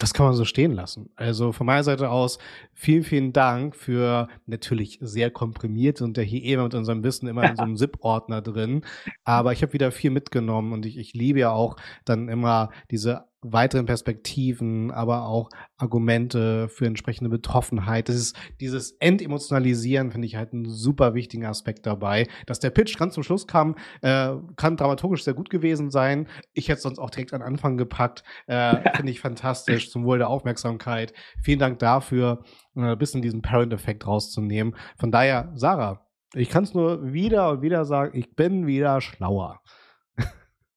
Das 0.00 0.14
kann 0.14 0.24
man 0.24 0.34
so 0.34 0.46
stehen 0.46 0.72
lassen. 0.72 1.10
Also 1.14 1.52
von 1.52 1.66
meiner 1.66 1.84
Seite 1.84 2.08
aus 2.08 2.38
vielen, 2.72 3.04
vielen 3.04 3.34
Dank 3.34 3.76
für 3.76 4.28
natürlich 4.46 4.98
sehr 5.02 5.30
komprimiert 5.30 6.00
und 6.00 6.16
der 6.16 6.24
hier 6.24 6.42
eben 6.42 6.62
mit 6.62 6.74
unserem 6.74 7.04
Wissen 7.04 7.28
immer 7.28 7.48
in 7.48 7.56
so 7.56 7.62
einem 7.62 7.76
ZIP-Ordner 7.76 8.40
drin. 8.40 8.82
Aber 9.24 9.52
ich 9.52 9.60
habe 9.62 9.74
wieder 9.74 9.92
viel 9.92 10.10
mitgenommen 10.10 10.72
und 10.72 10.86
ich, 10.86 10.96
ich 10.96 11.12
liebe 11.12 11.40
ja 11.40 11.52
auch 11.52 11.76
dann 12.06 12.30
immer 12.30 12.70
diese 12.90 13.29
weiteren 13.42 13.86
Perspektiven, 13.86 14.90
aber 14.90 15.26
auch 15.26 15.48
Argumente 15.78 16.68
für 16.68 16.86
entsprechende 16.86 17.30
Betroffenheit. 17.30 18.08
Das 18.08 18.16
ist 18.16 18.36
dieses 18.60 18.92
Entemotionalisieren, 19.00 20.10
finde 20.10 20.26
ich 20.26 20.36
halt 20.36 20.52
einen 20.52 20.68
super 20.68 21.14
wichtigen 21.14 21.46
Aspekt 21.46 21.86
dabei. 21.86 22.26
Dass 22.46 22.60
der 22.60 22.70
Pitch 22.70 22.98
ganz 22.98 23.14
zum 23.14 23.22
Schluss 23.22 23.46
kam, 23.46 23.76
äh, 24.02 24.34
kann 24.56 24.76
dramaturgisch 24.76 25.24
sehr 25.24 25.34
gut 25.34 25.48
gewesen 25.48 25.90
sein. 25.90 26.28
Ich 26.52 26.68
hätte 26.68 26.78
es 26.78 26.82
sonst 26.82 26.98
auch 26.98 27.10
direkt 27.10 27.32
an 27.32 27.42
Anfang 27.42 27.76
gepackt. 27.76 28.22
Äh, 28.46 28.76
finde 28.96 29.12
ich 29.12 29.20
fantastisch, 29.20 29.90
zum 29.90 30.04
Wohl 30.04 30.18
der 30.18 30.28
Aufmerksamkeit. 30.28 31.14
Vielen 31.42 31.58
Dank 31.58 31.78
dafür, 31.78 32.42
äh, 32.76 32.80
ein 32.80 32.98
bisschen 32.98 33.22
diesen 33.22 33.42
Parent-Effekt 33.42 34.06
rauszunehmen. 34.06 34.76
Von 34.98 35.10
daher, 35.10 35.50
Sarah, 35.54 36.06
ich 36.34 36.50
kann 36.50 36.64
es 36.64 36.74
nur 36.74 37.12
wieder 37.12 37.50
und 37.50 37.62
wieder 37.62 37.84
sagen, 37.84 38.16
ich 38.16 38.36
bin 38.36 38.66
wieder 38.66 39.00
schlauer. 39.00 39.60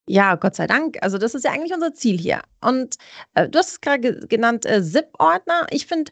Ja, 0.08 0.36
Gott 0.36 0.56
sei 0.56 0.68
Dank. 0.68 0.98
Also 1.02 1.18
das 1.18 1.34
ist 1.34 1.46
ja 1.46 1.52
eigentlich 1.52 1.74
unser 1.74 1.94
Ziel 1.94 2.18
hier. 2.18 2.42
Und 2.62 2.98
äh, 3.36 3.48
du 3.48 3.60
hast 3.60 3.70
es 3.70 3.82
gerade 3.82 4.02
ge 4.02 4.28
genannt, 4.28 4.66
äh, 4.66 4.82
ZIP-Ordner. 4.84 5.68
Ich 5.72 5.88
finde, 5.88 6.12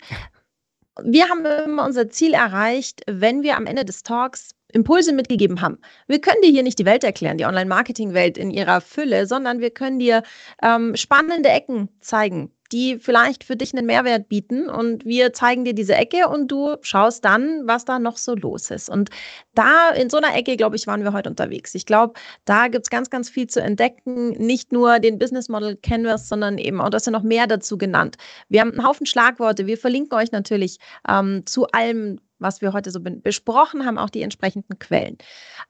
wir 1.03 1.27
haben 1.29 1.45
immer 1.45 1.85
unser 1.85 2.09
Ziel 2.09 2.33
erreicht, 2.33 3.01
wenn 3.07 3.43
wir 3.43 3.57
am 3.57 3.65
Ende 3.65 3.85
des 3.85 4.03
Talks 4.03 4.51
Impulse 4.73 5.13
mitgegeben 5.13 5.61
haben. 5.61 5.79
Wir 6.07 6.21
können 6.21 6.41
dir 6.41 6.51
hier 6.51 6.63
nicht 6.63 6.79
die 6.79 6.85
Welt 6.85 7.03
erklären, 7.03 7.37
die 7.37 7.45
Online-Marketing-Welt 7.45 8.37
in 8.37 8.51
ihrer 8.51 8.79
Fülle, 8.79 9.25
sondern 9.25 9.59
wir 9.59 9.71
können 9.71 9.99
dir 9.99 10.23
ähm, 10.63 10.95
spannende 10.95 11.49
Ecken 11.49 11.89
zeigen, 11.99 12.51
die 12.71 12.97
vielleicht 12.99 13.43
für 13.43 13.55
dich 13.55 13.73
einen 13.73 13.85
Mehrwert 13.85 14.29
bieten. 14.29 14.69
Und 14.69 15.05
wir 15.05 15.33
zeigen 15.33 15.65
dir 15.65 15.73
diese 15.73 15.95
Ecke 15.95 16.27
und 16.29 16.51
du 16.51 16.75
schaust 16.81 17.25
dann, 17.25 17.67
was 17.67 17.85
da 17.85 17.99
noch 17.99 18.17
so 18.17 18.35
los 18.35 18.71
ist. 18.71 18.89
Und 18.89 19.09
da 19.53 19.89
in 19.89 20.09
so 20.09 20.17
einer 20.17 20.35
Ecke, 20.35 20.55
glaube 20.55 20.75
ich, 20.75 20.87
waren 20.87 21.03
wir 21.03 21.13
heute 21.13 21.29
unterwegs. 21.29 21.75
Ich 21.75 21.85
glaube, 21.85 22.13
da 22.45 22.67
gibt 22.67 22.85
es 22.85 22.89
ganz, 22.89 23.09
ganz 23.09 23.29
viel 23.29 23.47
zu 23.47 23.61
entdecken. 23.61 24.29
Nicht 24.31 24.71
nur 24.71 24.99
den 24.99 25.19
Business 25.19 25.49
Model 25.49 25.75
Canvas, 25.75 26.29
sondern 26.29 26.57
eben, 26.57 26.79
und 26.79 26.93
das 26.93 27.03
ist 27.03 27.07
ja 27.07 27.11
noch 27.11 27.23
mehr 27.23 27.47
dazu 27.47 27.77
genannt. 27.77 28.15
Wir 28.49 28.61
haben 28.61 28.71
einen 28.71 28.85
Haufen 28.85 29.05
Schlagworte. 29.05 29.67
Wir 29.67 29.77
verlinken 29.77 30.17
euch 30.17 30.31
natürlich 30.31 30.77
ähm, 31.07 31.43
zu 31.45 31.67
allem, 31.67 32.19
was 32.39 32.61
wir 32.61 32.73
heute 32.73 32.91
so 32.91 32.99
besprochen 33.01 33.85
haben, 33.85 33.97
auch 33.97 34.09
die 34.09 34.23
entsprechenden 34.23 34.79
Quellen. 34.79 35.17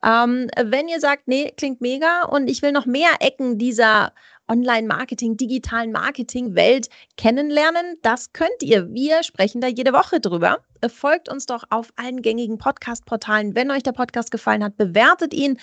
Ähm, 0.05 0.49
wenn 0.63 0.87
ihr 0.87 0.99
sagt, 0.99 1.27
nee, 1.27 1.51
klingt 1.57 1.81
mega 1.81 2.23
und 2.23 2.49
ich 2.49 2.61
will 2.61 2.71
noch 2.71 2.85
mehr 2.85 3.09
Ecken 3.19 3.57
dieser 3.57 4.13
Online-Marketing, 4.51 5.37
digitalen 5.37 5.93
Marketing-Welt 5.93 6.89
kennenlernen. 7.15 7.95
Das 8.01 8.33
könnt 8.33 8.61
ihr. 8.61 8.93
Wir 8.93 9.23
sprechen 9.23 9.61
da 9.61 9.67
jede 9.67 9.93
Woche 9.93 10.19
drüber. 10.19 10.59
Folgt 10.89 11.29
uns 11.29 11.45
doch 11.45 11.63
auf 11.69 11.93
allen 11.95 12.21
gängigen 12.21 12.57
Podcast-Portalen. 12.57 13.55
Wenn 13.55 13.71
euch 13.71 13.83
der 13.83 13.93
Podcast 13.93 14.29
gefallen 14.29 14.63
hat, 14.63 14.75
bewertet 14.75 15.33
ihn. 15.33 15.57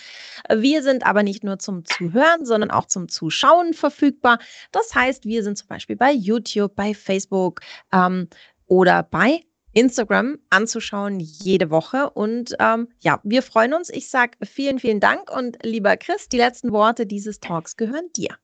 Wir 0.51 0.83
sind 0.83 1.05
aber 1.05 1.23
nicht 1.23 1.45
nur 1.45 1.59
zum 1.59 1.85
Zuhören, 1.85 2.47
sondern 2.47 2.71
auch 2.71 2.87
zum 2.87 3.09
Zuschauen 3.09 3.75
verfügbar. 3.75 4.39
Das 4.73 4.95
heißt, 4.95 5.27
wir 5.27 5.43
sind 5.43 5.59
zum 5.59 5.69
Beispiel 5.69 5.97
bei 5.97 6.13
YouTube, 6.13 6.75
bei 6.75 6.95
Facebook 6.95 7.61
ähm, 7.93 8.29
oder 8.67 9.03
bei 9.03 9.43
Instagram 9.75 10.39
anzuschauen 10.49 11.21
jede 11.21 11.69
Woche. 11.71 12.09
Und 12.11 12.57
ähm, 12.59 12.89
ja, 13.01 13.21
wir 13.23 13.43
freuen 13.43 13.75
uns. 13.75 13.91
Ich 13.91 14.09
sage 14.09 14.39
vielen, 14.45 14.79
vielen 14.79 15.01
Dank 15.01 15.31
und 15.31 15.59
lieber 15.63 15.97
Chris, 15.99 16.31
die 16.31 16.39
letzten 16.39 16.73
Worte 16.73 17.05
dieses 17.05 17.41
Talks 17.41 17.77
gehören 17.77 18.11
dir. 18.17 18.39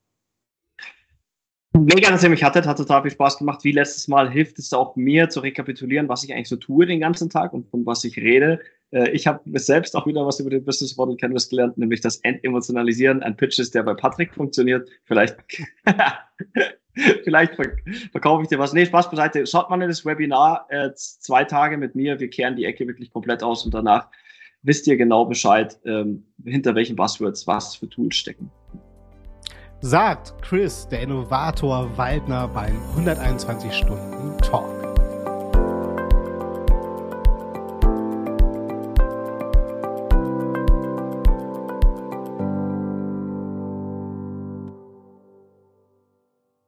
Mega, 1.77 2.09
dass 2.09 2.23
ihr 2.23 2.31
mich 2.31 2.45
hattet, 2.45 2.67
hat 2.67 2.77
total 2.77 3.03
viel 3.03 3.11
Spaß 3.11 3.39
gemacht. 3.39 3.65
Wie 3.65 3.73
letztes 3.73 4.07
Mal 4.07 4.31
hilft 4.31 4.61
es 4.61 4.73
auch 4.73 4.95
mir 4.95 5.29
zu 5.29 5.41
rekapitulieren, 5.41 6.09
was 6.09 6.23
ich 6.23 6.33
eigentlich 6.33 6.49
so 6.49 6.57
tue 6.57 6.87
den 6.87 7.01
ganzen 7.01 7.29
Tag 7.29 7.53
und 7.53 7.69
von 7.69 7.85
was 7.85 8.05
ich 8.05 8.17
rede. 8.17 8.61
Äh, 8.93 9.11
ich 9.11 9.27
habe 9.27 9.41
selbst 9.59 9.97
auch 9.97 10.07
wieder 10.07 10.25
was 10.25 10.39
über 10.39 10.51
den 10.51 10.65
Business 10.65 10.97
Model 10.97 11.17
Canvas 11.17 11.49
gelernt, 11.49 11.77
nämlich 11.77 12.01
das 12.01 12.19
Entemotionalisieren. 12.19 13.25
Ein 13.25 13.37
Pitch 13.37 13.59
ist, 13.59 13.75
der 13.75 13.83
bei 13.83 13.95
Patrick 13.95 14.33
funktioniert. 14.33 14.89
Vielleicht, 15.05 15.37
vielleicht 17.25 17.55
verkaufe 18.13 18.45
ich 18.45 18.49
dir 18.49 18.61
was. 18.61 18.73
Nee, 18.73 18.87
Spaß 18.87 19.11
beiseite. 19.11 19.45
Schaut 19.45 19.69
mal 19.69 19.83
in 19.83 19.89
das 19.89 20.07
Webinar. 20.07 20.67
Äh, 20.69 20.95
zwei 20.95 21.43
Tage 21.43 21.77
mit 21.77 21.97
mir. 21.97 22.21
Wir 22.21 22.31
kehren 22.31 22.55
die 22.55 22.67
Ecke 22.67 22.87
wirklich 22.87 23.13
komplett 23.13 23.43
aus 23.43 23.65
und 23.65 23.75
danach 23.75 24.09
wisst 24.63 24.87
ihr 24.87 24.97
genau 24.97 25.25
Bescheid, 25.25 25.77
ähm, 25.85 26.25
hinter 26.45 26.77
welchen 26.77 26.95
Buzzwords 26.95 27.49
was 27.49 27.75
für 27.75 27.89
Tools 27.89 28.15
stecken 28.15 28.51
sagt 29.85 30.33
Chris, 30.41 30.89
der 30.89 31.03
Innovator 31.03 31.91
Waldner 31.99 32.49
beim 32.49 32.75
121 32.95 33.71
Stunden 33.71 34.39
Talk. 34.39 34.84